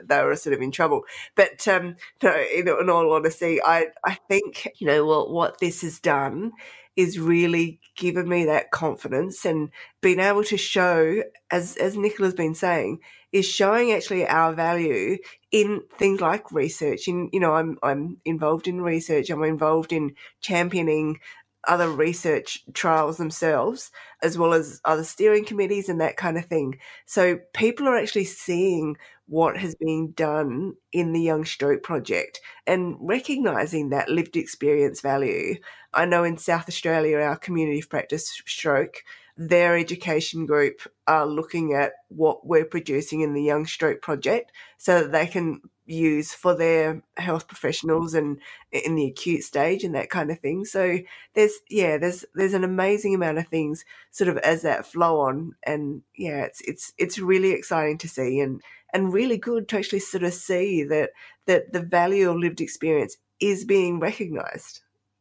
they 0.02 0.22
were 0.22 0.36
sort 0.36 0.54
of 0.54 0.62
in 0.62 0.70
trouble. 0.70 1.02
But 1.36 1.66
um, 1.68 1.96
no, 2.22 2.34
in, 2.54 2.68
in 2.68 2.90
all 2.90 3.12
honesty, 3.12 3.60
I 3.62 3.88
I 4.04 4.14
think 4.28 4.68
you 4.78 4.86
know 4.86 5.04
what 5.04 5.30
what 5.30 5.60
this 5.60 5.82
has 5.82 6.00
done 6.00 6.52
is 6.96 7.16
really 7.16 7.78
given 7.96 8.28
me 8.28 8.44
that 8.44 8.72
confidence 8.72 9.44
and 9.44 9.70
being 10.00 10.18
able 10.18 10.42
to 10.42 10.56
show, 10.56 11.22
as 11.50 11.76
as 11.76 11.96
Nicola's 11.96 12.34
been 12.34 12.56
saying, 12.56 12.98
is 13.30 13.46
showing 13.46 13.92
actually 13.92 14.26
our 14.26 14.52
value 14.52 15.16
in 15.52 15.82
things 15.96 16.20
like 16.20 16.50
research. 16.50 17.06
In 17.06 17.28
you 17.32 17.40
know, 17.40 17.54
I'm 17.54 17.78
I'm 17.82 18.18
involved 18.24 18.66
in 18.66 18.80
research. 18.80 19.30
I'm 19.30 19.44
involved 19.44 19.92
in 19.92 20.14
championing 20.40 21.20
other 21.66 21.90
research 21.90 22.64
trials 22.72 23.16
themselves, 23.16 23.90
as 24.22 24.38
well 24.38 24.52
as 24.52 24.80
other 24.84 25.04
steering 25.04 25.44
committees 25.44 25.88
and 25.88 26.00
that 26.00 26.16
kind 26.16 26.38
of 26.38 26.46
thing. 26.46 26.78
So 27.06 27.40
people 27.54 27.88
are 27.88 27.96
actually 27.96 28.24
seeing 28.24 28.96
what 29.26 29.58
has 29.58 29.74
been 29.74 30.12
done 30.12 30.74
in 30.92 31.12
the 31.12 31.20
Young 31.20 31.44
Stroke 31.44 31.82
Project 31.82 32.40
and 32.66 32.96
recognizing 33.00 33.90
that 33.90 34.08
lived 34.08 34.36
experience 34.36 35.00
value. 35.00 35.56
I 35.92 36.06
know 36.06 36.24
in 36.24 36.38
South 36.38 36.68
Australia, 36.68 37.18
our 37.18 37.36
community 37.36 37.80
of 37.80 37.90
practice 37.90 38.28
stroke, 38.46 39.02
their 39.36 39.76
education 39.76 40.46
group 40.46 40.80
are 41.06 41.26
looking 41.26 41.74
at 41.74 41.92
what 42.08 42.46
we're 42.46 42.64
producing 42.64 43.20
in 43.20 43.34
the 43.34 43.42
Young 43.42 43.66
Stroke 43.66 44.00
Project 44.00 44.50
so 44.78 45.02
that 45.02 45.12
they 45.12 45.26
can 45.26 45.60
use 45.88 46.34
for 46.34 46.54
their 46.54 47.02
health 47.16 47.48
professionals 47.48 48.14
and 48.14 48.38
in 48.70 48.94
the 48.94 49.06
acute 49.06 49.42
stage 49.42 49.84
and 49.84 49.94
that 49.94 50.10
kind 50.10 50.30
of 50.30 50.38
thing. 50.38 50.64
So 50.64 50.98
there's 51.34 51.54
yeah, 51.68 51.96
there's 51.98 52.24
there's 52.34 52.54
an 52.54 52.64
amazing 52.64 53.14
amount 53.14 53.38
of 53.38 53.48
things 53.48 53.84
sort 54.10 54.28
of 54.28 54.36
as 54.38 54.62
that 54.62 54.86
flow 54.86 55.20
on 55.20 55.54
and 55.62 56.02
yeah, 56.16 56.42
it's 56.42 56.60
it's 56.62 56.92
it's 56.98 57.18
really 57.18 57.52
exciting 57.52 57.98
to 57.98 58.08
see 58.08 58.40
and 58.40 58.60
and 58.92 59.12
really 59.12 59.38
good 59.38 59.68
to 59.68 59.78
actually 59.78 60.00
sort 60.00 60.24
of 60.24 60.34
see 60.34 60.82
that 60.84 61.10
that 61.46 61.72
the 61.72 61.82
value 61.82 62.30
of 62.30 62.36
lived 62.36 62.60
experience 62.60 63.16
is 63.40 63.64
being 63.64 64.00
recognized. 64.00 64.80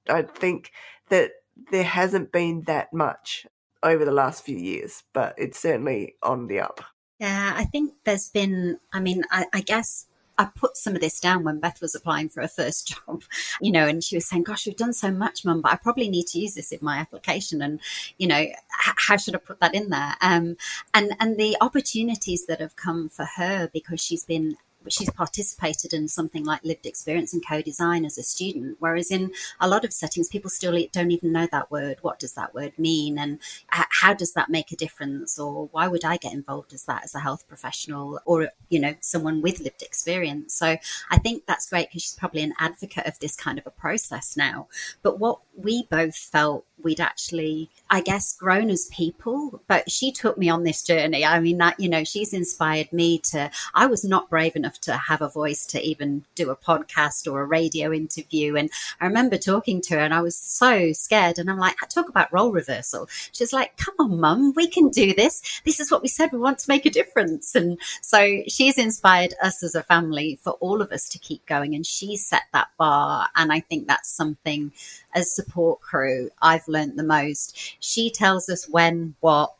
I 0.10 0.24
think 0.24 0.72
that 1.10 1.32
there 1.72 1.84
hasn't 1.84 2.32
been 2.32 2.64
that 2.64 2.94
much 2.94 3.46
over 3.84 4.06
the 4.06 4.12
last 4.12 4.44
few 4.44 4.58
years, 4.58 5.04
but 5.14 5.34
it's 5.38 5.60
certainly 5.60 6.16
on 6.22 6.48
the 6.48 6.60
up. 6.60 6.82
Yeah, 7.20 7.54
I 7.56 7.66
think 7.66 7.94
there's 8.04 8.30
been, 8.30 8.80
I 8.94 9.00
mean, 9.00 9.24
I, 9.32 9.46
I 9.54 9.62
guess 9.62 10.06
I 10.38 10.46
put 10.46 10.78
some 10.78 10.96
of 10.96 11.02
this 11.02 11.20
down 11.20 11.44
when 11.44 11.60
Beth 11.60 11.82
was 11.82 11.96
applying 11.96 12.30
for 12.30 12.42
her 12.42 12.48
first 12.48 12.88
job, 13.08 13.24
you 13.62 13.72
know, 13.72 13.88
and 13.88 14.04
she 14.04 14.16
was 14.16 14.28
saying, 14.28 14.44
Gosh, 14.44 14.66
we've 14.66 14.76
done 14.76 14.94
so 14.94 15.12
much, 15.12 15.44
mum, 15.46 15.62
but 15.62 15.72
I 15.72 15.76
probably 15.76 16.10
need 16.10 16.28
to 16.28 16.40
use 16.40 16.54
this 16.54 16.72
in 16.72 16.80
my 16.82 16.98
application. 16.98 17.62
And, 17.62 17.80
you 18.18 18.28
know, 18.28 18.38
h- 18.40 18.56
how 18.78 19.18
should 19.18 19.36
I 19.36 19.40
put 19.40 19.60
that 19.60 19.76
in 19.76 19.90
there? 19.90 20.16
Um, 20.22 20.58
and, 20.94 21.16
and 21.20 21.38
the 21.38 21.58
opportunities 21.62 22.46
that 22.46 22.60
have 22.60 22.76
come 22.76 23.10
for 23.10 23.26
her 23.36 23.70
because 23.74 24.02
she's 24.02 24.24
been 24.24 24.58
she's 24.90 25.10
participated 25.10 25.94
in 25.94 26.08
something 26.08 26.44
like 26.44 26.64
lived 26.64 26.86
experience 26.86 27.34
and 27.34 27.46
co-design 27.46 28.06
as 28.06 28.18
a 28.18 28.24
student. 28.24 28.78
Whereas 28.80 29.12
in 29.12 29.32
a 29.60 29.68
lot 29.68 29.86
of 29.86 29.94
settings 29.94 30.28
people 30.28 30.50
still 30.50 30.78
don't 30.92 31.12
even 31.12 31.32
know 31.32 31.48
that 31.52 31.72
word. 31.72 31.98
What 32.02 32.20
does 32.20 32.34
that 32.34 32.54
word 32.54 32.74
mean? 32.78 33.18
And 33.18 33.40
how 33.68 34.14
does 34.14 34.34
that 34.34 34.50
make 34.50 34.72
a 34.72 34.76
difference? 34.76 35.38
Or 35.40 35.68
why 35.72 35.88
would 35.88 36.06
i 36.06 36.18
get 36.18 36.34
involved 36.34 36.74
as 36.74 36.86
that 36.86 37.04
as 37.04 37.16
a 37.16 37.20
health 37.20 37.48
professional 37.48 38.20
or 38.26 38.50
you 38.70 38.80
know 38.80 38.96
someone 39.02 39.42
with 39.42 39.60
lived 39.60 39.82
experience? 39.82 40.54
So 40.54 40.78
i 41.12 41.18
think 41.18 41.46
that's 41.46 41.70
great 41.70 41.90
because 41.90 42.04
she's 42.04 42.16
probably 42.16 42.42
an 42.42 42.54
advocate 42.60 43.06
of 43.06 43.20
this 43.20 43.36
kind 43.36 43.58
of 43.60 43.68
a 43.68 43.72
process 43.72 44.36
now. 44.38 44.68
But 45.02 45.20
what 45.20 45.40
we 45.58 45.88
both 45.90 46.16
felt 46.16 46.66
we'd 46.84 47.00
actually, 47.00 47.70
I 47.90 48.02
guess, 48.02 48.36
grown 48.36 48.70
as 48.70 48.90
people. 48.92 49.62
But 49.68 49.90
she 49.90 50.12
took 50.12 50.38
me 50.38 50.50
on 50.50 50.64
this 50.64 50.84
journey. 50.84 51.26
I 51.26 51.40
mean, 51.40 51.58
that, 51.58 51.80
you 51.80 51.90
know, 51.90 52.04
she's 52.04 52.34
inspired 52.34 52.94
me 52.94 53.20
to, 53.32 53.50
I 53.74 53.88
was 53.88 54.04
not 54.04 54.30
brave 54.30 54.56
enough 54.56 54.80
to 54.82 54.94
have 54.94 55.22
a 55.22 55.30
voice 55.30 55.66
to 55.68 55.82
even 55.82 56.26
do 56.36 56.50
a 56.50 56.56
podcast 56.56 57.32
or 57.32 57.42
a 57.42 57.46
radio 57.46 57.92
interview. 57.92 58.56
And 58.56 58.70
I 59.02 59.06
remember 59.06 59.38
talking 59.38 59.82
to 59.82 59.96
her 59.96 60.02
and 60.02 60.14
I 60.14 60.22
was 60.22 60.38
so 60.38 60.94
scared. 60.94 61.40
And 61.40 61.50
I'm 61.50 61.58
like, 61.58 61.76
talk 61.90 62.10
about 62.10 62.32
role 62.32 62.52
reversal. 62.52 63.10
She's 63.32 63.54
like, 63.54 63.76
come 63.78 63.96
on, 64.00 64.20
mum, 64.20 64.54
we 64.56 64.68
can 64.68 64.90
do 64.90 65.14
this. 65.14 65.62
This 65.66 65.80
is 65.80 65.92
what 65.92 66.02
we 66.02 66.08
said. 66.08 66.32
We 66.32 66.40
want 66.40 66.60
to 66.60 66.70
make 66.70 66.86
a 66.86 66.92
difference. 66.92 67.56
And 67.56 67.80
so 68.02 68.44
she's 68.48 68.78
inspired 68.78 69.34
us 69.42 69.64
as 69.64 69.74
a 69.74 69.84
family 69.84 70.40
for 70.44 70.52
all 70.54 70.82
of 70.82 70.92
us 70.92 71.10
to 71.10 71.20
keep 71.20 71.46
going. 71.46 71.74
And 71.74 71.86
she 71.86 72.18
set 72.18 72.44
that 72.54 72.68
bar. 72.78 73.28
And 73.36 73.52
I 73.52 73.62
think 73.62 73.88
that's 73.88 74.10
something 74.10 74.72
as 75.18 75.34
support 75.34 75.82
crew 75.82 76.30
I've 76.42 76.68
learned 76.68 76.98
the 76.98 77.04
most. 77.04 77.76
She 77.80 78.10
tells 78.10 78.48
us 78.50 78.70
when, 78.70 79.16
what, 79.20 79.54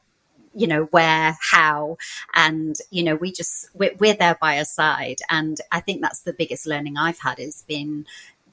you 0.54 0.66
know 0.66 0.86
where 0.86 1.38
how 1.40 1.98
and 2.34 2.78
you 2.90 3.04
know 3.04 3.16
we 3.16 3.32
just 3.32 3.70
we're, 3.76 3.94
we're, 4.00 4.16
there 4.16 4.38
by 4.42 4.58
her 4.58 4.66
side 4.66 5.20
and 5.30 5.62
i 5.72 5.80
think 5.80 6.02
that's 6.02 6.22
the 6.22 6.34
biggest 6.34 6.66
learning 6.66 6.98
i've 6.98 7.20
had 7.20 7.38
is 7.40 7.64
been 7.68 8.08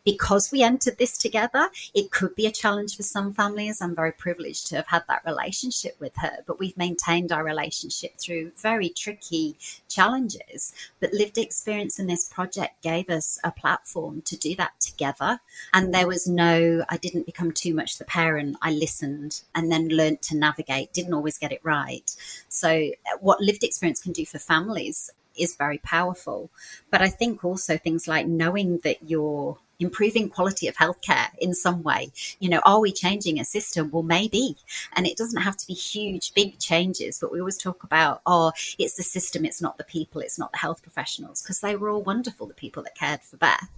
because 0.05 0.53
we 0.53 0.63
entered 0.63 0.99
this 0.99 1.17
together, 1.17 1.69
it 1.95 2.11
could 2.11 2.35
be 2.35 2.47
a 2.47 2.53
challenge 2.53 2.97
for 2.97 3.03
some 3.03 3.33
families. 3.33 3.81
I'm 3.81 3.95
very 3.95 4.13
privileged 4.13 4.67
to 4.69 4.77
have 4.77 4.89
had 4.89 5.05
that 5.09 5.25
relationship 5.25 5.97
with 5.99 6.17
her, 6.17 6.39
but 6.47 6.59
we've 6.59 6.77
maintained 6.77 7.33
our 7.33 7.43
relationship 7.43 8.19
through 8.19 8.53
very 8.57 8.91
tricky 8.91 9.57
challenges. 9.89 10.75
But 11.01 11.13
lived 11.13 11.39
experience 11.39 11.99
in 11.99 12.07
this 12.07 12.29
project 12.29 12.83
gave 12.83 13.09
us 13.09 13.39
a 13.43 13.51
platform 13.51 14.23
to 14.23 14.37
do 14.37 14.55
that 14.57 14.79
together. 14.81 15.41
And 15.73 15.95
there 15.95 16.07
was 16.07 16.27
no, 16.27 16.85
I 16.89 16.99
didn't 16.99 17.27
become 17.27 17.53
too 17.53 17.75
much 17.75 17.99
the 17.99 18.05
parent. 18.05 18.57
I 18.61 18.73
listened 18.73 19.43
and 19.55 19.73
then 19.73 19.89
learned 19.89 20.23
to 20.23 20.37
navigate, 20.37 20.93
didn't 20.93 21.15
always 21.15 21.39
get 21.39 21.53
it 21.53 21.61
right. 21.63 22.15
So, 22.49 22.69
uh, 22.71 23.19
what 23.21 23.41
lived 23.41 23.65
experience 23.65 24.01
can 24.01 24.13
do 24.13 24.27
for 24.27 24.39
families 24.39 25.11
is 25.37 25.57
very 25.57 25.79
powerful. 25.79 26.51
But 26.91 27.03
I 27.03 27.09
think 27.09 27.45
also 27.45 27.77
things 27.77 28.07
like 28.07 28.27
knowing 28.27 28.79
that 28.85 29.09
you're 29.09 29.59
improving 29.79 30.29
quality 30.29 30.69
of 30.69 30.77
healthcare 30.77 31.29
in 31.39 31.55
some 31.55 31.83
way. 31.83 32.13
You 32.39 32.49
know, 32.49 32.61
are 32.65 32.81
we 32.81 32.93
changing 32.93 33.39
a 33.39 33.45
system? 33.45 33.91
Well, 33.91 34.03
maybe. 34.03 34.57
And 34.95 35.07
it 35.07 35.17
doesn't 35.17 35.43
have 35.43 35.57
to 35.57 35.67
be 35.67 35.75
huge, 35.75 36.35
big 36.35 36.59
changes, 36.59 37.19
but 37.21 37.33
we 37.33 37.41
always 37.41 37.59
talk 37.59 37.83
about, 37.83 38.23
oh, 38.27 38.53
it's 38.79 38.97
the 38.97 39.03
system, 39.03 39.45
it's 39.45 39.63
not 39.63 39.79
the 39.79 39.85
people, 39.85 40.21
it's 40.21 40.39
not 40.39 40.53
the 40.53 40.59
health 40.59 40.83
professionals, 40.83 41.43
because 41.43 41.61
they 41.61 41.77
were 41.77 41.91
all 41.91 42.03
wonderful, 42.03 42.47
the 42.47 42.55
people 42.55 42.83
that 42.83 42.95
cared 42.95 43.23
for 43.23 43.37
Beth. 43.37 43.69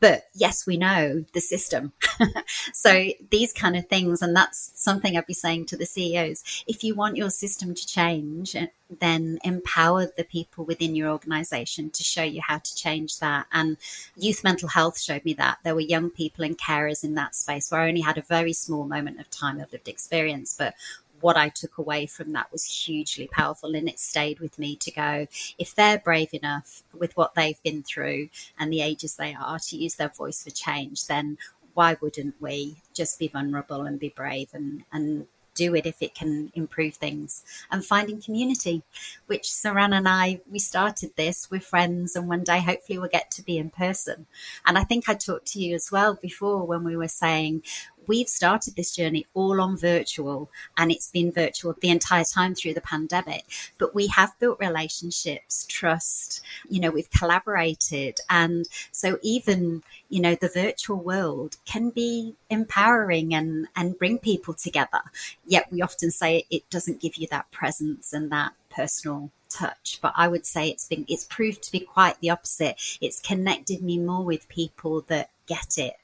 But 0.00 0.28
yes, 0.34 0.66
we 0.66 0.78
know 0.78 1.26
the 1.34 1.40
system. 1.40 1.92
so 2.72 3.08
these 3.30 3.52
kind 3.52 3.76
of 3.76 3.86
things, 3.86 4.22
and 4.22 4.34
that's 4.34 4.72
something 4.74 5.16
I'd 5.16 5.26
be 5.26 5.34
saying 5.34 5.66
to 5.66 5.76
the 5.76 5.84
CEOs. 5.84 6.64
If 6.66 6.82
you 6.82 6.94
want 6.94 7.18
your 7.18 7.28
system 7.28 7.74
to 7.74 7.86
change, 7.86 8.56
eh, 8.56 8.68
then 8.98 9.38
empower 9.44 10.06
the 10.06 10.24
people 10.24 10.64
within 10.64 10.96
your 10.96 11.10
organization 11.10 11.90
to 11.90 12.02
show 12.02 12.22
you 12.22 12.40
how 12.46 12.58
to 12.58 12.74
change 12.74 13.18
that. 13.18 13.46
And 13.52 13.76
youth 14.16 14.42
mental 14.42 14.70
health 14.70 14.98
showed 14.98 15.24
me 15.24 15.34
that. 15.40 15.58
There 15.64 15.74
were 15.74 15.80
young 15.80 16.10
people 16.10 16.44
and 16.44 16.56
carers 16.56 17.02
in 17.02 17.14
that 17.14 17.34
space 17.34 17.70
where 17.70 17.80
I 17.80 17.88
only 17.88 18.02
had 18.02 18.18
a 18.18 18.22
very 18.22 18.52
small 18.52 18.84
moment 18.84 19.18
of 19.18 19.30
time 19.30 19.58
of 19.58 19.72
lived 19.72 19.88
experience, 19.88 20.54
but 20.56 20.74
what 21.20 21.36
I 21.36 21.48
took 21.48 21.78
away 21.78 22.06
from 22.06 22.32
that 22.32 22.52
was 22.52 22.64
hugely 22.86 23.26
powerful 23.26 23.74
and 23.74 23.88
it 23.88 23.98
stayed 23.98 24.40
with 24.40 24.58
me 24.58 24.76
to 24.76 24.90
go, 24.90 25.26
if 25.58 25.74
they're 25.74 25.98
brave 25.98 26.32
enough 26.32 26.82
with 26.96 27.16
what 27.16 27.34
they've 27.34 27.62
been 27.62 27.82
through 27.82 28.28
and 28.58 28.72
the 28.72 28.82
ages 28.82 29.16
they 29.16 29.34
are 29.34 29.58
to 29.58 29.76
use 29.76 29.96
their 29.96 30.08
voice 30.08 30.42
for 30.42 30.50
change, 30.50 31.06
then 31.06 31.38
why 31.74 31.96
wouldn't 32.00 32.34
we 32.40 32.76
just 32.94 33.18
be 33.18 33.28
vulnerable 33.28 33.82
and 33.82 33.98
be 33.98 34.08
brave 34.08 34.50
and, 34.52 34.84
and 34.92 35.26
do 35.60 35.74
it 35.74 35.86
if 35.86 36.00
it 36.00 36.14
can 36.14 36.50
improve 36.54 36.94
things 36.94 37.44
and 37.70 37.84
finding 37.84 38.20
community 38.26 38.82
which 39.26 39.46
saran 39.62 39.92
and 39.98 40.08
i 40.08 40.40
we 40.50 40.58
started 40.58 41.10
this 41.16 41.50
with 41.50 41.70
friends 41.72 42.16
and 42.16 42.28
one 42.28 42.44
day 42.44 42.60
hopefully 42.60 42.98
we'll 42.98 43.18
get 43.18 43.30
to 43.30 43.42
be 43.42 43.58
in 43.58 43.70
person. 43.70 44.26
And 44.66 44.78
i 44.78 44.84
think 44.84 45.08
i 45.08 45.14
talked 45.14 45.48
to 45.52 45.60
you 45.60 45.74
as 45.74 45.92
well 45.92 46.14
before 46.14 46.62
when 46.70 46.82
we 46.84 46.96
were 46.96 47.14
saying 47.24 47.62
we've 48.06 48.28
started 48.28 48.76
this 48.76 48.94
journey 48.94 49.26
all 49.34 49.60
on 49.60 49.76
virtual 49.76 50.50
and 50.76 50.90
it's 50.90 51.10
been 51.10 51.32
virtual 51.32 51.74
the 51.80 51.90
entire 51.90 52.24
time 52.24 52.54
through 52.54 52.74
the 52.74 52.80
pandemic. 52.80 53.44
But 53.78 53.94
we 53.94 54.08
have 54.08 54.38
built 54.38 54.58
relationships, 54.60 55.66
trust, 55.68 56.40
you 56.68 56.80
know, 56.80 56.90
we've 56.90 57.10
collaborated. 57.10 58.18
And 58.28 58.66
so 58.92 59.18
even, 59.22 59.82
you 60.08 60.20
know, 60.20 60.34
the 60.34 60.48
virtual 60.48 60.96
world 60.96 61.56
can 61.64 61.90
be 61.90 62.34
empowering 62.48 63.34
and, 63.34 63.68
and 63.76 63.98
bring 63.98 64.18
people 64.18 64.54
together. 64.54 65.02
Yet 65.46 65.70
we 65.70 65.82
often 65.82 66.10
say 66.10 66.44
it 66.50 66.68
doesn't 66.70 67.00
give 67.00 67.16
you 67.16 67.26
that 67.30 67.50
presence 67.50 68.12
and 68.12 68.30
that 68.32 68.52
personal 68.70 69.30
touch 69.48 69.98
but 70.00 70.12
i 70.16 70.28
would 70.28 70.46
say 70.46 70.68
it's 70.68 70.86
been 70.86 71.04
it's 71.08 71.24
proved 71.24 71.60
to 71.60 71.72
be 71.72 71.80
quite 71.80 72.18
the 72.20 72.30
opposite 72.30 72.76
it's 73.00 73.20
connected 73.20 73.82
me 73.82 73.98
more 73.98 74.24
with 74.24 74.48
people 74.48 75.00
that 75.08 75.28
get 75.46 75.76
it 75.76 75.94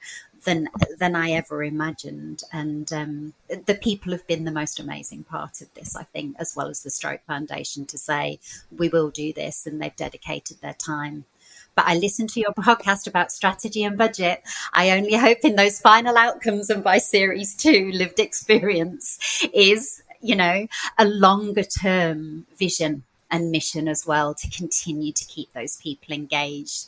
than 0.47 0.71
than 0.99 1.15
I 1.15 1.33
ever 1.33 1.63
imagined. 1.63 2.43
And 2.51 2.91
um, 2.93 3.35
the 3.67 3.75
people 3.75 4.13
have 4.13 4.27
been 4.27 4.45
the 4.45 4.51
most 4.51 4.81
amazing 4.81 5.25
part 5.25 5.61
of 5.61 5.73
this, 5.75 5.95
I 5.95 6.05
think, 6.05 6.37
as 6.39 6.55
well 6.57 6.69
as 6.69 6.83
the 6.83 6.91
Stroke 6.91 7.21
Foundation 7.27 7.85
to 7.87 7.99
say 7.99 8.39
we 8.75 8.89
will 8.89 9.11
do 9.11 9.35
this, 9.35 9.67
and 9.67 9.83
they've 9.83 9.95
dedicated 9.95 10.63
their 10.63 10.73
time. 10.73 11.27
But 11.75 11.87
I 11.87 11.97
listened 11.97 12.31
to 12.31 12.41
your 12.41 12.55
podcast 12.55 13.07
about 13.07 13.31
strategy 13.31 13.85
and 13.85 13.99
budget. 13.99 14.43
I 14.73 14.91
only 14.91 15.15
hope 15.17 15.41
in 15.43 15.57
those 15.57 15.79
final 15.79 16.17
outcomes 16.17 16.71
and 16.71 16.83
by 16.83 16.97
series 16.97 17.55
two, 17.55 17.91
lived 17.93 18.19
experience 18.19 19.19
is, 19.53 20.03
you 20.23 20.37
know, 20.37 20.69
a 20.99 21.05
longer 21.05 21.65
term 21.65 22.47
vision 22.57 23.03
and 23.31 23.51
mission 23.51 23.89
as 23.89 24.07
well 24.07 24.35
to 24.35 24.51
continue 24.51 25.13
to 25.13 25.25
keep 25.27 25.53
those 25.53 25.77
people 25.77 26.15
engaged 26.15 26.87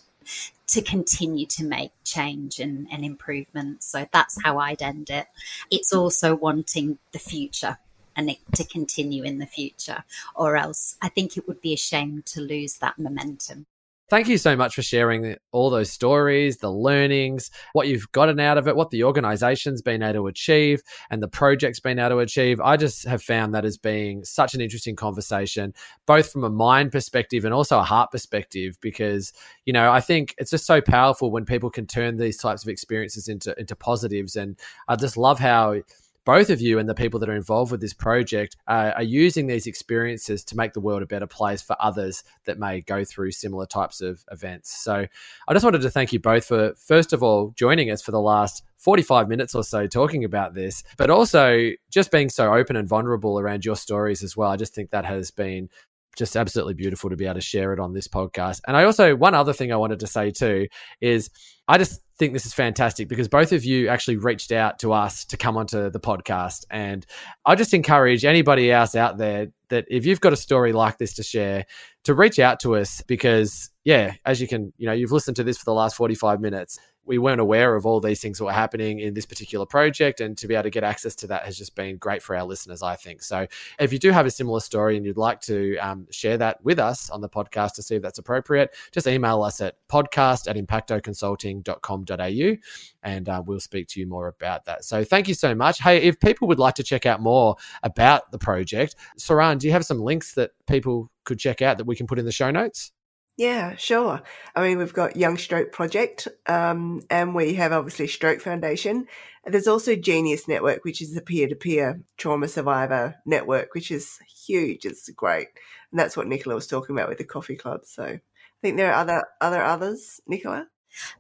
to 0.69 0.83
continue 0.83 1.47
to 1.47 1.65
make 1.65 1.93
change 2.05 2.59
and, 2.59 2.87
and 2.93 3.05
improvement. 3.05 3.83
So 3.83 4.07
that's 4.13 4.39
how 4.45 4.59
I'd 4.59 4.83
end 4.83 5.11
it. 5.11 5.27
It's 5.71 5.93
also 5.93 6.35
wanting 6.35 6.99
the 7.13 7.19
future 7.19 7.79
and 8.17 8.29
it 8.29 8.39
to 8.57 8.65
continue 8.65 9.23
in 9.23 9.39
the 9.39 9.47
future, 9.47 10.05
or 10.35 10.57
else 10.57 10.97
I 11.01 11.09
think 11.09 11.37
it 11.37 11.47
would 11.47 11.61
be 11.61 11.73
a 11.73 11.79
shame 11.79 12.23
to 12.27 12.41
lose 12.41 12.75
that 12.79 12.99
momentum. 12.99 13.67
Thank 14.09 14.29
you 14.29 14.39
so 14.39 14.57
much 14.57 14.75
for 14.75 14.83
sharing 14.83 15.37
all 15.53 15.71
those 15.71 15.91
stories, 15.91 16.59
the 16.59 16.71
learnings, 16.71 17.51
what 17.73 17.89
you've 17.89 18.11
gotten 18.13 18.41
out 18.41 18.59
of 18.59 18.67
it, 18.67 18.77
what 18.77 18.91
the 18.91 19.05
organization's 19.05 19.83
been 19.83 20.03
able 20.03 20.15
to 20.15 20.27
achieve, 20.29 20.83
and 21.11 21.23
the 21.23 21.29
project's 21.29 21.81
been 21.81 21.99
able 21.99 22.11
to 22.11 22.19
achieve. 22.21 22.61
I 22.61 22.77
just 22.77 23.07
have 23.07 23.23
found 23.23 23.55
that 23.55 23.65
as 23.65 23.77
being 23.77 24.25
such 24.25 24.55
an 24.55 24.61
interesting 24.61 24.97
conversation, 24.97 25.75
both 26.07 26.33
from 26.33 26.45
a 26.45 26.51
mind 26.51 26.93
perspective 26.93 27.45
and 27.45 27.55
also 27.55 27.79
a 27.79 27.85
heart 27.85 28.11
perspective, 28.11 28.79
because, 28.81 29.33
you 29.65 29.73
know, 29.73 29.93
I 29.93 30.01
think 30.01 30.35
it's 30.39 30.51
just 30.51 30.67
so 30.67 30.81
powerful 30.81 31.31
when 31.31 31.45
people 31.45 31.71
can 31.71 31.87
turn 31.87 32.17
these 32.17 32.39
types 32.39 32.63
of 32.63 32.69
experiences 32.69 33.29
into, 33.29 33.59
into 33.59 33.77
positives. 33.77 34.37
And 34.37 34.59
I 34.89 34.97
just 34.97 35.17
love 35.17 35.39
how 35.39 35.83
both 36.29 36.51
of 36.51 36.61
you 36.61 36.79
and 36.79 36.87
the 36.87 36.95
people 36.95 37.19
that 37.19 37.31
are 37.31 37.35
involved 37.35 37.73
with 37.73 37.81
this 37.81 37.95
project 37.95 38.55
uh, 38.67 38.93
are 38.95 39.03
using 39.03 39.47
these 39.47 39.67
experiences 39.67 40.45
to 40.45 40.55
make 40.55 40.75
the 40.75 40.81
world 40.81 41.03
a 41.03 41.07
better 41.07 41.27
place 41.27 41.63
for 41.63 41.75
others 41.81 42.23
that 42.45 42.59
may 42.59 42.83
go 42.83 43.03
through 43.03 43.31
similar 43.31 43.65
types 43.65 44.03
of 44.03 44.23
events. 44.31 44.79
So 44.85 45.07
I 45.49 45.53
just 45.55 45.65
wanted 45.65 45.81
to 45.81 45.91
thank 45.91 46.13
you 46.13 46.21
both 46.21 46.45
for, 46.45 46.75
first 46.75 47.15
of 47.15 47.23
all, 47.23 47.55
joining 47.57 47.91
us 47.91 48.03
for 48.03 48.11
the 48.11 48.21
last 48.21 48.63
45 48.77 49.27
minutes 49.27 49.55
or 49.55 49.65
so 49.65 49.87
talking 49.87 50.23
about 50.23 50.53
this, 50.53 50.85
but 50.99 51.09
also 51.09 51.71
just 51.91 52.11
being 52.11 52.29
so 52.29 52.53
open 52.53 52.77
and 52.77 52.87
vulnerable 52.87 53.41
around 53.41 53.65
your 53.65 53.77
stories 53.77 54.23
as 54.23 54.37
well. 54.37 54.51
I 54.51 54.57
just 54.57 54.75
think 54.75 54.91
that 54.91 55.07
has 55.07 55.31
been 55.31 55.71
just 56.15 56.37
absolutely 56.37 56.75
beautiful 56.75 57.09
to 57.09 57.17
be 57.17 57.25
able 57.25 57.37
to 57.37 57.41
share 57.41 57.73
it 57.73 57.81
on 57.81 57.95
this 57.95 58.07
podcast. 58.07 58.61
And 58.69 58.77
I 58.77 58.85
also, 58.85 59.17
one 59.17 59.35
other 59.35 59.55
thing 59.55 59.73
I 59.73 59.77
wanted 59.77 60.01
to 60.01 60.07
say 60.07 60.31
too 60.31 60.69
is 61.01 61.31
I 61.67 61.79
just 61.79 62.03
think 62.19 62.33
this 62.33 62.47
is 62.47 62.55
fantastic 62.55 63.09
because 63.09 63.29
both 63.29 63.53
of 63.53 63.65
you 63.65 63.89
actually 63.89 64.17
reached 64.17 64.53
out 64.53 64.81
to 64.81 64.93
us 64.93 65.25
to 65.27 65.37
come 65.37 65.57
onto 65.57 65.89
the 65.91 66.01
podcast. 66.01 66.65
And 66.71 67.07
I 67.47 67.55
just 67.55 67.73
encourage 67.73 68.25
anybody 68.25 68.73
else 68.73 68.95
out 68.95 69.19
there 69.19 69.49
that 69.69 69.85
if 69.89 70.05
you've 70.05 70.21
got 70.21 70.33
a 70.33 70.37
story 70.37 70.73
like 70.73 70.99
this 70.99 71.15
to 71.15 71.23
share, 71.23 71.67
to 72.05 72.15
reach 72.15 72.39
out 72.39 72.61
to 72.61 72.77
us 72.77 73.03
because, 73.03 73.71
yeah, 73.85 74.15
as 74.25 74.41
you 74.41 74.49
can, 74.49 74.73
you 74.79 74.87
know, 74.87 74.93
you've 74.93 75.13
listened 75.13 75.37
to 75.37 75.45
this 75.45 75.59
for 75.59 75.65
the 75.65 75.75
last 75.75 75.97
45 75.97 76.41
minutes 76.41 76.79
we 77.09 77.19
weren't 77.19 77.41
aware 77.41 77.75
of 77.75 77.87
all 77.87 78.01
these 78.01 78.21
things 78.21 78.39
that 78.39 78.45
were 78.45 78.53
happening 78.53 79.01
in 79.01 79.15
this 79.15 79.27
particular 79.27 79.67
project. 79.67 80.21
And 80.21 80.37
to 80.39 80.47
be 80.47 80.55
able 80.55 80.65
to 80.65 80.71
get 80.71 80.85
access 80.85 81.15
to 81.17 81.27
that 81.29 81.45
has 81.45 81.57
just 81.57 81.75
been 81.75 81.97
great 81.97 82.23
for 82.23 82.37
our 82.37 82.45
listeners, 82.45 82.83
I 82.83 82.97
think. 82.97 83.23
So 83.23 83.47
if 83.81 83.93
you 83.93 83.99
do 83.99 84.11
have 84.11 84.27
a 84.27 84.31
similar 84.31 84.61
story 84.61 84.97
and 84.97 85.05
you'd 85.05 85.17
like 85.17 85.41
to 85.43 85.77
um, 85.79 86.07
share 86.11 86.39
that 86.39 86.63
with 86.63 86.79
us 86.79 87.11
on 87.11 87.21
the 87.21 87.29
podcast 87.29 87.75
to 87.75 87.83
see 87.83 87.97
if 87.97 88.03
that's 88.03 88.19
appropriate, 88.19 88.75
just 88.93 89.07
email 89.07 89.43
us 89.43 89.61
at 89.61 89.77
podcast 89.89 90.49
at 90.49 90.57
impactoconsulting.com.au 90.57 92.57
and 93.03 93.29
uh, 93.29 93.43
we'll 93.45 93.61
speak 93.61 93.89
to 93.89 94.01
you 94.01 94.07
more 94.07 94.29
about 94.29 94.65
that. 94.67 94.85
So 94.85 95.05
thank 95.05 95.29
you 95.29 95.35
so 95.35 95.55
much. 95.55 95.81
Hey, 95.81 96.03
if 96.03 96.19
people 96.21 96.49
would 96.49 96.59
like 96.59 96.75
to 96.75 96.83
check 96.83 97.07
out 97.07 97.21
more 97.21 97.57
about 97.83 98.31
the 98.33 98.39
project, 98.39 98.97
Saran, 99.19 99.59
do 99.59 99.67
you 99.67 99.73
have 99.73 99.87
some 99.87 100.01
links 100.01 100.35
that 100.35 100.51
people 100.67 101.11
could 101.25 101.39
check 101.39 101.63
out 101.63 101.79
that 101.79 101.87
we 101.87 101.97
can 101.97 102.07
put 102.07 102.19
in 102.19 102.25
the 102.25 102.33
show 102.33 102.51
notes? 102.51 102.93
Yeah, 103.39 103.77
sure. 103.77 104.21
I 104.57 104.63
mean, 104.63 104.79
we've 104.79 104.93
got 104.93 105.17
Young 105.17 105.39
Stroke 105.39 105.71
Project, 105.71 106.27
um, 106.47 107.03
and 107.09 107.37
we 107.37 107.55
have 107.55 107.71
obviously 107.71 108.09
Stroke 108.09 108.41
Foundation. 108.41 109.07
There's 109.47 109.69
also 109.69 109.95
Genyus 109.95 110.49
Network, 110.49 110.85
which 110.85 111.01
is 111.01 111.17
a 111.17 111.21
peer-to-peer 111.23 112.03
trauma 112.17 112.49
survivor 112.49 113.15
network, 113.25 113.75
which 113.75 113.93
is 113.93 114.19
huge. 114.45 114.85
It's 114.85 115.09
great, 115.11 115.47
and 115.93 116.01
that's 116.01 116.17
what 116.17 116.27
Nicola 116.27 116.57
was 116.57 116.67
talking 116.67 116.97
about 116.97 117.09
with 117.09 117.19
the 117.19 117.25
coffee 117.25 117.55
club. 117.55 117.83
So 117.85 118.03
I 118.05 118.21
think 118.61 118.77
there 118.77 118.93
are 118.93 119.01
other 119.01 119.25
other 119.41 119.63
others, 119.63 120.21
Nicola. 120.27 120.67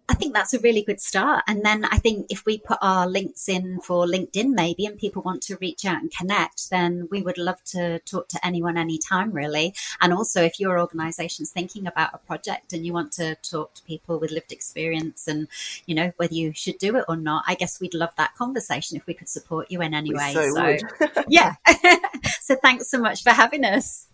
I 0.08 0.14
think 0.14 0.34
that's 0.34 0.54
a 0.54 0.58
really 0.60 0.82
good 0.82 1.00
start. 1.00 1.44
And 1.46 1.64
then 1.64 1.84
I 1.84 1.98
think 1.98 2.26
if 2.30 2.46
we 2.46 2.58
put 2.58 2.78
our 2.80 3.06
links 3.06 3.48
in 3.48 3.80
for 3.80 4.06
LinkedIn, 4.06 4.54
maybe, 4.54 4.86
and 4.86 4.98
people 4.98 5.22
want 5.22 5.42
to 5.42 5.56
reach 5.60 5.84
out 5.84 6.00
and 6.00 6.10
connect, 6.10 6.70
then 6.70 7.08
we 7.10 7.22
would 7.22 7.38
love 7.38 7.62
to 7.64 7.98
talk 8.00 8.28
to 8.28 8.46
anyone 8.46 8.78
anytime, 8.78 9.32
really. 9.32 9.74
And 10.00 10.12
also, 10.12 10.42
if 10.42 10.58
your 10.58 10.80
organization's 10.80 11.50
thinking 11.50 11.86
about 11.86 12.14
a 12.14 12.18
project 12.18 12.72
and 12.72 12.86
you 12.86 12.92
want 12.92 13.12
to 13.12 13.34
talk 13.36 13.74
to 13.74 13.82
people 13.82 14.18
with 14.18 14.30
lived 14.30 14.52
experience 14.52 15.28
and, 15.28 15.48
you 15.86 15.94
know, 15.94 16.12
whether 16.16 16.34
you 16.34 16.52
should 16.54 16.78
do 16.78 16.96
it 16.96 17.04
or 17.08 17.16
not, 17.16 17.44
I 17.46 17.54
guess 17.54 17.80
we'd 17.80 17.94
love 17.94 18.14
that 18.16 18.34
conversation 18.34 18.96
if 18.96 19.06
we 19.06 19.14
could 19.14 19.28
support 19.28 19.70
you 19.70 19.82
in 19.82 19.94
any 19.94 20.12
way. 20.12 20.32
So, 20.32 20.50
so 20.52 20.78
yeah. 21.28 21.56
so 22.40 22.56
thanks 22.56 22.90
so 22.90 22.98
much 22.98 23.22
for 23.22 23.30
having 23.30 23.64
us. 23.64 24.06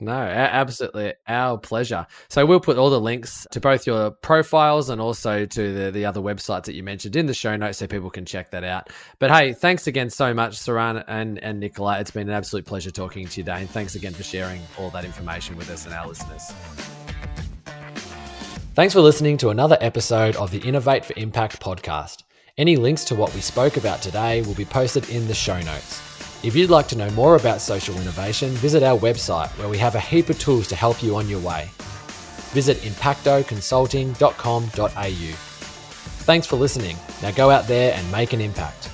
No, 0.00 0.12
absolutely. 0.12 1.14
Our 1.28 1.58
pleasure. 1.58 2.06
So 2.28 2.44
we'll 2.44 2.60
put 2.60 2.76
all 2.76 2.90
the 2.90 3.00
links 3.00 3.46
to 3.52 3.60
both 3.60 3.86
your 3.86 4.10
profiles 4.10 4.90
and 4.90 5.00
also 5.00 5.46
to 5.46 5.72
the, 5.72 5.90
the 5.92 6.04
other 6.04 6.20
websites 6.20 6.64
that 6.64 6.74
you 6.74 6.82
mentioned 6.82 7.14
in 7.14 7.26
the 7.26 7.34
show 7.34 7.56
notes 7.56 7.78
so 7.78 7.86
people 7.86 8.10
can 8.10 8.24
check 8.24 8.50
that 8.50 8.64
out. 8.64 8.90
But 9.20 9.30
hey, 9.30 9.52
thanks 9.52 9.86
again 9.86 10.10
so 10.10 10.34
much, 10.34 10.58
Saran 10.58 11.04
and, 11.06 11.38
and 11.38 11.60
Nicola. 11.60 12.00
It's 12.00 12.10
been 12.10 12.28
an 12.28 12.34
absolute 12.34 12.66
pleasure 12.66 12.90
talking 12.90 13.28
to 13.28 13.40
you 13.40 13.44
today. 13.44 13.60
And 13.60 13.70
thanks 13.70 13.94
again 13.94 14.12
for 14.12 14.24
sharing 14.24 14.60
all 14.76 14.90
that 14.90 15.04
information 15.04 15.56
with 15.56 15.70
us 15.70 15.84
and 15.86 15.94
our 15.94 16.08
listeners. 16.08 16.50
Thanks 18.74 18.94
for 18.94 19.02
listening 19.02 19.36
to 19.36 19.50
another 19.50 19.76
episode 19.80 20.34
of 20.36 20.50
the 20.50 20.58
Innovate 20.58 21.04
for 21.04 21.12
Impact 21.16 21.60
podcast. 21.60 22.22
Any 22.58 22.76
links 22.76 23.04
to 23.04 23.14
what 23.14 23.32
we 23.34 23.40
spoke 23.40 23.76
about 23.76 24.02
today 24.02 24.42
will 24.42 24.54
be 24.54 24.64
posted 24.64 25.08
in 25.10 25.28
the 25.28 25.34
show 25.34 25.60
notes. 25.60 26.11
If 26.42 26.56
you'd 26.56 26.70
like 26.70 26.88
to 26.88 26.96
know 26.96 27.08
more 27.10 27.36
about 27.36 27.60
social 27.60 27.94
innovation, 28.00 28.48
visit 28.50 28.82
our 28.82 28.98
website 28.98 29.48
where 29.58 29.68
we 29.68 29.78
have 29.78 29.94
a 29.94 30.00
heap 30.00 30.28
of 30.28 30.40
tools 30.40 30.66
to 30.68 30.76
help 30.76 31.00
you 31.00 31.14
on 31.14 31.28
your 31.28 31.38
way. 31.38 31.70
Visit 32.50 32.78
impactoconsulting.com.au. 32.78 35.36
Thanks 36.24 36.46
for 36.46 36.56
listening. 36.56 36.96
Now 37.22 37.30
go 37.30 37.50
out 37.50 37.68
there 37.68 37.94
and 37.94 38.10
make 38.10 38.32
an 38.32 38.40
impact. 38.40 38.90